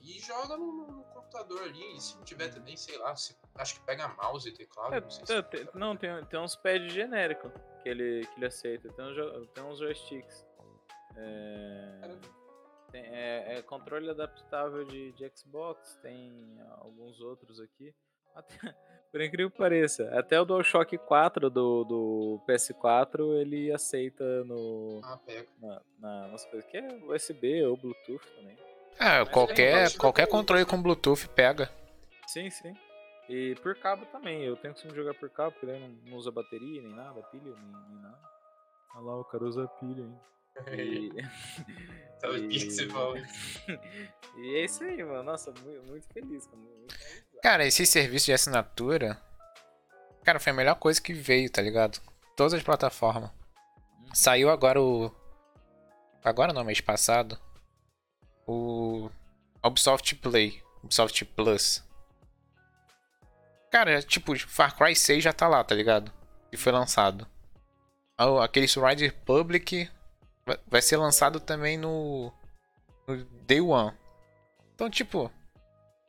E 0.00 0.18
joga 0.20 0.56
no, 0.56 0.72
no, 0.72 0.86
no 0.92 1.04
computador 1.04 1.62
ali. 1.64 1.96
E 1.96 2.00
se 2.00 2.16
não 2.16 2.24
tiver 2.24 2.48
também, 2.48 2.76
sei 2.76 2.96
lá, 2.96 3.14
se, 3.14 3.36
acho 3.56 3.74
que 3.74 3.80
pega 3.84 4.08
mouse 4.08 4.48
e 4.48 4.52
teclado. 4.52 4.94
É, 4.94 5.00
não, 5.00 5.10
sei 5.10 5.26
se 5.26 5.42
tem, 5.42 5.68
não 5.74 5.96
tem, 5.96 6.24
tem 6.26 6.40
uns 6.40 6.56
pads 6.56 6.92
genéricos 6.92 7.52
que 7.82 7.88
ele, 7.88 8.24
que 8.26 8.38
ele 8.38 8.46
aceita. 8.46 8.90
Tem 8.92 9.04
uns, 9.04 9.48
tem 9.50 9.64
uns 9.64 9.78
joysticks. 9.78 10.45
É, 11.16 12.10
tem, 12.90 13.02
é, 13.02 13.58
é, 13.58 13.62
controle 13.62 14.10
adaptável 14.10 14.84
de, 14.84 15.12
de 15.12 15.32
Xbox, 15.34 15.96
tem 16.02 16.58
alguns 16.78 17.20
outros 17.20 17.60
aqui. 17.60 17.94
Até, 18.34 18.54
por 19.10 19.20
incrível 19.20 19.50
que 19.50 19.58
pareça, 19.58 20.08
até 20.18 20.40
o 20.40 20.44
DualShock 20.44 20.98
4 20.98 21.50
do, 21.50 21.84
do 21.84 22.40
PS4 22.48 23.40
ele 23.40 23.72
aceita 23.72 24.44
no. 24.44 25.00
Ah, 25.02 25.18
pega. 25.24 25.48
Na, 25.60 25.82
na, 25.98 26.28
nas 26.28 26.44
coisas 26.46 26.68
que 26.70 26.76
é 26.76 26.86
USB 27.08 27.64
ou 27.64 27.76
Bluetooth 27.76 28.26
também. 28.36 28.56
É, 28.98 29.24
qualquer, 29.26 29.94
qualquer 29.96 30.26
controle 30.26 30.64
com 30.64 30.80
Bluetooth 30.80 31.28
pega. 31.28 31.70
Sim, 32.26 32.50
sim. 32.50 32.74
E 33.28 33.54
por 33.56 33.74
cabo 33.76 34.06
também, 34.06 34.44
eu 34.44 34.56
tenho 34.56 34.72
que 34.74 34.88
jogar 34.94 35.14
por 35.14 35.28
cabo, 35.30 35.52
porque 35.52 35.66
daí 35.66 35.80
não, 35.80 35.88
não 35.88 36.16
usa 36.16 36.30
bateria, 36.30 36.80
nem 36.80 36.94
nada, 36.94 37.20
pilha, 37.24 37.54
nem, 37.56 37.88
nem 37.88 38.02
nada. 38.02 38.18
Olha 38.94 39.04
lá, 39.04 39.20
o 39.20 39.24
cara 39.24 39.44
usa 39.44 39.66
pilha 39.80 40.04
ainda. 40.04 40.35
E... 40.72 41.10
Sabia 42.18 42.48
que 42.48 42.70
você 42.70 42.88
falou. 42.88 43.16
e 44.38 44.54
é 44.54 44.64
isso 44.64 44.82
aí, 44.82 45.02
mano. 45.02 45.22
Nossa, 45.22 45.52
muito, 45.62 45.86
muito 45.86 46.06
feliz. 46.12 46.48
Muito 46.52 46.94
feliz. 46.94 47.40
Cara, 47.42 47.66
esse 47.66 47.84
serviço 47.86 48.26
de 48.26 48.32
assinatura. 48.32 49.20
Cara, 50.24 50.40
foi 50.40 50.50
a 50.50 50.56
melhor 50.56 50.74
coisa 50.76 51.00
que 51.00 51.12
veio, 51.12 51.50
tá 51.50 51.62
ligado? 51.62 52.00
Todas 52.34 52.54
as 52.54 52.62
plataformas. 52.62 53.30
Saiu 54.12 54.50
agora 54.50 54.80
o. 54.80 55.14
Agora 56.24 56.52
não, 56.52 56.64
mês 56.64 56.80
passado. 56.80 57.38
O. 58.46 59.10
Ubisoft 59.64 60.14
Play. 60.16 60.62
Ubisoft 60.82 61.24
Plus. 61.24 61.84
Cara, 63.70 64.02
tipo, 64.02 64.36
Far 64.38 64.76
Cry 64.76 64.96
6 64.96 65.22
já 65.22 65.32
tá 65.32 65.46
lá, 65.46 65.62
tá 65.62 65.74
ligado? 65.74 66.12
E 66.50 66.56
foi 66.56 66.72
lançado. 66.72 67.26
Aquele 68.42 68.66
Riders 68.66 69.12
Republic 69.12 69.90
vai 70.66 70.80
ser 70.80 70.96
lançado 70.96 71.40
também 71.40 71.76
no, 71.76 72.32
no 73.06 73.24
Day 73.42 73.60
One. 73.60 73.96
Então, 74.74 74.88
tipo, 74.88 75.30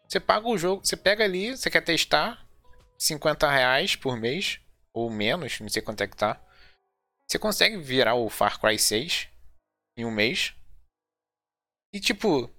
você 0.07 0.19
paga 0.19 0.47
o 0.47 0.57
jogo, 0.57 0.85
você 0.85 0.95
pega 0.95 1.23
ali, 1.23 1.55
você 1.55 1.69
quer 1.69 1.81
testar, 1.81 2.45
50 2.97 3.49
reais 3.49 3.95
por 3.95 4.17
mês, 4.17 4.59
ou 4.93 5.09
menos, 5.09 5.59
não 5.59 5.69
sei 5.69 5.81
quanto 5.81 6.01
é 6.01 6.07
que 6.07 6.17
tá. 6.17 6.41
Você 7.27 7.37
consegue 7.37 7.77
virar 7.77 8.15
o 8.15 8.29
Far 8.29 8.59
Cry 8.59 8.79
6 8.79 9.27
em 9.97 10.05
um 10.05 10.11
mês. 10.11 10.53
E 11.93 11.99
tipo, 11.99 12.49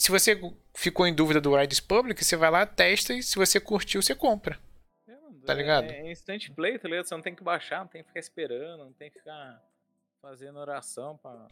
se 0.00 0.10
você 0.10 0.38
ficou 0.74 1.06
em 1.06 1.14
dúvida 1.14 1.40
do 1.40 1.56
Riders 1.56 1.80
Public, 1.80 2.24
você 2.24 2.36
vai 2.36 2.50
lá, 2.50 2.66
testa 2.66 3.12
e 3.12 3.22
se 3.22 3.36
você 3.36 3.60
curtiu, 3.60 4.02
você 4.02 4.14
compra. 4.14 4.58
É, 5.06 5.16
tá 5.46 5.54
ligado? 5.54 5.90
É, 5.90 6.00
é 6.00 6.10
instant 6.10 6.50
play, 6.50 6.78
tá 6.78 6.88
ligado? 6.88 7.06
Você 7.06 7.14
não 7.14 7.22
tem 7.22 7.34
que 7.34 7.44
baixar, 7.44 7.80
não 7.80 7.88
tem 7.88 8.02
que 8.02 8.08
ficar 8.08 8.20
esperando, 8.20 8.84
não 8.84 8.92
tem 8.92 9.10
que 9.10 9.18
ficar 9.18 9.62
fazendo 10.24 10.58
oração 10.58 11.18
pra, 11.18 11.46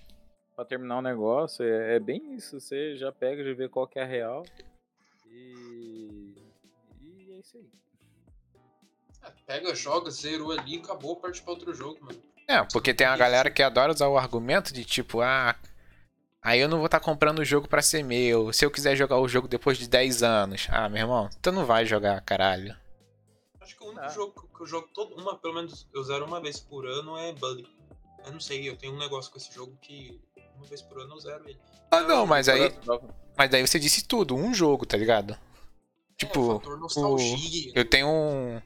pra 0.57 0.65
terminar 0.65 0.97
o 0.97 0.99
um 1.01 1.03
negócio. 1.03 1.63
É, 1.63 1.97
é, 1.97 2.01
bem 2.01 2.35
isso. 2.35 2.59
Você 2.59 2.97
já 2.97 3.13
pega, 3.13 3.45
de 3.45 3.53
ver 3.53 3.69
qual 3.69 3.87
que 3.87 3.99
é 3.99 4.03
a 4.03 4.07
real. 4.07 4.45
E. 5.27 6.35
E 6.99 7.33
é 7.33 7.39
isso 7.39 7.59
aí. 7.59 7.71
É, 9.23 9.31
pega, 9.47 9.75
joga, 9.75 10.11
zerou 10.11 10.53
ali, 10.53 10.79
acabou, 10.79 11.17
parte 11.17 11.43
pra 11.43 11.53
outro 11.53 11.75
jogo, 11.75 12.03
mano. 12.03 12.21
É, 12.49 12.65
porque 12.73 12.95
tem 12.95 13.07
uma 13.07 13.17
galera 13.17 13.51
que 13.51 13.63
adora 13.63 13.93
usar 13.93 14.09
o 14.09 14.17
argumento 14.17 14.73
de 14.73 14.87
tipo, 14.87 15.21
ah. 15.21 15.55
Aí 16.41 16.59
eu 16.59 16.69
não 16.69 16.79
vou 16.79 16.87
estar 16.87 16.99
tá 16.99 17.05
comprando 17.05 17.41
o 17.41 17.45
jogo 17.45 17.69
para 17.69 17.83
ser 17.83 18.03
meu. 18.03 18.53
Se 18.55 18.65
eu 18.65 18.71
quiser 18.71 18.97
jogar 18.97 19.19
o 19.19 19.29
jogo 19.29 19.47
depois 19.47 19.77
de 19.77 19.87
10 19.87 20.23
anos. 20.23 20.67
Ah, 20.71 20.89
meu 20.89 21.03
irmão, 21.03 21.29
tu 21.43 21.53
não 21.53 21.67
vai 21.67 21.85
jogar, 21.85 22.21
caralho. 22.23 22.75
Acho 23.61 23.77
que 23.77 23.85
o 23.85 23.89
único 23.89 24.05
ah. 24.05 24.09
jogo 24.09 24.49
que 24.57 24.63
eu 24.63 24.67
jogo 24.67 24.89
todo. 24.95 25.15
Uma, 25.15 25.37
pelo 25.37 25.55
menos 25.55 25.87
eu 25.95 26.03
zero 26.03 26.25
uma 26.25 26.41
vez 26.41 26.59
por 26.59 26.87
ano 26.87 27.17
é 27.19 27.33
Bully. 27.33 27.82
Eu 28.25 28.33
não 28.33 28.41
sei, 28.41 28.69
eu 28.69 28.77
tenho 28.77 28.95
um 28.95 28.99
negócio 28.99 29.31
com 29.31 29.39
esse 29.39 29.53
jogo 29.53 29.77
que 29.81 30.21
uma 30.57 30.67
vez 30.67 30.83
por 30.83 31.01
ano 31.01 31.15
eu 31.15 31.21
zero 31.21 31.49
ele. 31.49 31.59
Ah, 31.91 32.03
não, 32.03 32.27
mas 32.27 32.49
aí. 32.49 32.73
Mas 33.37 33.51
daí 33.51 33.67
você 33.67 33.79
disse 33.79 34.05
tudo, 34.05 34.37
um 34.37 34.55
jogo, 34.55 34.87
tá 34.87 34.97
ligado? 34.97 35.37
Tipo, 36.17 36.63
é, 36.63 37.01
o, 37.01 37.17
eu 37.75 37.85
tenho 37.85 38.07
um. 38.09 38.63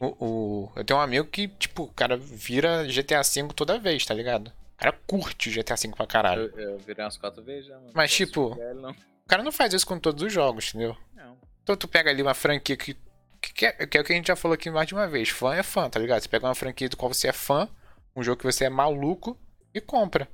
O, 0.00 0.06
o, 0.24 0.72
eu 0.76 0.84
tenho 0.84 0.98
um 0.98 1.02
amigo 1.02 1.26
que, 1.26 1.48
tipo, 1.48 1.84
o 1.84 1.92
cara 1.92 2.16
vira 2.16 2.84
GTA 2.84 3.22
V 3.22 3.52
toda 3.54 3.78
vez, 3.78 4.04
tá 4.06 4.14
ligado? 4.14 4.48
O 4.48 4.78
cara 4.78 4.92
curte 5.06 5.50
o 5.50 5.52
GTA 5.52 5.74
V 5.76 5.88
pra 5.94 6.06
caralho. 6.06 6.52
Eu, 6.54 6.70
eu 6.70 6.78
virei 6.78 7.04
umas 7.04 7.16
quatro 7.16 7.42
vezes 7.42 7.66
já, 7.66 7.74
mano. 7.74 7.90
Mas, 7.94 8.12
tipo, 8.12 8.54
velho, 8.54 8.90
o 8.90 9.28
cara 9.28 9.42
não 9.42 9.52
faz 9.52 9.74
isso 9.74 9.86
com 9.86 9.98
todos 9.98 10.22
os 10.22 10.32
jogos, 10.32 10.68
entendeu? 10.68 10.96
Não. 11.14 11.36
Então 11.62 11.76
tu 11.76 11.88
pega 11.88 12.10
ali 12.10 12.22
uma 12.22 12.34
franquia 12.34 12.76
que. 12.76 12.96
Que 13.42 13.64
é, 13.64 13.72
que 13.72 13.96
é 13.96 14.00
o 14.02 14.04
que 14.04 14.12
a 14.12 14.16
gente 14.16 14.26
já 14.26 14.36
falou 14.36 14.54
aqui 14.54 14.70
mais 14.70 14.86
de 14.86 14.94
uma 14.94 15.08
vez. 15.08 15.30
Fã 15.30 15.54
é 15.54 15.62
fã, 15.62 15.88
tá 15.88 15.98
ligado? 15.98 16.20
Você 16.20 16.28
pega 16.28 16.46
uma 16.46 16.54
franquia 16.54 16.90
do 16.90 16.96
qual 16.96 17.12
você 17.12 17.26
é 17.26 17.32
fã, 17.32 17.66
um 18.14 18.22
jogo 18.22 18.38
que 18.38 18.44
você 18.44 18.64
é 18.64 18.70
maluco, 18.70 19.38
e 19.74 19.80
compra. 19.80 20.28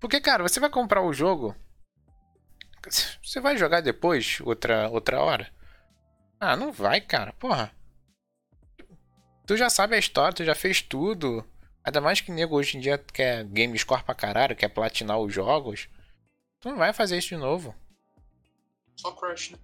Porque, 0.00 0.20
cara, 0.20 0.42
você 0.42 0.60
vai 0.60 0.70
comprar 0.70 1.02
o 1.02 1.12
jogo. 1.12 1.54
Você 3.22 3.40
vai 3.40 3.56
jogar 3.56 3.80
depois, 3.80 4.40
outra, 4.42 4.88
outra 4.88 5.20
hora? 5.20 5.52
Ah, 6.40 6.56
não 6.56 6.72
vai, 6.72 7.00
cara. 7.00 7.32
Porra. 7.34 7.72
Tu 9.46 9.56
já 9.56 9.68
sabe 9.68 9.96
a 9.96 9.98
história, 9.98 10.34
tu 10.34 10.44
já 10.44 10.54
fez 10.54 10.80
tudo. 10.80 11.44
Ainda 11.84 12.00
mais 12.00 12.20
que 12.20 12.30
nego 12.30 12.56
hoje 12.56 12.76
em 12.76 12.80
dia 12.80 12.98
quer 12.98 13.44
game 13.44 13.78
score 13.78 14.02
pra 14.02 14.14
caralho, 14.14 14.56
quer 14.56 14.68
platinar 14.68 15.18
os 15.18 15.32
jogos. 15.32 15.88
Tu 16.60 16.68
não 16.68 16.76
vai 16.76 16.92
fazer 16.92 17.18
isso 17.18 17.28
de 17.28 17.36
novo. 17.36 17.74
Só 18.96 19.12
Crash, 19.12 19.50
né? 19.50 19.58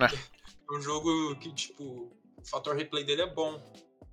É 0.00 0.76
um 0.76 0.80
jogo 0.80 1.34
que, 1.36 1.52
tipo, 1.52 2.12
o 2.36 2.44
fator 2.44 2.76
replay 2.76 3.04
dele 3.04 3.22
é 3.22 3.26
bom. 3.26 3.60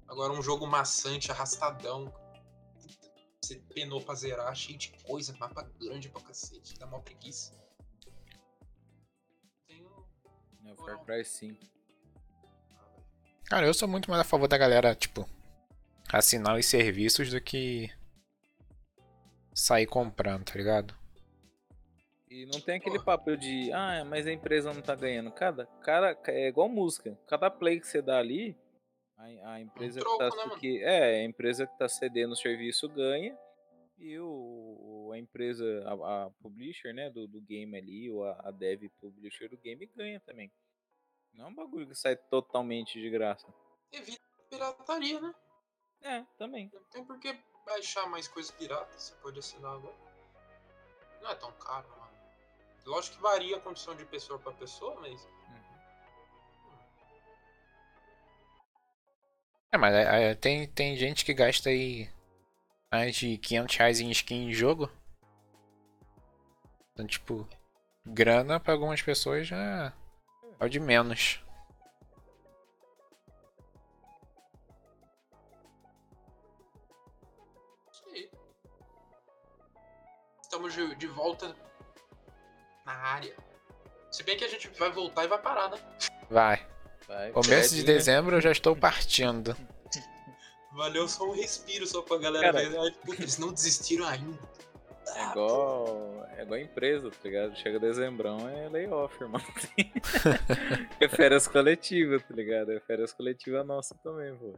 Agora 0.07 0.33
um 0.33 0.41
jogo 0.41 0.67
maçante, 0.67 1.31
arrastadão, 1.31 2.13
você 3.41 3.57
penou 3.73 4.01
pra 4.01 4.15
zerar, 4.15 4.55
cheio 4.55 4.77
de 4.77 4.89
coisa, 5.03 5.35
mapa 5.37 5.63
grande 5.79 6.09
pra 6.09 6.21
cacete, 6.21 6.77
dá 6.79 6.87
mó 6.87 6.99
preguiça. 6.99 7.53
Tem 9.67 9.85
um. 9.85 10.03
É 10.67 10.73
o 10.73 10.75
Far 10.77 11.03
Cry 11.05 11.23
5. 11.23 11.63
Cara, 13.45 13.67
eu 13.67 13.73
sou 13.73 13.87
muito 13.87 14.09
mais 14.09 14.21
a 14.21 14.23
favor 14.23 14.47
da 14.47 14.57
galera, 14.57 14.95
tipo, 14.95 15.29
assinar 16.11 16.57
os 16.57 16.65
serviços 16.65 17.29
do 17.29 17.39
que 17.39 17.91
sair 19.53 19.85
comprando, 19.85 20.45
tá 20.45 20.55
ligado? 20.55 20.95
E 22.27 22.47
não 22.47 22.59
tem 22.59 22.77
aquele 22.77 22.99
papo 22.99 23.37
de, 23.37 23.71
ah, 23.71 24.03
mas 24.03 24.25
a 24.25 24.33
empresa 24.33 24.73
não 24.73 24.81
tá 24.81 24.95
ganhando. 24.95 25.31
Cada, 25.31 25.67
cara, 25.83 26.19
é 26.27 26.47
igual 26.47 26.67
música. 26.67 27.17
Cada 27.27 27.51
play 27.51 27.79
que 27.79 27.87
você 27.87 28.01
dá 28.01 28.17
ali, 28.17 28.57
a, 29.17 29.53
a 29.53 29.61
empresa 29.61 29.99
um 29.99 30.03
troco, 30.03 30.19
que, 30.19 30.37
tá, 30.37 30.47
né, 30.47 30.59
que 30.59 30.83
é, 30.83 31.21
a 31.21 31.23
empresa 31.23 31.67
que 31.67 31.77
tá 31.77 31.87
cedendo 31.87 32.33
o 32.33 32.37
serviço 32.37 32.87
ganha 32.89 33.37
e 33.97 34.19
o, 34.19 35.11
a 35.13 35.17
empresa, 35.17 35.65
a, 35.85 36.25
a 36.25 36.29
publisher, 36.41 36.93
né, 36.93 37.09
do, 37.09 37.27
do 37.27 37.41
game 37.41 37.77
ali, 37.77 38.09
ou 38.09 38.25
a, 38.25 38.33
a 38.43 38.51
dev 38.51 38.83
publisher 38.99 39.49
do 39.49 39.57
game 39.57 39.85
ganha 39.95 40.19
também. 40.19 40.51
Não 41.33 41.45
é 41.45 41.47
um 41.49 41.55
bagulho 41.55 41.87
que 41.87 41.95
sai 41.95 42.15
totalmente 42.15 42.99
de 42.99 43.09
graça. 43.09 43.47
Evita 43.91 44.21
pirataria, 44.49 45.19
né? 45.19 45.35
É, 46.01 46.23
também. 46.37 46.69
Não 46.73 46.83
tem 46.85 47.03
por 47.03 47.19
que 47.19 47.37
baixar 47.65 48.07
mais 48.09 48.27
coisas 48.27 48.51
piratas, 48.51 49.03
você 49.03 49.15
pode 49.15 49.39
assinar 49.39 49.73
agora. 49.73 49.95
Não 51.21 51.29
é 51.29 51.35
tão 51.35 51.51
caro, 51.53 51.87
mano. 51.89 52.05
Lógico 52.85 53.15
que 53.15 53.21
varia 53.23 53.57
a 53.57 53.59
condição 53.59 53.95
de 53.95 54.05
pessoa 54.05 54.37
para 54.37 54.53
pessoa, 54.53 54.95
mas 55.01 55.27
É, 59.75 59.77
mas 59.77 59.93
é, 59.93 60.31
é, 60.31 60.35
tem, 60.35 60.65
tem 60.69 60.95
gente 60.95 61.25
que 61.25 61.33
gasta 61.33 61.67
aí 61.67 62.09
mais 62.89 63.13
de 63.13 63.37
500 63.37 63.75
reais 63.75 63.99
em 63.99 64.09
skin 64.09 64.47
em 64.47 64.53
jogo. 64.53 64.89
Então, 66.93 67.05
tipo, 67.05 67.45
grana 68.05 68.57
pra 68.57 68.71
algumas 68.71 69.01
pessoas 69.01 69.45
já 69.45 69.93
é 70.61 70.63
o 70.65 70.69
de 70.69 70.79
menos. 70.79 71.43
Estamos 80.41 80.73
de, 80.73 80.95
de 80.95 81.07
volta 81.07 81.53
na 82.85 82.93
área. 82.93 83.35
Se 84.09 84.23
bem 84.23 84.37
que 84.37 84.45
a 84.45 84.49
gente 84.49 84.69
vai 84.79 84.89
voltar 84.89 85.25
e 85.25 85.27
vai 85.27 85.41
parar, 85.41 85.69
né? 85.69 85.77
Vai. 86.29 86.74
Vai, 87.07 87.31
Começo 87.31 87.75
de 87.75 87.81
né? 87.81 87.93
dezembro 87.93 88.35
eu 88.35 88.41
já 88.41 88.51
estou 88.51 88.75
partindo. 88.75 89.55
Valeu 90.73 91.07
só 91.07 91.23
um 91.25 91.33
respiro 91.33 91.87
só 91.87 92.01
pra 92.01 92.17
galera 92.17 92.51
Cara, 92.51 92.69
ver. 92.69 92.93
Puta, 92.97 93.21
eles 93.21 93.37
não 93.37 93.53
desistiram 93.53 94.05
ainda. 94.05 94.37
É 95.15 95.31
igual, 95.31 96.25
é 96.31 96.41
igual 96.41 96.59
empresa, 96.59 97.11
tá 97.11 97.17
ligado? 97.23 97.55
Chega 97.55 97.79
dezembrão 97.79 98.49
é 98.49 98.67
layoff, 98.67 99.21
irmão. 99.21 99.41
é 100.99 101.07
férias 101.07 101.47
coletivas, 101.47 102.23
tá 102.23 102.33
ligado? 102.33 102.71
É 102.71 102.79
férias 102.79 103.13
coletivas 103.13 103.65
nossa 103.65 103.95
também, 104.03 104.35
pô. 104.35 104.53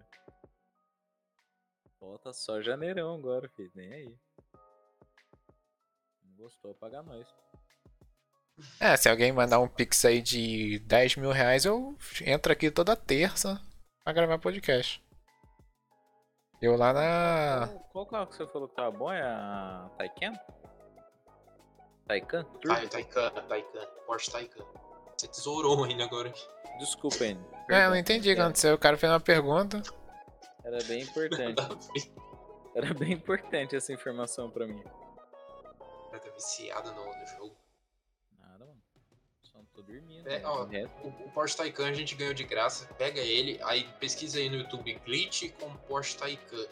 Volta 2.00 2.32
só 2.32 2.62
janeirão 2.62 3.14
agora, 3.16 3.50
filho. 3.50 3.72
Nem 3.76 3.94
aí. 3.94 4.16
Não 6.24 6.38
gostou, 6.38 6.74
paga 6.76 7.04
nós. 7.04 7.28
É, 8.80 8.98
se 8.98 9.08
alguém 9.08 9.32
mandar 9.32 9.60
um 9.60 9.68
pix 9.68 10.04
aí 10.06 10.22
de 10.22 10.80
10 10.80 11.18
mil 11.18 11.32
reais, 11.32 11.66
eu 11.66 11.96
entro 12.26 12.52
aqui 12.52 12.72
toda 12.72 12.96
terça 12.96 13.62
pra 14.04 14.14
gravar 14.14 14.40
podcast. 14.40 15.04
Eu 16.60 16.76
lá 16.76 16.92
na. 16.92 17.68
Qual 17.92 18.06
carro 18.08 18.28
que 18.28 18.36
você 18.36 18.48
falou 18.48 18.68
que 18.68 18.76
tava 18.76 18.90
bom? 18.92 19.12
É 19.12 19.22
a 19.22 19.90
Taycan? 19.98 20.34
Taycan? 22.08 22.46
Ai, 22.70 22.88
Taycan, 22.88 23.30
Taycan. 23.48 23.86
Porsche 24.08 24.32
Taycan. 24.32 24.66
Você 25.16 25.28
tesourou 25.28 25.84
ainda 25.86 26.06
agora. 26.06 26.34
Desculpa, 26.80 27.26
hein. 27.26 27.40
É, 27.70 27.86
eu 27.86 27.90
não 27.92 27.98
entendi 27.98 28.32
o 28.32 28.36
que 28.36 28.42
aconteceu. 28.42 28.74
O 28.74 28.80
cara 28.80 28.98
fez 28.98 29.12
uma 29.12 29.20
pergunta. 29.20 29.82
Era 30.64 30.84
bem 30.84 31.02
importante. 31.02 31.62
Era 32.74 32.94
bem 32.94 33.14
importante 33.14 33.76
essa 33.76 33.94
informação 33.94 34.50
pra 34.50 34.66
mim. 34.66 34.84
Ela 36.12 36.20
tá 36.20 36.30
viciada 36.32 36.92
no, 36.92 37.06
no 37.06 37.28
jogo. 37.28 37.56
Dormindo. 39.88 40.28
É, 40.28 40.40
né? 40.40 40.46
ó, 40.46 40.66
O 41.04 41.08
o 41.08 41.32
Porsche 41.32 41.58
Taycan 41.58 41.88
a 41.88 41.94
gente 41.94 42.16
ganhou 42.16 42.34
de 42.34 42.44
graça. 42.44 42.86
Pega 42.96 43.20
ele, 43.20 43.60
aí 43.64 43.84
pesquisa 44.00 44.38
aí 44.38 44.50
no 44.50 44.58
YouTube 44.58 44.94
glitch 45.06 45.52
com 45.60 45.76
Porsche 45.78 46.18
Taycan. 46.18 46.66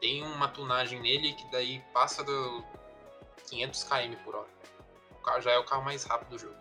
Tem 0.00 0.22
uma 0.22 0.48
tunagem 0.48 1.00
nele 1.00 1.32
que 1.34 1.50
daí 1.50 1.80
passa 1.92 2.22
do 2.22 2.64
500 3.48 3.84
km 3.84 4.14
por 4.24 4.34
hora. 4.34 4.48
O 5.10 5.22
carro 5.22 5.40
já 5.40 5.52
é 5.52 5.58
o 5.58 5.64
carro 5.64 5.82
mais 5.82 6.04
rápido 6.04 6.30
do 6.30 6.38
jogo. 6.38 6.56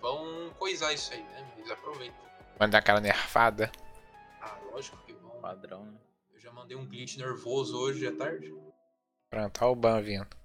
Vão 0.00 0.50
coisar 0.58 0.92
isso 0.92 1.12
aí, 1.12 1.22
né? 1.22 1.54
Eles 1.56 1.70
aproveitam. 1.70 2.16
Mandar 2.60 2.78
aquela 2.78 3.00
nerfada. 3.00 3.70
Ah, 4.40 4.56
lógico 4.70 4.96
que 5.04 5.12
vão. 5.14 5.40
Padrão, 5.40 5.84
né? 5.84 5.98
Eu 6.32 6.40
já 6.40 6.52
mandei 6.52 6.76
um 6.76 6.86
glitch 6.86 7.16
nervoso 7.16 7.78
hoje 7.78 8.06
à 8.06 8.14
tarde. 8.14 8.54
Pronto, 9.30 9.64
olha 9.64 9.72
o 9.72 9.76
ban 9.76 10.00
vindo. 10.00 10.43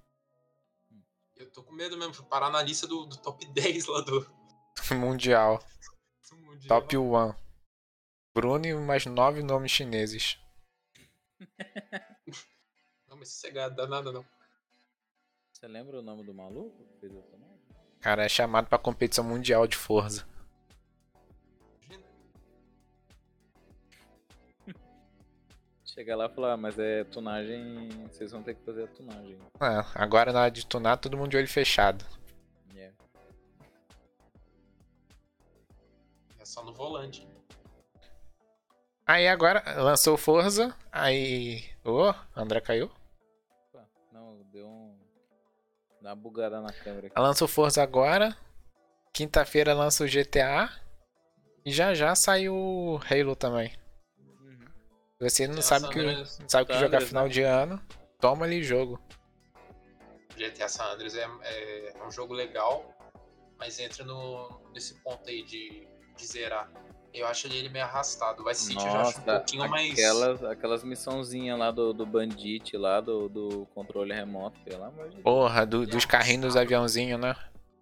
Eu 1.40 1.50
tô 1.50 1.64
com 1.64 1.72
medo 1.74 1.98
mesmo, 1.98 2.14
fui 2.14 2.26
parar 2.26 2.50
na 2.50 2.62
lista 2.62 2.86
do, 2.86 3.06
do 3.06 3.16
top 3.18 3.46
10 3.54 3.88
lá 3.88 4.02
do, 4.02 4.30
Mundial. 4.92 5.64
do 6.30 6.36
Mundial. 6.38 6.82
Top 6.82 6.98
1. 6.98 7.34
Bruno 8.36 8.66
e 8.66 8.74
mais 8.76 9.06
nove 9.06 9.42
nomes 9.42 9.72
chineses. 9.72 10.38
Não, 13.08 13.16
mas 13.18 13.30
sossegado, 13.30 13.76
dá 13.76 13.88
nada 13.88 14.12
não. 14.12 14.24
Você 15.52 15.68
lembra 15.68 15.98
o 15.98 16.02
nome 16.02 16.24
do 16.24 16.32
maluco 16.32 16.86
que 16.86 17.00
fez 17.00 17.18
a 17.18 17.22
tomada? 17.24 17.60
O 17.96 18.00
cara 18.00 18.24
é 18.24 18.30
chamado 18.30 18.68
pra 18.68 18.78
competição 18.78 19.24
mundial 19.24 19.66
de 19.66 19.76
Forza. 19.76 20.29
Chegar 25.94 26.16
lá 26.16 26.28
e 26.28 26.30
falar, 26.30 26.54
ah, 26.54 26.58
mas 26.58 26.78
é 26.78 27.04
tunagem. 27.04 27.90
Vocês 28.12 28.32
vão 28.32 28.44
ter 28.44 28.54
que 28.54 28.64
fazer 28.64 28.84
a 28.84 28.88
tunagem. 28.88 29.40
Ah, 29.60 29.86
agora 29.96 30.32
na 30.32 30.42
hora 30.42 30.52
de 30.52 30.66
tunar, 30.66 30.98
todo 30.98 31.18
mundo 31.18 31.32
de 31.32 31.38
olho 31.38 31.48
fechado. 31.48 32.06
É. 32.76 32.92
É 36.38 36.46
só 36.46 36.64
no 36.64 36.74
volante. 36.74 37.28
Aí 39.06 39.28
agora 39.28 39.64
lançou 39.82 40.14
o 40.14 40.18
Forza, 40.18 40.76
aí. 40.92 41.66
Ô, 41.84 42.14
André 42.36 42.62
caiu. 42.62 42.92
Opa, 43.74 43.88
não, 44.14 44.44
deu 44.52 44.68
um. 44.68 44.96
Dá 46.04 46.10
uma 46.10 46.16
bugada 46.16 46.62
na 46.62 46.72
câmera 46.72 47.08
aqui. 47.08 47.20
Lançou 47.20 47.46
o 47.46 47.50
Forza 47.50 47.82
agora. 47.82 48.38
Quinta-feira 49.12 49.74
lança 49.74 50.04
o 50.04 50.08
GTA. 50.08 50.70
E 51.66 51.72
já 51.72 51.96
já 51.96 52.14
saiu 52.14 52.56
o 52.56 53.00
Halo 53.10 53.36
também. 53.36 53.79
Você 55.20 55.48
não 55.48 55.62
sabe 55.62 55.90
que, 55.90 56.02
não 56.02 56.26
sabe 56.48 56.66
que 56.68 56.74
jogar 56.74 56.86
Andreas, 56.88 57.04
final 57.10 57.24
né? 57.26 57.30
de 57.30 57.42
ano. 57.42 57.82
Toma 58.20 58.46
ali 58.46 58.64
jogo. 58.64 59.00
GTA 60.36 60.70
San 60.70 60.86
Andreas 60.94 61.16
é, 61.16 61.28
é, 61.44 61.94
é 62.00 62.04
um 62.08 62.12
jogo 62.12 62.34
legal, 62.34 62.86
mas 63.58 63.80
entra 63.80 64.06
no, 64.06 64.62
nesse 64.74 64.94
ponto 65.04 65.28
aí 65.30 65.44
de, 65.44 65.86
de 66.16 66.26
zerar. 66.26 66.72
Eu 67.14 67.28
acho 67.28 67.48
ele 67.48 67.68
meio 67.70 67.84
arrastado. 67.84 68.44
Vai 68.44 68.54
City 68.54 68.76
eu 68.76 68.92
já 68.92 69.02
acho 69.02 69.20
um 69.20 69.24
pouquinho 69.24 69.68
mais. 69.68 69.92
aquelas, 69.92 70.44
aquelas 70.44 70.84
missãozinhas 70.84 71.58
lá 71.60 71.72
do, 71.72 71.92
do 71.92 72.06
Bandit, 72.06 72.78
lá 72.78 73.02
do, 73.02 73.28
do 73.28 73.66
controle 73.74 74.14
remoto, 74.14 74.58
pelo 74.62 74.84
amor 74.86 75.06
de 75.10 75.16
Deus. 75.16 75.24
Porra, 75.24 75.66
do- 75.66 75.86
dos 75.88 76.06
carrinhos 76.06 76.42
dos 76.46 76.56
aviãozinhos, 76.56 77.20
né? 77.20 77.36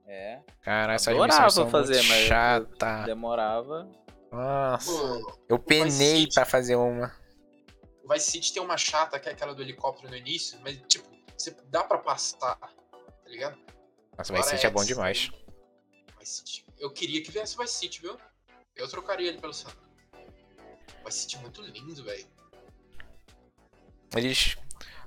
É, 0.07 0.39
Cara, 0.61 0.95
Adorava 0.95 1.25
missões 1.27 1.53
são 1.53 1.69
fazer, 1.69 1.97
muito 1.97 2.07
mas- 2.07 2.25
chata. 2.25 3.03
demorava. 3.05 3.87
Nossa, 4.31 4.91
Pô, 4.91 5.37
eu 5.49 5.59
penei 5.59 6.27
pra 6.33 6.45
fazer 6.45 6.75
uma. 6.75 7.13
O 8.07 8.13
Vice 8.13 8.31
City 8.31 8.53
tem 8.53 8.63
uma 8.63 8.77
chata, 8.77 9.19
que 9.19 9.27
é 9.27 9.33
aquela 9.33 9.53
do 9.53 9.61
helicóptero 9.61 10.09
no 10.09 10.15
início, 10.15 10.57
mas 10.61 10.79
tipo, 10.87 11.05
você 11.37 11.51
dá 11.65 11.83
pra 11.83 11.97
passar, 11.97 12.55
tá 12.55 12.71
ligado? 13.25 13.57
Nossa, 14.17 14.31
Agora 14.31 14.43
Vice 14.43 14.55
City 14.55 14.65
é 14.65 14.69
bom 14.69 14.85
demais. 14.85 15.29
Vice 16.17 16.37
City. 16.37 16.65
Eu 16.79 16.89
queria 16.89 17.21
que 17.21 17.29
viesse 17.31 17.57
Vice 17.57 17.73
City, 17.73 18.01
viu? 18.01 18.17
Eu 18.77 18.87
trocaria 18.87 19.27
ele 19.27 19.41
pelo 19.41 19.53
San 19.53 19.69
Vice 21.05 21.19
City 21.19 21.35
é 21.35 21.39
muito 21.39 21.61
lindo, 21.61 22.01
velho. 22.01 22.25
Eles. 24.15 24.55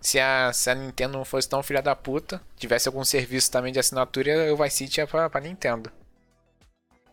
Se 0.03 0.19
a, 0.19 0.53
se 0.53 0.69
a 0.69 0.75
Nintendo 0.75 1.17
não 1.17 1.25
fosse 1.25 1.49
tão 1.49 1.63
filha 1.63 1.81
da 1.81 1.97
puta, 1.97 2.43
tivesse 2.57 2.87
algum 2.87 3.05
serviço 3.05 3.51
também 3.51 3.73
de 3.73 3.79
assinatura, 3.79 4.53
o 4.53 4.57
Vice 4.59 4.77
City 4.77 5.01
é 5.01 5.07
pra, 5.07 5.31
pra 5.31 5.41
Nintendo. 5.41 5.91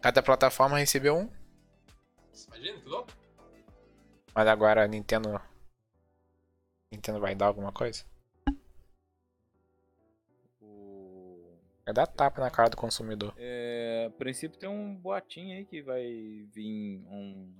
Cada 0.02 0.22
plataforma 0.22 0.78
recebeu 0.78 1.16
um, 1.16 1.30
imagina 2.48 2.80
que 2.80 2.88
louco? 2.88 3.10
mas 4.36 4.48
agora 4.48 4.84
a 4.84 4.88
Nintendo. 4.88 5.42
Nintendo 6.92 7.20
vai 7.20 7.36
dar 7.36 7.48
alguma 7.48 7.72
coisa? 7.72 8.06
O... 10.62 11.58
Vai 11.86 11.94
dar 11.94 12.08
tapa 12.08 12.42
na 12.42 12.50
cara 12.50 12.70
do 12.70 12.78
consumidor. 12.78 13.34
É, 13.38 14.06
a 14.08 14.12
princípio 14.18 14.58
tem 14.58 14.70
um 14.70 14.96
boatinho 14.96 15.58
aí 15.58 15.66
que 15.66 15.82
vai 15.82 16.04
vir 16.54 17.04
um 17.08 17.54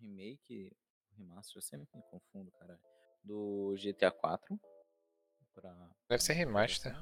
remake, 0.00 0.72
remaster, 1.16 1.56
eu 1.58 1.62
sempre 1.62 1.88
me 1.94 2.02
confundo, 2.10 2.50
cara, 2.52 2.78
do 3.22 3.74
GTA 3.76 4.10
4. 4.10 4.58
Pra, 5.54 5.90
Deve 6.08 6.22
ser 6.22 6.32
remaster. 6.32 6.96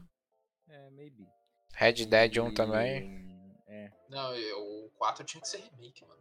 É, 0.69 0.91
maybe. 0.91 1.27
Red 1.73 2.05
Dead 2.05 2.37
1 2.39 2.49
E, 2.49 2.55
também. 2.55 3.21
É, 3.67 3.91
Não, 4.09 4.35
eu- 4.35 4.87
o 4.87 4.91
4 4.99 5.25
tinha 5.25 5.41
que 5.41 5.49
ser 5.49 5.59
remake, 5.59 6.05
mano. 6.05 6.21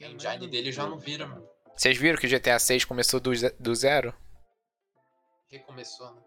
e 0.00 0.04
A 0.04 0.08
engine 0.10 0.48
dele 0.48 0.72
já 0.72 0.86
não 0.88 0.98
vira, 0.98 1.26
mano. 1.26 1.46
Vocês 1.76 1.96
viram 1.98 2.18
que 2.18 2.26
o 2.26 2.30
GTA 2.30 2.58
6 2.58 2.84
começou 2.84 3.20
do, 3.20 3.30
do 3.60 3.74
zero? 3.74 4.14
Recomeçou, 5.58 6.14
né? 6.14 6.22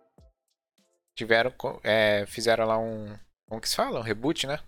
Tiveram. 1.15 1.51
co- 1.51 1.82
é, 1.84 2.25
fizeram 2.28 2.65
lá 2.65 2.78
um. 2.78 3.17
Como 3.47 3.61
que 3.61 3.67
se 3.69 3.75
fala? 3.75 3.99
Um 3.99 4.03
reboot, 4.03 4.45
né? 4.47 4.59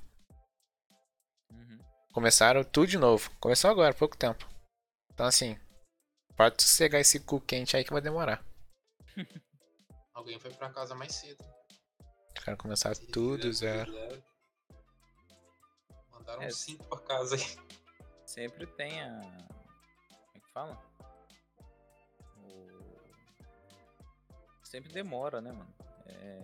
Uhum. 1.52 1.80
Começaram 2.14 2.64
tudo 2.64 2.88
de 2.88 2.98
novo. 2.98 3.30
Começou 3.40 3.70
agora, 3.70 3.94
pouco 3.94 4.18
tempo. 4.18 4.48
Então 5.14 5.26
assim. 5.26 5.58
Pode 6.36 6.62
sossegar 6.64 7.02
esse 7.02 7.20
cu 7.20 7.42
quente 7.42 7.76
aí 7.76 7.84
que 7.84 7.92
vai 7.92 8.02
demorar. 8.02 8.44
Alguém 10.14 10.40
foi 10.40 10.54
pra 10.54 10.72
casa 10.72 10.96
mais 10.96 11.14
cedo. 11.16 11.44
Os 12.38 12.44
caras 12.44 12.60
começaram 12.60 12.96
Se 12.96 13.08
tudo 13.08 13.52
zero. 13.54 13.92
Mandaram 16.12 16.42
É, 16.44 16.50
5 16.50 16.86
pra 16.88 17.00
casa 17.00 17.36
aí. 17.36 17.42
Sempre 18.26 18.66
tem 18.76 19.02
a. 19.02 19.20
Como 19.20 20.36
é 20.36 20.40
que 20.40 20.52
fala? 20.54 20.82
Sempre 24.70 24.94
demora, 24.94 25.42
né, 25.42 25.52
mano? 25.52 25.74
É 26.06 26.38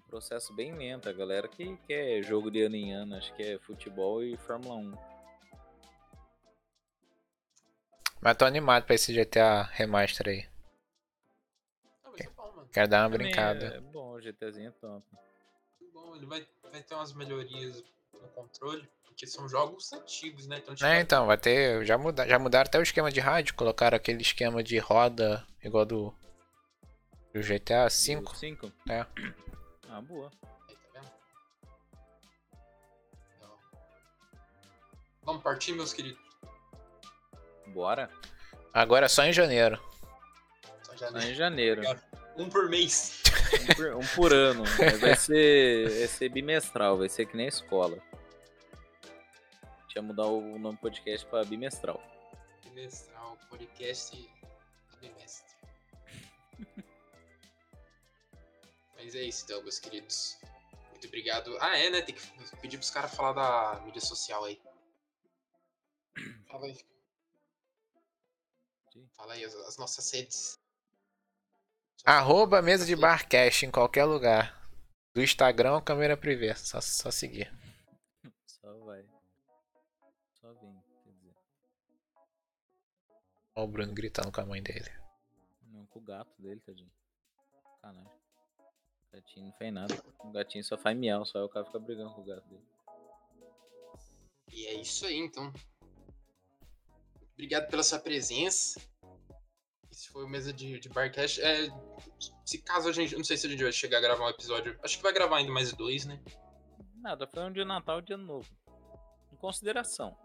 um 0.00 0.08
processo 0.08 0.52
bem 0.56 0.74
lento. 0.74 1.08
A 1.08 1.12
galera 1.12 1.46
que 1.46 1.76
quer 1.86 2.20
jogo 2.20 2.50
de 2.50 2.62
ano 2.62 2.74
em 2.74 2.92
ano, 2.92 3.14
acho 3.14 3.32
que 3.36 3.44
é 3.44 3.58
futebol 3.60 4.24
e 4.24 4.36
Fórmula 4.38 4.74
1. 4.74 4.92
Mas 8.20 8.36
tô 8.36 8.44
animado 8.44 8.86
pra 8.86 8.96
esse 8.96 9.14
GTA 9.14 9.62
Remaster 9.62 10.28
aí. 10.28 10.48
Bom, 12.36 12.52
mano. 12.56 12.68
Quero 12.72 12.88
dar 12.88 13.02
uma 13.02 13.10
Também 13.10 13.28
brincada. 13.28 13.66
É 13.66 13.80
bom, 13.80 14.14
o 14.14 14.20
GTzinho 14.20 14.68
é 14.68 14.72
top. 14.72 15.06
Muito 15.80 15.92
bom. 15.92 16.16
Ele 16.16 16.26
vai, 16.26 16.44
vai 16.72 16.82
ter 16.82 16.96
umas 16.96 17.12
melhorias 17.12 17.84
no 18.12 18.28
controle, 18.30 18.88
porque 19.04 19.28
são 19.28 19.48
jogos 19.48 19.92
antigos, 19.92 20.48
né? 20.48 20.58
Então, 20.58 20.74
tipo, 20.74 20.88
É, 20.88 21.00
então, 21.00 21.26
vai 21.26 21.38
ter. 21.38 21.84
Já, 21.86 21.96
muda, 21.96 22.26
já 22.26 22.36
mudaram 22.36 22.66
até 22.66 22.80
o 22.80 22.82
esquema 22.82 23.12
de 23.12 23.20
rádio, 23.20 23.54
colocaram 23.54 23.96
aquele 23.96 24.22
esquema 24.22 24.60
de 24.60 24.76
roda 24.78 25.46
igual 25.62 25.84
do. 25.86 26.12
Do 27.32 27.40
GTA 27.40 27.84
V. 27.84 27.90
5? 27.90 28.72
É. 28.88 29.06
Ah, 29.88 30.00
boa. 30.02 30.30
Aí, 30.68 30.76
tá 30.76 30.88
vendo? 30.92 31.10
Então, 33.36 33.50
Vamos 35.22 35.42
partir, 35.42 35.72
meus 35.72 35.92
queridos. 35.94 36.20
Bora. 37.68 38.10
Agora 38.74 39.06
é 39.06 39.08
só 39.08 39.24
em 39.24 39.32
janeiro. 39.32 39.80
Só 40.82 40.94
já 40.96 41.10
Só 41.10 41.18
em 41.18 41.34
janeiro. 41.34 41.82
Um 42.36 42.48
por 42.48 42.68
mês. 42.68 43.22
Um 43.52 43.74
por, 43.74 43.86
um 43.94 44.06
por 44.14 44.32
ano. 44.32 44.64
Vai 45.00 45.16
ser, 45.16 45.88
vai 45.90 46.08
ser 46.08 46.28
bimestral, 46.30 46.96
vai 46.96 47.08
ser 47.08 47.26
que 47.26 47.36
nem 47.36 47.46
a 47.46 47.48
escola. 47.50 47.98
Tinha 49.88 50.02
mudar 50.02 50.24
o 50.26 50.58
nome 50.58 50.76
do 50.76 50.80
podcast 50.80 51.26
pra 51.26 51.44
bimestral. 51.44 52.02
Trimestral, 52.62 53.36
podcast 53.50 54.30
Mas 59.02 59.16
é 59.16 59.22
isso 59.24 59.44
então, 59.44 59.60
meus 59.62 59.80
queridos. 59.80 60.38
Muito 60.90 61.08
obrigado. 61.08 61.58
Ah, 61.60 61.76
é, 61.76 61.90
né? 61.90 62.02
Tem 62.02 62.14
que 62.14 62.56
pedir 62.58 62.78
pros 62.78 62.90
caras 62.90 63.12
falar 63.12 63.32
da 63.32 63.80
mídia 63.80 64.00
social 64.00 64.44
aí. 64.44 64.62
Fala 66.46 66.66
aí. 66.66 66.78
Sim. 68.92 69.08
Fala 69.16 69.32
aí 69.32 69.44
as, 69.44 69.54
as 69.54 69.76
nossas 69.76 70.08
redes. 70.12 70.56
Arroba 72.04 72.62
mesa 72.62 72.86
de 72.86 72.94
barcast 72.94 73.66
em 73.66 73.72
qualquer 73.72 74.04
lugar. 74.04 74.70
Do 75.12 75.20
Instagram 75.20 75.74
ou 75.74 75.82
câmera 75.82 76.16
privê. 76.16 76.54
Só, 76.54 76.80
só 76.80 77.10
seguir. 77.10 77.52
Só 78.46 78.72
vai. 78.84 79.04
Só 80.40 80.52
vem, 80.54 80.80
quer 81.02 81.10
dizer. 81.10 81.34
Olha 83.56 83.64
o 83.64 83.68
Bruno 83.68 83.92
gritando 83.92 84.30
com 84.30 84.40
a 84.40 84.46
mãe 84.46 84.62
dele. 84.62 84.90
Não 85.62 85.84
com 85.86 85.98
o 85.98 86.02
gato 86.02 86.40
dele, 86.40 86.60
tadinho. 86.60 86.92
Caralho. 87.80 88.21
O 89.12 89.16
gatinho 89.16 89.46
não 89.46 89.52
fez 89.52 89.72
nada. 89.72 90.02
O 90.20 90.30
gatinho 90.32 90.64
só 90.64 90.78
faz 90.78 90.96
miau, 90.96 91.24
só 91.26 91.38
aí 91.38 91.44
o 91.44 91.48
cara 91.48 91.66
fica 91.66 91.78
brigando 91.78 92.14
com 92.14 92.22
o 92.22 92.24
gato 92.24 92.48
dele. 92.48 92.62
E 94.50 94.66
é 94.66 94.74
isso 94.74 95.04
aí, 95.06 95.18
então. 95.18 95.52
Obrigado 97.34 97.68
pela 97.68 97.82
sua 97.82 97.98
presença. 97.98 98.80
Esse 99.90 100.08
foi 100.08 100.24
o 100.24 100.28
mesa 100.28 100.52
de, 100.52 100.78
de 100.78 100.88
Barcast. 100.88 101.40
É, 101.42 101.68
se 102.46 102.58
caso 102.58 102.88
a 102.88 102.92
gente. 102.92 103.14
Não 103.16 103.24
sei 103.24 103.36
se 103.36 103.46
a 103.46 103.50
gente 103.50 103.62
vai 103.62 103.72
chegar 103.72 103.98
a 103.98 104.00
gravar 104.00 104.24
um 104.24 104.28
episódio. 104.30 104.78
Acho 104.82 104.96
que 104.96 105.02
vai 105.02 105.12
gravar 105.12 105.36
ainda 105.38 105.52
mais 105.52 105.72
dois, 105.72 106.04
né? 106.06 106.20
Nada, 106.96 107.26
foi 107.26 107.42
um 107.42 107.52
dia 107.52 107.62
de 107.64 107.68
Natal 107.68 107.98
e 107.98 108.02
dia 108.02 108.16
novo. 108.16 108.48
Em 109.32 109.36
consideração. 109.36 110.16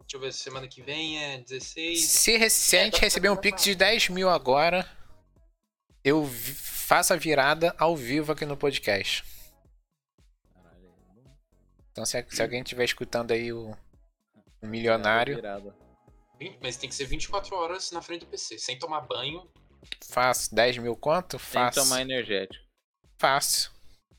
Deixa 0.00 0.16
eu 0.16 0.20
ver, 0.20 0.32
semana 0.32 0.68
que 0.68 0.82
vem 0.82 1.22
é 1.22 1.38
16. 1.40 2.00
Se, 2.04 2.36
re- 2.36 2.50
se 2.50 2.76
a 2.76 2.86
É, 2.86 2.90
dá- 2.90 2.98
receber 2.98 3.30
um 3.30 3.36
pix 3.36 3.62
de 3.64 3.74
10 3.74 4.10
mil 4.10 4.28
agora, 4.28 4.86
eu 6.02 6.28
faço 6.84 7.12
a 7.12 7.16
virada 7.16 7.74
ao 7.78 7.96
vivo 7.96 8.32
aqui 8.32 8.44
no 8.44 8.56
podcast. 8.56 9.24
Então 11.92 12.04
se, 12.04 12.24
se 12.28 12.42
alguém 12.42 12.62
estiver 12.62 12.84
escutando 12.84 13.30
aí 13.32 13.52
o, 13.52 13.70
o 14.60 14.66
milionário, 14.66 15.40
Mas 16.60 16.76
tem 16.76 16.88
que 16.88 16.94
ser 16.94 17.06
24 17.06 17.54
horas 17.54 17.90
na 17.92 18.02
frente 18.02 18.20
do 18.20 18.26
PC, 18.26 18.58
sem 18.58 18.78
tomar 18.78 19.02
banho. 19.02 19.48
faço 20.08 20.54
10 20.54 20.78
mil 20.78 20.96
quanto? 20.96 21.38
Sem 21.38 21.52
Faço. 21.52 21.80
tomar 21.80 22.00
energético. 22.00 22.64
Fácil. 23.18 23.70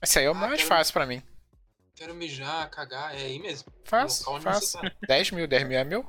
Esse 0.01 0.19
aí 0.19 0.25
é 0.25 0.29
o 0.29 0.31
Ah, 0.31 0.35
mais 0.35 0.55
quero- 0.57 0.67
fácil 0.69 0.93
pra 0.93 1.05
mim. 1.05 1.21
Quero 1.95 2.13
mijar, 2.13 2.69
cagar, 2.69 3.15
é 3.15 3.19
aí 3.23 3.39
mesmo. 3.39 3.71
Fácil, 3.85 4.39
fácil. 4.41 4.79
você 4.81 4.89
tá. 4.89 4.95
10 5.07 5.31
mil, 5.31 5.47
10 5.47 5.67
mil 5.67 5.77
é 5.77 5.83
meu? 5.83 6.05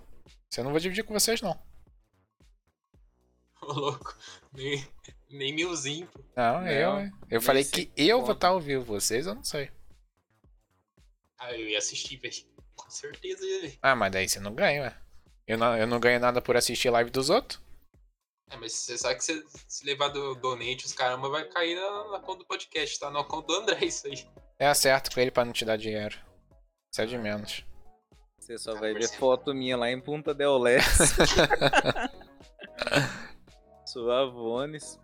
Você 0.50 0.62
não 0.62 0.70
vou 0.70 0.80
dividir 0.80 1.04
com 1.04 1.14
vocês, 1.14 1.40
não. 1.40 1.60
Ô, 3.62 3.72
louco. 3.72 4.16
Nem, 4.52 4.84
nem 5.30 5.54
milzinho. 5.54 6.06
pô. 6.08 6.20
Não, 6.36 6.60
Não, 6.60 6.68
eu. 6.68 6.90
Eu 6.98 7.10
nem 7.30 7.40
falei 7.40 7.64
que 7.64 7.90
eu 7.96 8.22
vou 8.22 8.34
estar 8.34 8.48
ao 8.48 8.60
vivo, 8.60 8.84
vocês 8.84 9.26
eu 9.26 9.34
não 9.34 9.44
sei. 9.44 9.70
Ah, 11.38 11.52
eu 11.52 11.68
ia 11.68 11.78
assistir, 11.78 12.16
velho. 12.16 12.34
Com 12.76 12.90
certeza 12.90 13.44
ia 13.44 13.60
ver. 13.62 13.78
Ah, 13.82 13.94
mas 13.96 14.12
daí 14.12 14.28
você 14.28 14.38
não 14.40 14.54
ganha, 14.54 14.82
ué. 14.82 14.96
Eu 15.46 15.56
não, 15.56 15.76
eu 15.76 15.86
não 15.86 16.00
ganho 16.00 16.20
nada 16.20 16.42
por 16.42 16.56
assistir 16.56 16.90
live 16.90 17.10
dos 17.10 17.30
outros. 17.30 17.60
É, 18.50 18.56
mas 18.56 18.72
você 18.72 18.98
sabe 18.98 19.16
que 19.16 19.24
você, 19.24 19.44
se 19.68 19.84
levar 19.84 20.08
do 20.08 20.34
donate, 20.36 20.86
os 20.86 20.92
caramba 20.92 21.28
vai 21.28 21.44
cair 21.48 21.74
na, 21.74 22.10
na 22.12 22.20
conta 22.20 22.40
do 22.40 22.46
podcast, 22.46 22.98
tá? 22.98 23.10
Na 23.10 23.24
conta 23.24 23.48
do 23.48 23.54
André, 23.54 23.86
isso 23.86 24.06
aí. 24.06 24.24
É 24.58 24.66
acerto 24.68 25.12
com 25.12 25.20
ele 25.20 25.30
pra 25.30 25.44
não 25.44 25.52
te 25.52 25.64
dar 25.64 25.76
dinheiro. 25.76 26.16
Isso 26.92 27.02
é 27.02 27.06
de 27.06 27.18
menos. 27.18 27.64
Você 28.38 28.56
só 28.58 28.74
Tá 28.74 28.80
vai 28.80 28.94
ver 28.94 29.08
foto 29.08 29.52
minha 29.52 29.76
lá 29.76 29.90
em 29.90 30.00
Punta 30.00 30.32
del 30.32 30.56
Leste. 30.58 30.86
Suavones. 33.84 34.98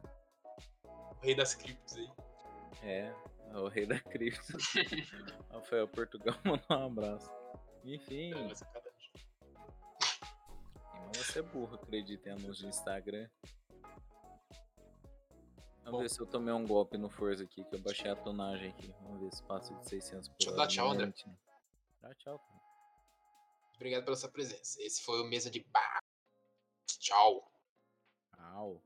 O 1.22 1.24
rei 1.24 1.36
das 1.36 1.54
criptos 1.54 1.96
aí. 1.96 2.10
É, 2.82 3.14
é 3.52 3.56
o 3.56 3.68
rei 3.68 3.86
da 3.86 3.98
cripto. 4.00 4.40
Rafael 5.50 5.86
Portugal 5.86 6.34
mandou 6.44 6.78
um 6.78 6.86
abraço. 6.86 7.30
Enfim, 7.84 8.32
É, 8.32 8.42
mas 8.42 8.60
mas 11.14 11.26
você 11.26 11.38
é 11.40 11.42
burro, 11.42 11.74
acredita 11.74 12.30
em 12.30 12.32
anúncio 12.32 12.62
de 12.62 12.66
Instagram. 12.68 13.28
Vamos 15.84 15.92
Bom. 15.92 15.98
ver 16.00 16.08
se 16.08 16.20
eu 16.20 16.26
tomei 16.26 16.54
um 16.54 16.66
golpe 16.66 16.96
no 16.96 17.08
Forza 17.08 17.44
aqui, 17.44 17.62
que 17.64 17.74
eu 17.74 17.80
baixei 17.80 18.10
a 18.10 18.16
tonagem 18.16 18.70
aqui. 18.70 18.94
Vamos 19.02 19.20
ver 19.20 19.32
se 19.32 19.42
passa 19.44 19.74
de 19.74 19.88
600 19.88 20.28
por 20.28 20.36
Deixa 20.38 20.50
eu 20.50 20.56
dar 20.56 20.66
tchau, 20.66 20.90
André. 20.90 21.12
Dá 22.00 22.14
tchau, 22.14 22.38
cara. 22.38 22.60
Obrigado 23.76 24.04
pela 24.04 24.16
sua 24.16 24.30
presença. 24.30 24.80
Esse 24.82 25.02
foi 25.02 25.20
o 25.20 25.24
Mesa 25.24 25.50
de 25.50 25.60
Bar. 25.64 26.02
Tchau. 26.86 27.52
Tchau. 28.36 28.82